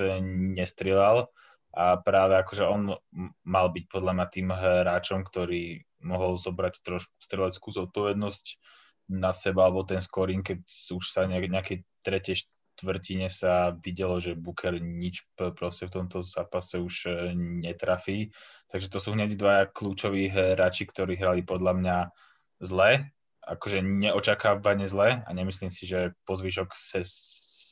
nestrelal. 0.54 1.32
A 1.74 1.98
práve 1.98 2.38
akože 2.38 2.64
on 2.70 2.94
mal 3.42 3.66
byť 3.74 3.84
podľa 3.90 4.12
mňa 4.14 4.26
tým 4.30 4.48
hráčom, 4.54 5.26
ktorý 5.26 5.82
mohol 6.06 6.38
zobrať 6.38 6.84
trošku 6.86 7.10
streleckú 7.18 7.68
zodpovednosť 7.74 8.44
na 9.10 9.34
seba, 9.34 9.66
alebo 9.66 9.82
ten 9.82 9.98
scoring, 9.98 10.46
keď 10.46 10.62
už 10.68 11.04
sa 11.10 11.26
nejakej 11.26 11.82
tretej 12.04 12.46
štvrtine 12.74 13.30
sa 13.30 13.70
videlo, 13.78 14.18
že 14.18 14.34
Booker 14.34 14.82
nič 14.82 15.30
proste 15.38 15.86
v 15.86 15.94
tomto 16.02 16.26
zápase 16.26 16.82
už 16.82 17.06
e, 17.06 17.10
netrafí. 17.38 18.34
Takže 18.66 18.90
to 18.90 18.98
sú 18.98 19.14
hneď 19.14 19.38
dvaja 19.38 19.64
kľúčoví 19.70 20.26
hráči, 20.26 20.90
ktorí 20.90 21.14
hrali 21.14 21.46
podľa 21.46 21.72
mňa 21.78 21.96
zle, 22.66 23.14
akože 23.46 23.78
neočakávane 23.78 24.90
zle 24.90 25.22
a 25.22 25.30
nemyslím 25.30 25.70
si, 25.70 25.86
že 25.86 26.18
po 26.26 26.34
zvyšok 26.34 26.74
se 26.74 27.06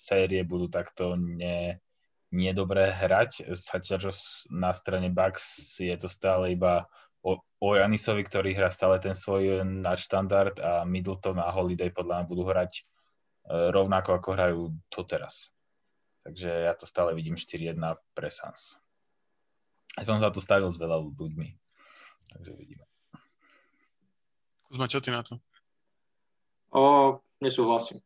série 0.07 0.46
budú 0.46 0.70
takto 0.70 1.18
ne, 1.18 1.82
nedobré 2.30 2.94
hrať. 2.94 3.50
Zatiaľ, 3.59 4.14
na 4.55 4.70
strane 4.70 5.11
Bucks 5.11 5.78
je 5.82 5.94
to 5.98 6.07
stále 6.07 6.55
iba 6.55 6.86
o, 7.26 7.42
o 7.42 7.68
Janisovi, 7.74 8.22
ktorý 8.22 8.55
hrá 8.55 8.70
stále 8.70 9.03
ten 9.03 9.18
svoj 9.18 9.66
nadštandard 9.66 10.62
a 10.62 10.86
Middleton 10.86 11.42
a 11.42 11.50
Holiday 11.50 11.90
podľa 11.90 12.22
mňa 12.22 12.30
budú 12.30 12.44
hrať 12.46 12.82
E, 12.82 12.91
rovnako 13.49 14.18
ako 14.18 14.28
hrajú 14.34 14.61
to 14.88 15.03
teraz. 15.03 15.51
Takže 16.22 16.49
ja 16.49 16.72
to 16.78 16.86
stále 16.86 17.11
vidím 17.18 17.34
4-1 17.34 17.78
pre 18.14 18.30
Sans. 18.30 18.78
Ja 19.99 20.07
som 20.07 20.22
sa 20.22 20.30
to 20.30 20.38
stavil 20.38 20.70
s 20.70 20.78
veľa 20.78 21.03
ľuďmi. 21.03 21.49
Takže 22.32 22.51
vidíme. 22.57 22.84
Kuzma, 24.70 24.88
čo 24.88 25.05
ty 25.05 25.12
na 25.12 25.20
to? 25.20 25.36
O, 26.72 27.20
nesúhlasím. 27.45 28.01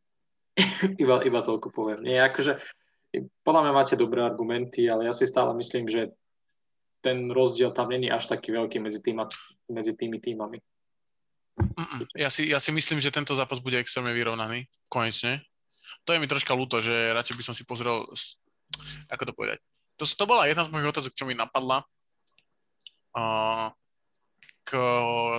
iba, 1.02 1.22
iba 1.22 1.40
toľko 1.44 1.70
poviem. 1.70 2.02
Nie, 2.02 2.26
akože, 2.26 2.58
podľa 3.46 3.62
mňa 3.62 3.72
máte 3.76 3.94
dobré 3.94 4.24
argumenty, 4.24 4.90
ale 4.90 5.06
ja 5.06 5.14
si 5.14 5.28
stále 5.28 5.54
myslím, 5.54 5.86
že 5.86 6.10
ten 7.04 7.30
rozdiel 7.30 7.70
tam 7.70 7.94
není 7.94 8.10
až 8.10 8.26
taký 8.26 8.50
veľký 8.50 8.82
medzi, 8.82 8.98
týma, 8.98 9.30
medzi 9.70 9.94
tými 9.94 10.18
týmami. 10.18 10.58
Ja 12.16 12.32
si, 12.32 12.48
ja 12.48 12.56
si 12.56 12.72
myslím, 12.72 13.04
že 13.04 13.12
tento 13.12 13.36
zápas 13.36 13.60
bude 13.60 13.76
extrémne 13.76 14.16
vyrovnaný, 14.16 14.64
konečne. 14.88 15.44
To 16.08 16.16
je 16.16 16.20
mi 16.22 16.30
troška 16.30 16.56
ľúto, 16.56 16.80
že 16.80 17.12
radšej 17.12 17.36
by 17.36 17.44
som 17.44 17.54
si 17.54 17.68
pozrel, 17.68 18.08
ako 19.12 19.22
to 19.28 19.32
povedať. 19.36 19.58
To, 20.00 20.04
to 20.08 20.24
bola 20.24 20.48
jedna 20.48 20.64
z 20.64 20.72
mojich 20.72 20.90
otázok, 20.92 21.12
čo 21.12 21.28
mi 21.28 21.36
napadla. 21.36 21.84
Uh, 23.16 23.72
k 24.66 24.74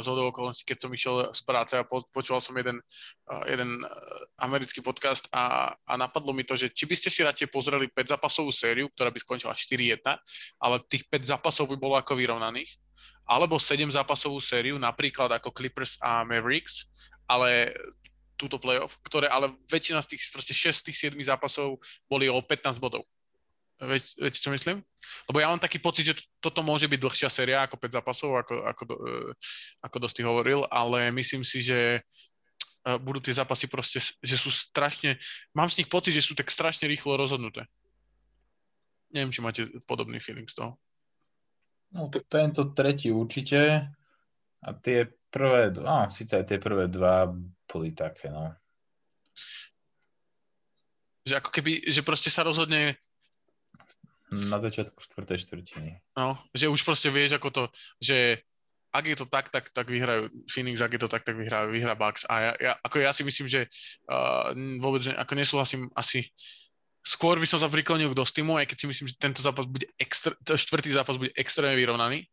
zhodou 0.07 0.31
okolností, 0.31 0.63
keď 0.63 0.87
som 0.87 0.91
išiel 0.95 1.35
z 1.35 1.41
práce 1.43 1.75
a 1.75 1.83
po, 1.83 1.99
počúval 2.15 2.39
som 2.39 2.55
jeden, 2.55 2.79
uh, 3.27 3.43
jeden 3.43 3.83
americký 4.39 4.79
podcast 4.79 5.27
a, 5.35 5.75
a 5.83 5.93
napadlo 5.99 6.31
mi 6.31 6.47
to, 6.47 6.55
že 6.55 6.71
či 6.71 6.87
by 6.87 6.95
ste 6.95 7.11
si 7.11 7.27
radšej 7.27 7.51
pozreli 7.51 7.91
5 7.91 8.15
zápasovú 8.15 8.55
sériu, 8.55 8.87
ktorá 8.95 9.11
by 9.11 9.19
skončila 9.19 9.51
4-1, 9.51 9.99
ale 10.63 10.75
tých 10.87 11.05
5 11.11 11.37
zápasov 11.37 11.67
by 11.67 11.75
bolo 11.75 11.99
ako 11.99 12.15
vyrovnaných, 12.15 12.79
alebo 13.27 13.59
7 13.59 13.91
zápasovú 13.91 14.39
sériu, 14.39 14.79
napríklad 14.79 15.27
ako 15.35 15.51
Clippers 15.51 15.99
a 15.99 16.23
Mavericks, 16.23 16.87
ale 17.27 17.75
túto 18.39 18.61
playoff, 18.61 18.95
ktoré 19.03 19.27
ale 19.27 19.51
väčšina 19.67 19.99
z 20.05 20.15
tých 20.15 20.21
proste 20.31 20.53
6 20.55 20.87
tých 20.87 20.97
7 21.11 21.17
zápasov 21.19 21.81
boli 22.07 22.31
o 22.31 22.39
15 22.39 22.79
bodov. 22.79 23.03
Viete, 23.77 24.09
viete, 24.17 24.41
čo 24.41 24.49
myslím? 24.49 24.81
Lebo 25.29 25.37
ja 25.37 25.53
mám 25.53 25.61
taký 25.61 25.77
pocit, 25.77 26.09
že 26.09 26.17
toto 26.41 26.65
môže 26.65 26.89
byť 26.89 26.97
dlhšia 26.97 27.29
séria 27.29 27.61
ako 27.61 27.77
5 27.77 27.97
zápasov, 28.01 28.29
ako, 28.41 28.55
ako, 28.65 28.83
e, 28.89 29.13
ako 29.85 29.97
dosť 30.01 30.17
hovoril, 30.25 30.65
ale 30.73 31.13
myslím 31.13 31.45
si, 31.45 31.61
že 31.61 32.01
e, 32.01 32.01
budú 32.97 33.21
tie 33.21 33.37
zápasy 33.37 33.69
proste, 33.69 34.01
že 34.01 34.35
sú 34.37 34.49
strašne, 34.49 35.21
mám 35.53 35.69
z 35.69 35.85
nich 35.85 35.89
pocit, 35.93 36.09
že 36.09 36.25
sú 36.25 36.33
tak 36.33 36.49
strašne 36.49 36.89
rýchlo 36.89 37.21
rozhodnuté. 37.21 37.69
Neviem, 39.13 39.29
či 39.29 39.45
máte 39.45 39.61
podobný 39.85 40.17
feeling 40.17 40.49
z 40.49 40.57
toho. 40.57 40.81
No 41.95 42.11
tak 42.11 42.27
tento 42.27 42.71
tretí 42.75 43.11
určite. 43.13 43.87
A 44.63 44.69
tie 44.73 45.07
prvé, 45.29 45.71
no 45.77 46.09
síce 46.09 46.35
aj 46.35 46.45
tie 46.49 46.59
prvé 46.59 46.89
dva 46.89 47.29
boli 47.69 47.93
také, 47.93 48.31
no. 48.31 48.55
Že 51.27 51.43
ako 51.43 51.49
keby, 51.51 51.71
že 51.87 52.01
proste 52.01 52.31
sa 52.31 52.47
rozhodne 52.47 52.97
na 54.27 54.59
začiatku 54.59 54.99
štvrtej 54.99 55.39
štvrtiny. 55.47 55.91
No, 56.19 56.35
že 56.51 56.67
už 56.67 56.83
proste 56.83 57.07
vieš, 57.07 57.39
ako 57.39 57.49
to, 57.51 57.63
že 58.03 58.43
ak 58.91 59.03
je 59.05 59.17
to 59.19 59.27
tak, 59.27 59.51
tak, 59.51 59.69
tak 59.71 59.87
vyhrajú 59.87 60.31
Phoenix, 60.47 60.79
ak 60.81 60.95
je 60.95 61.01
to 61.03 61.11
tak, 61.11 61.23
tak 61.23 61.35
vyhrajú, 61.35 61.71
vyhrá 61.71 61.93
Bucks. 61.95 62.25
A 62.27 62.35
ja, 62.39 62.51
ja, 62.59 62.73
ako 62.81 63.03
ja 63.03 63.11
si 63.13 63.23
myslím, 63.27 63.47
že 63.47 63.67
uh, 64.09 64.51
vôbec 64.79 65.03
ne, 65.05 65.13
ako 65.15 65.33
nesúhlasím 65.37 65.91
asi 65.93 66.27
Skôr 67.07 67.39
by 67.39 67.47
som 67.47 67.63
sa 67.63 67.71
priklonil 67.71 68.11
k 68.11 68.19
Dostimu, 68.19 68.59
aj 68.59 68.67
keď 68.67 68.77
si 68.83 68.87
myslím, 68.91 69.07
že 69.07 69.15
tento 69.15 69.39
zápas 69.39 69.63
bude 69.63 69.87
extra, 69.95 70.35
štvrtý 70.43 70.91
zápas 70.91 71.15
bude 71.15 71.31
extrémne 71.39 71.79
vyrovnaný 71.79 72.27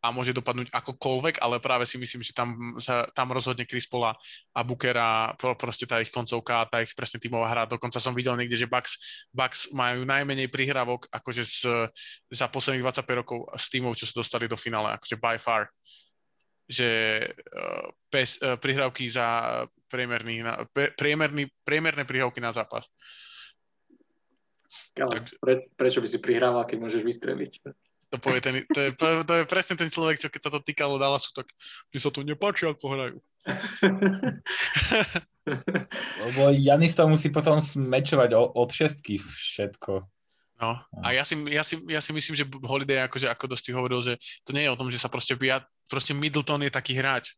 a 0.00 0.12
môže 0.12 0.36
dopadnúť 0.36 0.68
akokoľvek, 0.68 1.40
ale 1.40 1.60
práve 1.64 1.88
si 1.88 1.96
myslím, 1.96 2.20
že 2.20 2.36
tam, 2.36 2.76
sa, 2.76 3.08
tam 3.16 3.32
rozhodne 3.32 3.64
Chris 3.64 3.88
Paula 3.88 4.12
a 4.52 4.60
Bookera, 4.60 5.32
pro, 5.36 5.56
proste 5.56 5.88
tá 5.88 6.00
ich 6.00 6.12
koncovka, 6.12 6.68
tá 6.68 6.84
ich 6.84 6.92
presne 6.92 7.16
tímová 7.16 7.48
hra. 7.48 7.64
Dokonca 7.64 7.96
som 8.00 8.12
videl 8.12 8.36
niekde, 8.36 8.56
že 8.60 8.68
Bucks, 8.68 9.24
Bucks 9.32 9.72
majú 9.72 10.04
najmenej 10.04 10.52
prihrávok 10.52 11.08
akože 11.08 11.42
z, 11.44 11.88
za 12.28 12.46
posledných 12.52 12.84
25 12.84 13.20
rokov 13.24 13.48
s 13.56 13.72
týmov, 13.72 13.96
čo 13.96 14.04
sa 14.04 14.20
dostali 14.20 14.44
do 14.44 14.60
finále, 14.60 14.92
akože 14.96 15.16
by 15.20 15.36
far 15.40 15.72
že 16.64 17.20
uh, 17.28 17.92
pes, 18.08 18.40
uh, 18.40 18.56
prihrávky 18.56 19.04
za 19.04 19.52
priemerný, 19.84 20.40
priemerný, 20.96 21.44
priemerné 21.60 22.08
prihrávky 22.08 22.40
na 22.40 22.56
zápas. 22.56 22.88
Ale 24.98 25.14
pre, 25.40 25.54
prečo 25.74 26.00
by 26.00 26.08
si 26.08 26.18
prihrával, 26.18 26.64
keď 26.66 26.78
môžeš 26.80 27.02
vystreliť? 27.02 27.52
To, 28.14 28.22
povie 28.22 28.38
ten, 28.38 28.62
to, 28.70 28.78
je, 28.78 28.90
to 29.26 29.32
je 29.34 29.50
presne 29.50 29.74
ten 29.74 29.90
človek, 29.90 30.20
čo 30.20 30.30
keď 30.30 30.40
sa 30.46 30.52
to 30.54 30.62
týkalo 30.62 31.02
Dallasu, 31.02 31.34
tak 31.34 31.50
mi 31.90 31.98
sa 31.98 32.14
tu 32.14 32.22
nepáči, 32.22 32.70
ako 32.70 32.86
hrajú. 32.94 33.18
Lebo 36.22 36.40
Janis 36.54 36.94
to 36.94 37.10
musí 37.10 37.34
potom 37.34 37.58
smečovať 37.58 38.38
od 38.38 38.68
šestky 38.70 39.18
všetko. 39.18 40.06
No, 40.62 40.78
a 41.02 41.10
ja 41.10 41.26
si, 41.26 41.34
ja, 41.50 41.66
si, 41.66 41.74
ja 41.90 41.98
si 41.98 42.14
myslím, 42.14 42.38
že 42.38 42.46
Holiday, 42.62 43.02
akože, 43.10 43.26
ako 43.26 43.50
dosť 43.50 43.74
hovoril, 43.74 43.98
že 43.98 44.14
to 44.46 44.54
nie 44.54 44.62
je 44.62 44.70
o 44.70 44.78
tom, 44.78 44.86
že 44.86 45.02
sa 45.02 45.10
proste 45.10 45.34
via, 45.34 45.58
proste 45.90 46.14
Middleton 46.14 46.62
je 46.62 46.70
taký 46.70 46.94
hráč, 46.94 47.34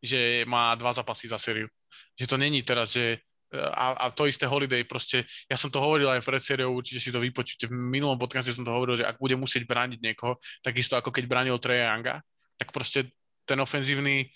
že 0.00 0.48
má 0.48 0.72
dva 0.80 0.96
zápasy 0.96 1.28
za 1.28 1.36
sériu. 1.36 1.68
Že 2.16 2.26
to 2.26 2.36
není 2.40 2.64
teraz, 2.64 2.96
že 2.96 3.20
a, 3.58 3.96
a 3.96 4.06
to 4.12 4.28
isté 4.28 4.44
Holiday, 4.44 4.84
proste, 4.84 5.24
ja 5.48 5.56
som 5.56 5.72
to 5.72 5.80
hovoril 5.80 6.08
aj 6.12 6.22
pred 6.22 6.42
sériou, 6.42 6.76
určite 6.76 7.00
si 7.00 7.10
to 7.10 7.20
vypočujte, 7.20 7.66
v 7.66 7.74
minulom 7.74 8.20
podcaste 8.20 8.52
som 8.52 8.62
to 8.62 8.72
hovoril, 8.72 8.96
že 8.96 9.08
ak 9.08 9.16
bude 9.16 9.34
musieť 9.34 9.64
brániť 9.64 9.98
niekoho, 10.00 10.38
takisto 10.60 10.94
ako 10.94 11.10
keď 11.10 11.24
bránil 11.26 11.56
Treja 11.58 11.92
Younga, 11.92 12.20
tak 12.56 12.72
proste 12.72 13.12
ten 13.46 13.58
ofenzívny 13.62 14.26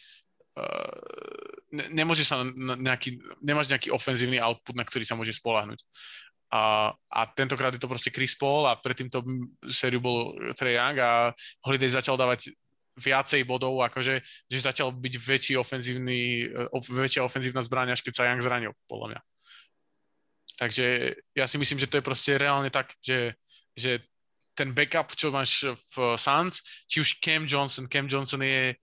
uh, 0.57 1.51
ne, 1.73 1.85
nemôže 1.91 2.23
sa 2.23 2.43
nejaký, 2.57 3.19
nemáš 3.43 3.71
nejaký 3.71 3.91
ofenzívny 3.91 4.39
output, 4.39 4.75
na 4.77 4.87
ktorý 4.87 5.05
sa 5.07 5.19
môže 5.19 5.35
spolahnuť. 5.35 5.81
A, 6.51 6.91
a 6.91 7.21
tentokrát 7.31 7.71
je 7.71 7.79
to 7.79 7.87
proste 7.87 8.11
Chris 8.11 8.35
Paul 8.35 8.67
a 8.67 8.75
predtým 8.75 9.07
to 9.07 9.23
sériu 9.71 10.03
bol 10.03 10.35
Trey 10.59 10.75
Young 10.75 10.99
a 10.99 11.31
Holiday 11.63 11.87
začal 11.87 12.19
dávať 12.19 12.51
viacej 13.01 13.49
bodov, 13.49 13.81
akože, 13.81 14.21
že 14.47 14.59
začal 14.61 14.93
byť 14.93 15.15
väčší 15.17 15.55
ofenzívny, 15.57 16.53
e, 16.53 16.81
väčšia 16.93 17.25
ofenzívna 17.25 17.65
zbraň, 17.65 17.97
až 17.97 18.05
keď 18.05 18.13
sa 18.13 18.27
Young 18.29 18.45
zranil, 18.45 18.73
podľa 18.85 19.17
mňa. 19.17 19.21
Takže 20.61 20.87
ja 21.33 21.49
si 21.49 21.57
myslím, 21.57 21.81
že 21.81 21.89
to 21.89 21.97
je 21.97 22.05
proste 22.05 22.37
reálne 22.37 22.69
tak, 22.69 22.93
že, 23.01 23.33
že 23.73 24.05
ten 24.53 24.77
backup, 24.77 25.17
čo 25.17 25.33
máš 25.33 25.65
v 25.65 26.21
Suns, 26.21 26.61
či 26.85 27.01
už 27.01 27.17
Cam 27.25 27.49
Johnson, 27.49 27.89
Cam 27.89 28.05
Johnson 28.05 28.45
je 28.45 28.77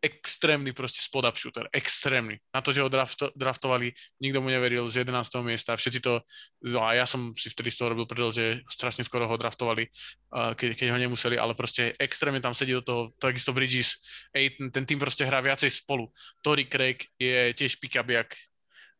extrémny 0.00 0.72
proste 0.72 1.04
spot-up 1.04 1.36
shooter, 1.36 1.68
extrémny. 1.76 2.40
Na 2.56 2.64
to, 2.64 2.72
že 2.72 2.80
ho 2.80 2.88
drafto, 2.88 3.28
draftovali, 3.36 3.92
nikto 4.24 4.40
mu 4.40 4.48
neveril 4.48 4.88
z 4.88 5.04
11. 5.04 5.44
miesta, 5.44 5.76
všetci 5.76 6.00
to, 6.00 6.24
no 6.72 6.80
a 6.80 6.96
ja 6.96 7.04
som 7.04 7.36
si 7.36 7.52
vtedy 7.52 7.68
z 7.68 7.76
toho 7.76 7.92
robil 7.92 8.08
predel, 8.08 8.32
že 8.32 8.44
strašne 8.64 9.04
skoro 9.04 9.28
ho 9.28 9.36
draftovali, 9.36 9.84
uh, 10.32 10.56
keď, 10.56 10.72
keď 10.72 10.88
ho 10.96 10.98
nemuseli, 10.98 11.36
ale 11.36 11.52
proste 11.52 11.92
extrémne 12.00 12.40
tam 12.40 12.56
sedí 12.56 12.72
do 12.72 12.80
toho, 12.80 13.02
takisto 13.20 13.52
Bridges, 13.52 14.00
Aiton, 14.32 14.72
ten 14.72 14.88
tým 14.88 14.96
proste 14.96 15.28
hrá 15.28 15.44
viacej 15.44 15.68
spolu. 15.68 16.08
Tory 16.40 16.64
Craig 16.64 17.04
je 17.20 17.52
tiež 17.52 17.76
pick-up 17.76 18.08
jak, 18.08 18.32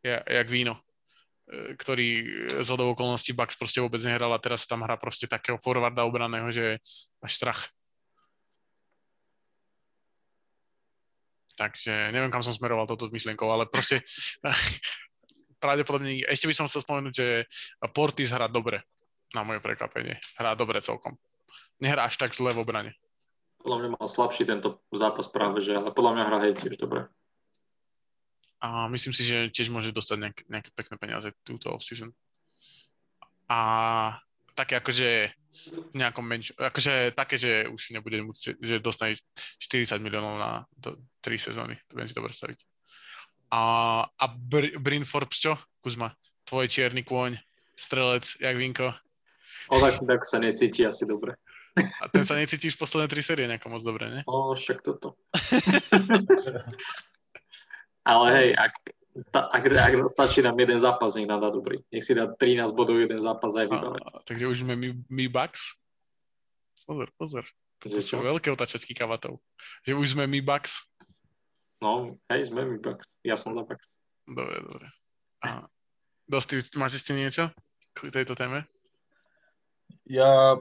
jak, 0.04 0.20
jak 0.20 0.48
víno 0.52 0.76
e, 1.48 1.80
ktorý 1.80 2.08
z 2.60 2.68
hodou 2.68 2.92
okolností 2.92 3.32
Bucks 3.32 3.56
proste 3.56 3.80
vôbec 3.80 4.04
nehral 4.04 4.30
a 4.36 4.38
teraz 4.38 4.68
tam 4.68 4.84
hrá 4.84 5.00
proste 5.00 5.24
takého 5.24 5.56
forwarda 5.56 6.04
obraného, 6.04 6.52
že 6.52 6.76
až 7.24 7.32
strach. 7.32 7.72
Takže 11.60 12.08
neviem, 12.08 12.32
kam 12.32 12.40
som 12.40 12.56
smeroval 12.56 12.88
toto 12.88 13.12
myšlienkou, 13.12 13.44
ale 13.44 13.68
proste 13.68 14.00
pravdepodobne, 15.62 16.24
ešte 16.24 16.48
by 16.48 16.54
som 16.56 16.66
chcel 16.72 16.80
spomenúť, 16.80 17.12
že 17.12 17.26
Portis 17.92 18.32
hrá 18.32 18.48
dobre, 18.48 18.80
na 19.36 19.44
moje 19.44 19.60
prekvapenie. 19.60 20.16
Hrá 20.40 20.56
dobre 20.56 20.80
celkom. 20.80 21.20
Nehrá 21.76 22.08
až 22.08 22.16
tak 22.16 22.32
zle 22.32 22.56
v 22.56 22.64
obrane. 22.64 22.96
Podľa 23.60 23.76
mňa 23.76 23.88
mal 23.92 24.08
slabší 24.08 24.48
tento 24.48 24.80
zápas 24.88 25.28
práve, 25.28 25.60
že, 25.60 25.76
ale 25.76 25.92
podľa 25.92 26.12
mňa 26.16 26.24
hrá 26.32 26.38
hej 26.48 26.56
tiež 26.56 26.80
dobre. 26.80 27.04
A 28.64 28.88
myslím 28.88 29.12
si, 29.12 29.28
že 29.28 29.52
tiež 29.52 29.68
môže 29.68 29.92
dostať 29.92 30.16
nejaké, 30.16 30.42
nejaké 30.48 30.70
pekné 30.72 30.96
peniaze 30.96 31.28
túto 31.44 31.68
off-season. 31.72 32.08
A 33.52 33.60
také 34.56 34.80
akože 34.80 35.32
nejakom 35.94 36.22
menšom, 36.22 36.54
akože 36.56 37.14
také, 37.18 37.36
že 37.36 37.66
už 37.66 37.94
nebude 37.94 38.22
musieť, 38.22 38.56
že 38.62 38.78
dostane 38.78 39.18
40 39.58 39.98
miliónov 39.98 40.38
na 40.38 40.50
do, 40.78 40.94
3 41.22 41.46
sezóny, 41.50 41.74
to 41.90 41.98
viem 41.98 42.08
si 42.08 42.14
to 42.14 42.22
predstaviť. 42.22 42.58
A, 43.50 43.62
a 44.06 44.24
Br- 44.30 44.78
Brin 44.78 45.02
Forbes 45.02 45.42
čo? 45.42 45.58
Kuzma, 45.82 46.14
tvoj 46.46 46.70
čierny 46.70 47.02
kôň, 47.02 47.34
strelec, 47.74 48.38
jak 48.38 48.56
Vinko? 48.56 48.94
O, 49.70 49.78
tak, 49.82 49.98
tak 50.02 50.26
sa 50.26 50.38
necíti 50.38 50.86
asi 50.86 51.06
dobre. 51.06 51.34
A 51.78 52.10
ten 52.10 52.26
sa 52.26 52.34
necítiš 52.34 52.74
posledné 52.74 53.06
tri 53.06 53.22
série 53.22 53.46
nejako 53.46 53.70
moc 53.70 53.82
dobre, 53.82 54.10
ne? 54.10 54.20
O, 54.26 54.54
však 54.54 54.82
toto. 54.82 55.14
Ale 58.10 58.26
hej, 58.34 58.48
ak, 58.58 58.74
ta, 59.28 59.52
ak, 59.52 59.64
ak 59.68 59.92
stačí 60.08 60.40
nám 60.40 60.56
jeden 60.56 60.80
zápas, 60.80 61.12
nech 61.14 61.28
nám 61.28 61.44
dá 61.44 61.50
dobrý. 61.52 61.84
Nech 61.92 62.04
si 62.04 62.16
dá 62.16 62.30
13 62.30 62.72
bodov 62.72 62.96
jeden 62.96 63.20
zápas 63.20 63.52
aj 63.52 63.68
vybavený. 63.68 64.04
Takže 64.24 64.44
už 64.48 64.56
sme 64.64 64.74
my, 64.76 64.88
my 65.12 65.24
Bucks. 65.28 65.76
Pozor, 66.88 67.08
pozor. 67.20 67.44
To 67.80 68.00
sú 68.00 68.20
veľké 68.20 68.52
otačačky 68.52 68.92
kavatov. 68.92 69.40
Že 69.84 69.92
už 69.96 70.06
sme 70.16 70.24
my 70.28 70.40
Bucks. 70.44 70.84
No, 71.80 72.16
hej, 72.28 72.52
sme 72.52 72.64
my 72.64 72.76
Bucks. 72.80 73.08
Ja 73.24 73.40
som 73.40 73.56
za 73.56 73.64
Bucks. 73.64 73.88
Dobre, 74.28 74.60
dobre. 74.64 74.86
A, 75.40 75.64
Dosti, 76.30 76.62
máš 76.78 77.02
ešte 77.02 77.10
niečo 77.10 77.50
k 77.90 78.14
tejto 78.14 78.38
téme? 78.38 78.62
Ja, 80.06 80.54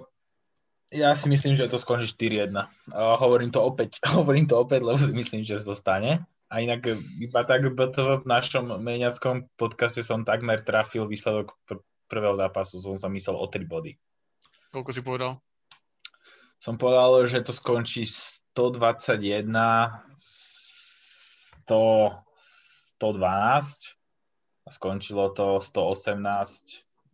ja 0.89 1.13
si 1.13 1.29
myslím, 1.29 1.53
že 1.53 1.69
to 1.69 1.77
skončí 1.77 2.09
4-1. 2.09 2.49
Uh, 2.89 3.13
hovorím 3.21 3.53
to 3.53 3.61
opäť, 3.61 4.01
hovorím 4.17 4.49
to 4.49 4.57
opäť, 4.57 4.81
lebo 4.81 4.97
si 4.97 5.13
myslím, 5.13 5.45
že 5.45 5.61
zostane. 5.61 6.25
A 6.49 6.65
inak 6.65 6.81
iba 7.21 7.45
tak 7.45 7.69
v 7.69 8.25
našom 8.25 8.81
meniackom 8.81 9.45
podcaste 9.53 10.01
som 10.01 10.25
takmer 10.25 10.65
trafil 10.65 11.05
výsledok 11.05 11.53
pr- 11.69 11.85
prvého 12.09 12.33
zápasu. 12.33 12.81
Som 12.81 12.97
sa 12.97 13.05
myslel 13.13 13.37
o 13.37 13.45
3 13.45 13.69
body. 13.69 13.93
Koľko 14.73 14.89
si 14.89 15.05
povedal? 15.05 15.37
Som 16.57 16.81
povedal, 16.81 17.29
že 17.29 17.45
to 17.45 17.53
skončí 17.53 18.01
121, 18.03 19.45
100, 19.45 22.17
112 22.97 24.65
a 24.65 24.69
skončilo 24.73 25.29
to 25.37 25.61
118, 25.61 26.17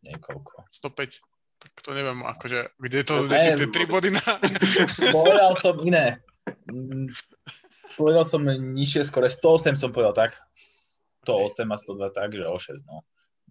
niekoľko. 0.02 0.64
105. 0.72 1.20
Tak 1.60 1.72
to 1.84 1.92
neviem, 1.92 2.24
akože, 2.24 2.72
kde 2.80 3.04
to, 3.04 3.28
kde 3.28 3.38
si 3.38 3.52
tie 3.52 3.68
3 3.68 3.86
body 3.92 4.16
na... 4.16 4.24
Povedal 5.12 5.60
som 5.60 5.76
iné 5.84 6.24
povedal 7.96 8.24
som 8.28 8.44
nižšie 8.46 9.08
skore, 9.08 9.32
108 9.32 9.80
som 9.80 9.90
povedal 9.96 10.14
tak. 10.14 10.32
108 11.26 11.66
a 11.66 11.78
102 11.80 12.12
tak, 12.14 12.30
že 12.36 12.46
o 12.46 12.58
6, 12.60 12.86
no. 12.86 13.02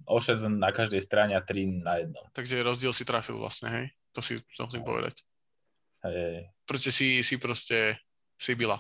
O 0.06 0.20
6 0.20 0.46
na 0.60 0.70
každej 0.70 1.00
strane 1.02 1.34
a 1.34 1.42
3 1.42 1.82
na 1.82 2.04
jednom. 2.04 2.24
Takže 2.30 2.62
rozdiel 2.62 2.92
si 2.94 3.02
trafil 3.02 3.40
vlastne, 3.40 3.68
hej? 3.72 3.86
To 4.14 4.22
si 4.22 4.38
to 4.54 4.70
musím 4.70 4.86
povedať. 4.86 5.26
Hej. 6.06 6.52
Prečo 6.68 6.94
si, 6.94 7.24
si 7.24 7.34
proste 7.40 7.98
si 8.38 8.54
byla? 8.54 8.78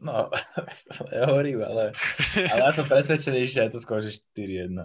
No, 0.00 0.28
ja 1.16 1.24
hovorím, 1.28 1.64
ale, 1.64 1.92
ale 2.36 2.60
ja 2.68 2.72
som 2.72 2.84
presvedčený, 2.84 3.48
že 3.48 3.72
to 3.72 3.80
skončí 3.80 4.20
4-1. 4.36 4.76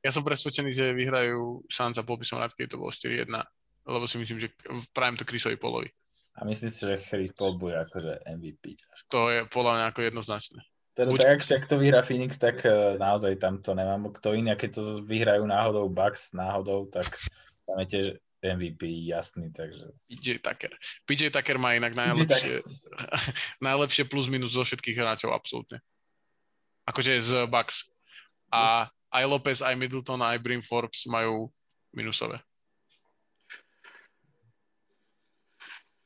Ja 0.00 0.10
som 0.12 0.24
presvedčený, 0.24 0.70
že 0.72 0.96
vyhrajú 0.96 1.66
Sansa, 1.68 2.06
bol 2.06 2.16
by 2.16 2.24
som 2.24 2.40
rád, 2.40 2.56
keď 2.56 2.76
to 2.76 2.80
bolo 2.80 2.92
4-1, 2.92 3.28
lebo 3.86 4.04
si 4.08 4.16
myslím, 4.16 4.38
že 4.40 4.48
prajem 4.96 5.16
to 5.20 5.28
Chrisovi 5.28 5.60
Polovi. 5.60 5.92
A 6.36 6.44
myslím 6.44 6.68
si, 6.68 6.84
že 6.84 7.00
Paul 7.32 7.56
bude 7.56 7.80
akože 7.80 8.28
MVP. 8.28 8.76
Ťažko. 8.76 9.08
To 9.08 9.20
je 9.32 9.40
podľa 9.48 9.72
mňa 9.80 9.84
ako 9.88 10.00
jednoznačné. 10.04 10.60
Teda 10.96 11.12
Buď... 11.12 11.18
tak, 11.20 11.40
ak 11.44 11.64
to 11.68 11.76
vyhrá 11.76 12.00
Phoenix, 12.00 12.40
tak 12.40 12.64
uh, 12.64 12.96
naozaj 12.96 13.36
tam 13.36 13.60
to 13.60 13.76
nemám. 13.76 14.12
Kto 14.16 14.32
iný, 14.32 14.56
keď 14.56 14.80
to 14.80 14.82
vyhrajú 15.04 15.44
náhodou 15.44 15.88
Bucks, 15.92 16.32
náhodou, 16.32 16.88
tak 16.88 17.08
tam 17.68 17.76
je 17.84 17.86
tiež 17.88 18.06
MVP 18.40 19.08
jasný, 19.08 19.52
takže... 19.52 19.92
PJ 20.08 20.40
Tucker. 20.44 20.72
PJ 21.08 21.32
Tucker 21.32 21.56
má 21.60 21.76
inak 21.76 21.96
najlepšie, 21.96 22.64
najlepšie 23.68 24.04
plus 24.08 24.28
minus 24.28 24.56
zo 24.56 24.64
všetkých 24.64 24.96
hráčov, 24.96 25.32
absolútne. 25.32 25.80
Akože 26.88 27.18
z 27.20 27.32
Bucks. 27.48 27.88
A 28.52 28.86
aj 29.10 29.24
Lopez, 29.26 29.58
aj 29.64 29.74
Middleton, 29.74 30.20
aj 30.22 30.38
Brim 30.38 30.62
Forbes 30.62 31.08
majú 31.08 31.50
minusové. 31.90 32.38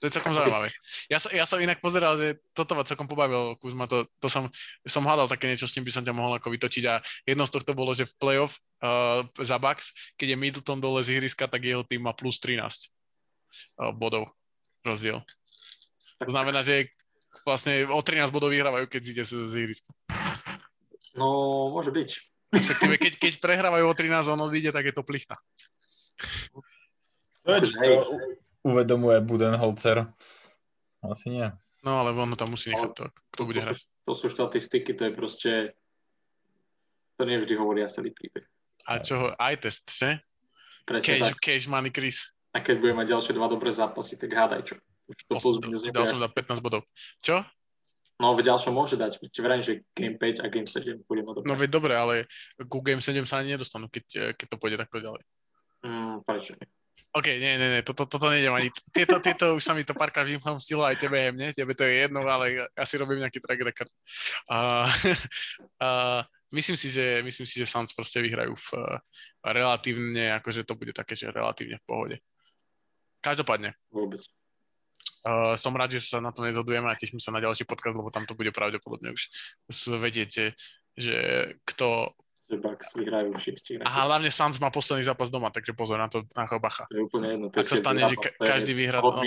To 0.00 0.08
je 0.08 0.16
celkom 0.16 0.32
zaujímavé. 0.32 0.72
Ja, 1.12 1.20
ja 1.28 1.44
som 1.44 1.60
inak 1.60 1.84
pozeral, 1.84 2.16
že 2.16 2.40
toto 2.56 2.72
ma 2.72 2.88
celkom 2.88 3.04
pobavilo, 3.04 3.60
Kuzma, 3.60 3.84
to, 3.84 4.08
to 4.16 4.32
som, 4.32 4.48
som 4.88 5.04
hľadal 5.04 5.28
také 5.28 5.44
niečo, 5.44 5.68
s 5.68 5.76
tým 5.76 5.84
by 5.84 5.92
som 5.92 6.00
ťa 6.00 6.16
mohol 6.16 6.40
ako 6.40 6.48
vytočiť 6.48 6.84
a 6.88 7.04
jedno 7.28 7.44
z 7.44 7.52
tohto 7.52 7.76
bolo, 7.76 7.92
že 7.92 8.08
v 8.08 8.16
playoff 8.16 8.56
uh, 8.80 9.28
za 9.36 9.60
Bucks, 9.60 9.92
keď 10.16 10.32
je 10.32 10.40
Middleton 10.40 10.80
dole 10.80 11.04
z 11.04 11.20
ihriska, 11.20 11.44
tak 11.44 11.68
jeho 11.68 11.84
tým 11.84 12.00
má 12.00 12.16
plus 12.16 12.40
13 12.40 12.64
uh, 12.64 13.92
bodov 13.92 14.32
rozdiel. 14.88 15.20
To 16.24 16.32
znamená, 16.32 16.64
že 16.64 16.88
vlastne 17.44 17.84
o 17.92 18.00
13 18.00 18.32
bodov 18.32 18.56
vyhrávajú, 18.56 18.88
keď 18.88 19.00
zíde 19.04 19.22
z, 19.28 19.32
z 19.44 19.52
ihriska. 19.68 19.92
No, 21.12 21.68
môže 21.76 21.92
byť. 21.92 22.08
Respektíve, 22.56 22.96
keď, 22.96 23.12
keď 23.20 23.32
prehrávajú 23.38 23.84
o 23.84 23.94
13 23.94 24.32
on 24.32 24.48
odíde, 24.48 24.72
tak 24.72 24.88
je 24.88 24.94
to 24.96 25.04
plichta. 25.04 25.36
To 27.44 27.52
je, 27.52 27.60
to, 27.68 28.04
uvedomuje 28.64 29.20
Budenholzer. 29.20 30.06
Asi 31.00 31.32
nie. 31.32 31.48
No 31.80 32.04
ale 32.04 32.12
ono 32.12 32.36
tam 32.36 32.52
musí 32.52 32.68
nechať 32.70 32.92
to, 32.92 33.04
kto 33.32 33.42
bude 33.48 33.60
hrať. 33.64 33.88
To 34.04 34.12
sú 34.12 34.28
štatistiky, 34.28 34.92
to 34.92 35.08
je 35.08 35.12
proste, 35.16 35.52
to 37.16 37.22
nevždy 37.24 37.56
hovoria 37.56 37.88
celý 37.88 38.12
príbeh. 38.12 38.44
A 38.84 39.00
čo, 39.00 39.32
aj 39.32 39.64
test, 39.64 39.88
že? 39.88 40.20
Presne 40.84 41.16
cash, 41.16 41.24
tak. 41.32 41.40
Cash 41.40 41.66
money 41.72 41.88
Chris. 41.88 42.36
A 42.52 42.60
keď 42.60 42.84
bude 42.84 42.92
mať 42.92 43.16
ďalšie 43.16 43.32
dva 43.32 43.48
dobré 43.48 43.72
zápasy, 43.72 44.20
tak 44.20 44.28
hádaj 44.34 44.60
čo. 44.66 44.74
to 45.08 45.40
plus, 45.40 45.56
dal 45.88 46.04
som 46.04 46.20
za 46.20 46.28
15 46.28 46.60
bodov. 46.60 46.84
Čo? 47.24 47.40
No, 48.20 48.36
v 48.36 48.44
ďalšom 48.44 48.76
môže 48.76 49.00
dať. 49.00 49.16
Či 49.32 49.40
vrajím, 49.40 49.64
že 49.64 49.72
Game 49.96 50.20
5 50.20 50.44
a 50.44 50.46
Game 50.52 50.68
7 50.68 51.08
bude 51.08 51.24
mať 51.24 51.40
dobré. 51.40 51.46
No 51.48 51.56
veď 51.56 51.70
dobre, 51.72 51.92
ale 51.96 52.14
ku 52.68 52.84
Game 52.84 53.00
7 53.00 53.24
sa 53.24 53.40
ani 53.40 53.56
nedostanú, 53.56 53.88
keď, 53.88 54.36
keď 54.36 54.46
to 54.52 54.56
pôjde 54.60 54.76
takto 54.76 55.00
ďalej. 55.00 55.24
Mm, 55.80 56.20
prečo 56.28 56.52
nie? 56.60 56.68
OK, 57.10 57.26
nie, 57.26 57.58
nie, 57.58 57.68
nie, 57.78 57.82
toto, 57.82 58.06
toto 58.06 58.30
nejdem 58.30 58.54
ani. 58.54 58.68
Tieto, 58.94 59.18
tieto 59.18 59.58
už 59.58 59.62
sa 59.64 59.74
mi 59.74 59.82
to 59.82 59.96
párkrát 59.98 60.22
vymstilo, 60.22 60.86
aj 60.86 61.00
tebe, 61.00 61.18
aj 61.18 61.32
mne, 61.34 61.48
tebe 61.50 61.72
to 61.74 61.82
je 61.82 62.06
jedno, 62.06 62.22
ale 62.22 62.70
asi 62.78 62.94
robím 63.00 63.24
nejaký 63.24 63.42
track 63.42 63.60
record. 63.66 63.92
Uh, 64.46 64.86
uh, 65.82 66.20
myslím 66.54 66.78
si, 66.78 66.86
že, 66.86 67.24
myslím 67.26 67.46
si, 67.46 67.58
že 67.58 67.66
Suns 67.66 67.90
proste 67.90 68.22
vyhrajú 68.22 68.54
v, 68.54 68.68
uh, 68.78 68.96
relatívne, 69.42 70.34
akože 70.38 70.62
to 70.62 70.78
bude 70.78 70.94
také, 70.94 71.18
že 71.18 71.34
relatívne 71.34 71.82
v 71.82 71.86
pohode. 71.86 72.16
Každopádne. 73.20 73.74
Vôbec. 73.90 74.22
Uh, 75.20 75.52
som 75.60 75.76
rád, 75.76 75.92
že 75.92 76.00
sa 76.00 76.22
na 76.22 76.32
to 76.32 76.40
nezhodujeme 76.40 76.88
a 76.88 76.96
teším 76.96 77.20
sa 77.20 77.34
na 77.34 77.44
ďalší 77.44 77.68
podcast, 77.68 77.92
lebo 77.92 78.08
tam 78.08 78.24
to 78.24 78.32
bude 78.32 78.54
pravdepodobne 78.56 79.12
už 79.12 79.28
vedieť, 80.00 80.56
že 80.96 81.16
kto 81.66 82.16
že 82.50 82.58
Bucks 82.58 82.98
vyhrajú 82.98 83.30
v 83.30 83.38
šiestich. 83.38 83.78
A 83.86 84.10
hlavne 84.10 84.26
Suns 84.34 84.58
má 84.58 84.74
posledný 84.74 85.06
zápas 85.06 85.30
doma, 85.30 85.54
takže 85.54 85.70
pozor 85.70 86.02
na 86.02 86.10
to, 86.10 86.26
na 86.34 86.50
bacha. 86.58 86.90
To 86.90 86.98
je 86.98 87.04
úplne 87.06 87.28
jedno. 87.30 87.46
Ak 87.54 87.62
sa 87.62 87.78
stane, 87.78 88.02
že 88.10 88.18
ka- 88.18 88.34
každý 88.42 88.74
vyhrá... 88.74 88.98
No, 88.98 89.22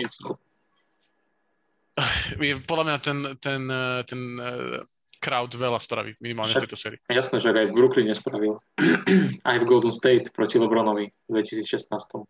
je, 2.42 2.58
podľa 2.66 2.86
mňa 2.90 2.98
ten, 3.00 3.18
ten, 3.38 3.62
ten 4.10 4.22
uh, 4.42 4.82
crowd 5.24 5.54
veľa 5.54 5.80
spraví, 5.80 6.18
minimálne 6.20 6.52
Však, 6.52 6.60
v 6.60 6.66
tejto 6.68 6.80
sérii. 6.80 7.00
Jasné, 7.08 7.38
že 7.40 7.54
aj 7.54 7.70
v 7.72 7.76
Brooklyn 7.78 8.10
nespravil. 8.12 8.60
aj 9.50 9.58
v 9.62 9.66
Golden 9.70 9.94
State 9.94 10.34
proti 10.36 10.60
Lebronovi 10.60 11.08
v 11.08 11.30
2016. 11.32 12.28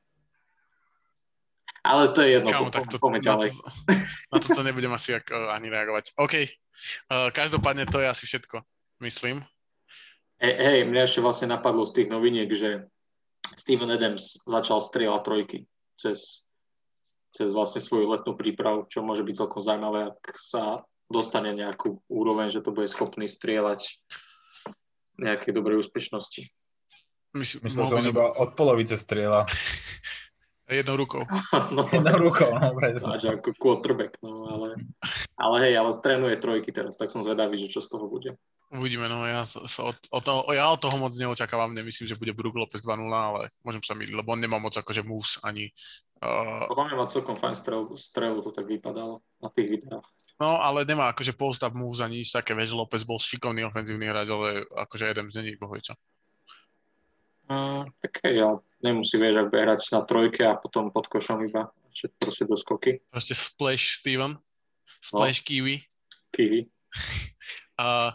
Ale 1.83 2.15
to 2.15 2.23
je 2.23 2.39
jedno, 2.39 2.47
Kámo, 2.47 2.71
po, 2.71 2.75
tak 2.75 2.87
to, 2.87 2.95
poďme 3.01 3.19
na, 3.19 3.27
ďalej. 3.27 3.49
to, 4.31 4.35
na 4.35 4.37
toto 4.39 4.61
nebudem 4.61 4.93
asi 4.93 5.15
ako 5.17 5.51
ani 5.51 5.67
reagovať. 5.71 6.15
OK, 6.19 6.33
uh, 6.43 7.31
každopádne 7.33 7.89
to 7.89 8.03
je 8.03 8.07
asi 8.07 8.23
všetko, 8.27 8.61
myslím. 9.03 9.43
Hej, 10.43 10.91
mňa 10.91 11.07
ešte 11.07 11.23
vlastne 11.23 11.47
napadlo 11.47 11.87
z 11.87 12.03
tých 12.03 12.09
noviniek, 12.11 12.51
že 12.51 12.91
Steven 13.55 13.87
Adams 13.87 14.43
začal 14.43 14.83
strieľať 14.83 15.21
trojky 15.23 15.57
cez, 15.95 16.43
cez 17.31 17.55
vlastne 17.55 17.79
svoju 17.79 18.11
letnú 18.11 18.35
prípravu, 18.35 18.83
čo 18.91 19.07
môže 19.07 19.23
byť 19.23 19.35
celkom 19.39 19.63
zaujímavé, 19.63 20.11
ak 20.11 20.35
sa 20.35 20.83
dostane 21.07 21.55
nejakú 21.55 22.03
úroveň, 22.11 22.51
že 22.51 22.59
to 22.59 22.75
bude 22.75 22.91
schopný 22.91 23.23
strieľať 23.23 24.03
nejakej 25.15 25.51
dobrej 25.55 25.87
úspešnosti. 25.87 26.51
Myslím, 27.33 27.59
Myslel, 27.65 27.85
že 27.87 27.95
on 27.97 28.11
iba 28.11 28.25
od 28.35 28.53
polovice 28.53 28.99
strieľa. 28.99 29.47
jednou 30.67 30.99
rukou. 30.99 31.23
no, 31.75 31.87
Jednou 31.87 32.19
rukou, 32.29 32.51
no 32.51 32.75
presne. 32.75 33.15
ako 33.15 33.55
quarterback, 33.57 34.19
no 34.19 34.49
ale, 34.49 34.67
ale 35.43 35.55
hej, 35.67 35.73
ale 35.75 35.91
trénuje 35.99 36.39
trojky 36.39 36.71
teraz, 36.71 36.95
tak 36.95 37.11
som 37.11 37.19
zvedavý, 37.19 37.59
že 37.59 37.67
čo 37.67 37.83
z 37.83 37.91
toho 37.91 38.07
bude. 38.07 38.39
Uvidíme, 38.73 39.05
no 39.05 39.27
ja, 39.29 39.45
sa, 39.45 39.61
od, 39.85 39.97
od 40.09 40.23
toho, 40.25 40.49
ja 40.49 40.65
od 40.73 40.81
toho 40.81 40.97
moc 40.97 41.13
neočakávam, 41.13 41.77
nemyslím, 41.77 42.09
že 42.09 42.17
bude 42.17 42.33
Brook 42.33 42.57
Lopez 42.57 42.81
2.0, 42.81 43.05
ale 43.05 43.53
môžem 43.61 43.83
sa 43.85 43.93
myliť, 43.93 44.17
lebo 44.17 44.33
on 44.33 44.41
nemá 44.41 44.57
moc 44.57 44.73
akože 44.73 45.05
moves 45.05 45.37
ani... 45.45 45.69
Uh, 46.17 46.65
Podľa 46.73 46.85
mňa 46.89 46.95
má 46.97 47.05
celkom 47.05 47.37
fajn 47.37 47.55
strelu, 47.59 47.85
strelu, 47.93 48.41
to 48.41 48.49
tak 48.49 48.65
vypadalo 48.65 49.21
na 49.43 49.49
tých 49.53 49.77
videách. 49.77 50.07
no, 50.41 50.57
ale 50.57 50.89
nemá 50.89 51.13
akože 51.13 51.37
post-up 51.37 51.77
moves 51.77 52.01
ani 52.01 52.25
nič 52.25 52.33
také, 52.33 52.57
vieš, 52.57 52.73
Lopez 52.73 53.05
bol 53.05 53.21
šikovný 53.21 53.61
ofenzívny 53.69 54.09
hráč, 54.09 54.33
ale 54.33 54.65
akože 54.65 55.05
jeden 55.05 55.29
z 55.29 55.35
není 55.37 55.53
bohojča. 55.61 55.93
Mm, 57.53 57.93
tak 58.01 58.25
hej, 58.25 58.41
ale 58.41 58.57
nemusí, 58.81 59.21
vieš, 59.21 59.45
ak 59.45 59.53
bude 59.53 59.61
hrať 59.61 59.81
na 59.93 60.01
trojke 60.01 60.41
a 60.49 60.57
potom 60.57 60.89
pod 60.89 61.05
košom 61.11 61.45
iba, 61.45 61.69
proste 62.17 62.49
do 62.49 62.57
skoky, 62.57 63.05
Proste 63.13 63.37
splash 63.37 64.01
Steven, 64.01 64.39
splash 65.03 65.43
Kiwi. 65.43 65.83
kiwi. 66.31 66.61
Uh, 67.73 68.13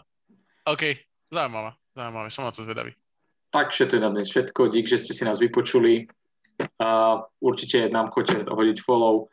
OK, 0.63 0.95
zaujímavé, 1.27 1.75
zaujímavé, 1.91 2.31
som 2.31 2.47
na 2.47 2.55
to 2.55 2.63
zvedavý. 2.63 2.95
Takže 3.51 3.91
to 3.91 3.99
je 3.99 4.01
na 4.01 4.07
dnes 4.07 4.31
všetko. 4.31 4.71
Dík, 4.71 4.87
že 4.87 5.03
ste 5.03 5.11
si 5.11 5.27
nás 5.27 5.35
vypočuli. 5.35 6.07
A 6.79 7.19
určite 7.43 7.91
nám 7.91 8.07
choďte 8.15 8.47
hodiť 8.47 8.79
follow 8.79 9.27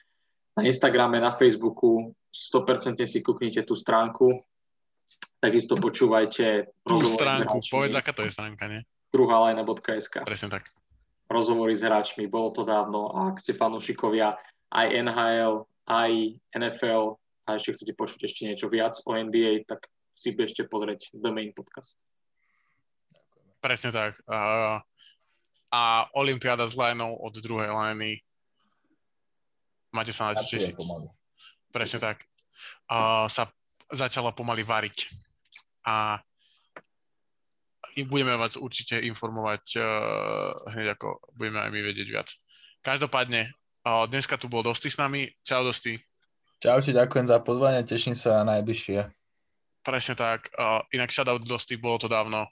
na 0.59 0.67
Instagrame, 0.67 1.23
na 1.23 1.31
Facebooku. 1.31 2.11
100% 2.35 3.07
si 3.07 3.23
kúknite 3.23 3.63
tú 3.63 3.79
stránku. 3.79 4.35
Takisto 5.39 5.79
počúvajte 5.79 6.75
Tú 6.83 6.99
stránku, 7.07 7.63
hráčmi. 7.63 7.71
povedz, 7.71 7.95
aká 7.95 8.11
to 8.11 8.27
je 8.27 8.35
stránka, 8.35 8.67
nie? 8.67 8.83
druhalajna.sk 9.15 10.27
Presne 10.27 10.49
tak. 10.51 10.67
Rozhovory 11.31 11.73
s 11.79 11.87
hráčmi, 11.87 12.27
bolo 12.27 12.51
to 12.51 12.67
dávno. 12.67 13.15
A 13.15 13.31
ak 13.31 13.39
ste 13.39 13.55
fanúšikovia 13.55 14.35
aj 14.75 14.87
NHL, 14.91 15.71
aj 15.87 16.13
NFL 16.51 17.15
a 17.47 17.55
ešte 17.55 17.79
chcete 17.79 17.95
počuť 17.95 18.27
ešte 18.27 18.43
niečo 18.51 18.67
viac 18.67 18.99
o 19.07 19.15
NBA, 19.15 19.71
tak 19.71 19.87
si 20.13 20.35
bežte 20.35 20.67
pozrieť 20.67 21.15
The 21.15 21.31
Main 21.31 21.55
Podcast. 21.55 22.03
Presne 23.63 23.95
tak. 23.95 24.19
Uh, 24.27 24.83
a 25.71 26.11
Olympiáda 26.19 26.67
s 26.67 26.75
lineou 26.75 27.15
od 27.23 27.35
druhej 27.39 27.71
liney. 27.71 28.19
Máte 29.95 30.11
sa 30.11 30.31
na 30.31 30.43
čo 30.43 30.45
Pracuje 30.45 30.73
tešiť. 30.73 30.75
Presne 31.71 31.99
tak. 32.03 32.27
Uh, 32.91 33.31
sa 33.31 33.51
začala 33.93 34.35
pomaly 34.35 34.67
variť. 34.67 35.15
A 35.87 36.19
budeme 38.05 38.35
vás 38.35 38.59
určite 38.59 38.99
informovať 39.01 39.65
uh, 39.79 40.53
hneď 40.75 40.99
ako 40.99 41.23
budeme 41.39 41.63
aj 41.63 41.71
my 41.71 41.81
vedieť 41.81 42.09
viac. 42.11 42.29
Každopádne, 42.83 43.55
uh, 43.87 44.05
dneska 44.11 44.37
tu 44.37 44.51
bol 44.51 44.67
Dosti 44.67 44.91
s 44.91 44.99
nami. 45.01 45.31
Čau 45.47 45.65
Dosti. 45.65 45.97
Čaute, 46.57 46.97
ďakujem 46.97 47.29
za 47.29 47.37
pozvanie, 47.45 47.85
teším 47.85 48.17
sa 48.17 48.41
na 48.41 48.57
najbližšie. 48.57 49.13
Presne 49.85 50.15
tak. 50.17 50.49
Uh, 50.57 50.81
inak 50.89 51.13
shoutout 51.13 51.45
Dosti, 51.45 51.77
bolo 51.77 52.01
to 52.01 52.09
dávno. 52.09 52.49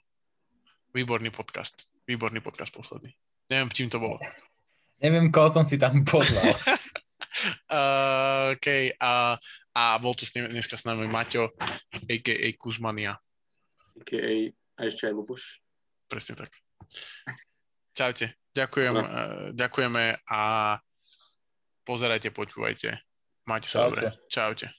Výborný 0.93 1.33
podcast. 1.33 1.89
Výborný 2.05 2.39
podcast 2.39 2.69
posledný. 2.69 3.09
Neviem, 3.49 3.69
čím 3.73 3.89
to 3.89 3.97
bolo. 3.97 4.21
Neviem, 5.03 5.33
koho 5.33 5.49
som 5.49 5.65
si 5.65 5.81
tam 5.81 6.05
pozval. 6.05 6.53
Uh, 7.67 8.55
OK, 8.55 8.95
a, 8.95 9.35
a 9.75 9.83
bol 9.99 10.15
tu 10.15 10.23
s 10.23 10.31
ním, 10.33 10.47
dneska 10.47 10.79
s 10.79 10.87
nami 10.87 11.03
Maťo, 11.03 11.51
a.k.a. 11.91 12.47
Kuzmania. 12.55 13.19
a.k.a. 13.99 14.55
a 14.55 14.79
ešte 14.87 15.11
aj 15.11 15.13
Luboš. 15.13 15.59
Presne 16.07 16.39
tak. 16.39 16.55
Čaute. 17.91 18.31
Ďakujem, 18.55 18.93
Dobre. 18.95 19.11
uh, 19.11 19.45
ďakujeme 19.51 20.03
a 20.31 20.41
pozerajte, 21.83 22.31
počúvajte. 22.31 23.04
Majte 23.45 23.69
sa 23.69 23.79
Čaute. 23.79 24.01
dobre. 24.01 24.17
Čaute. 24.29 24.75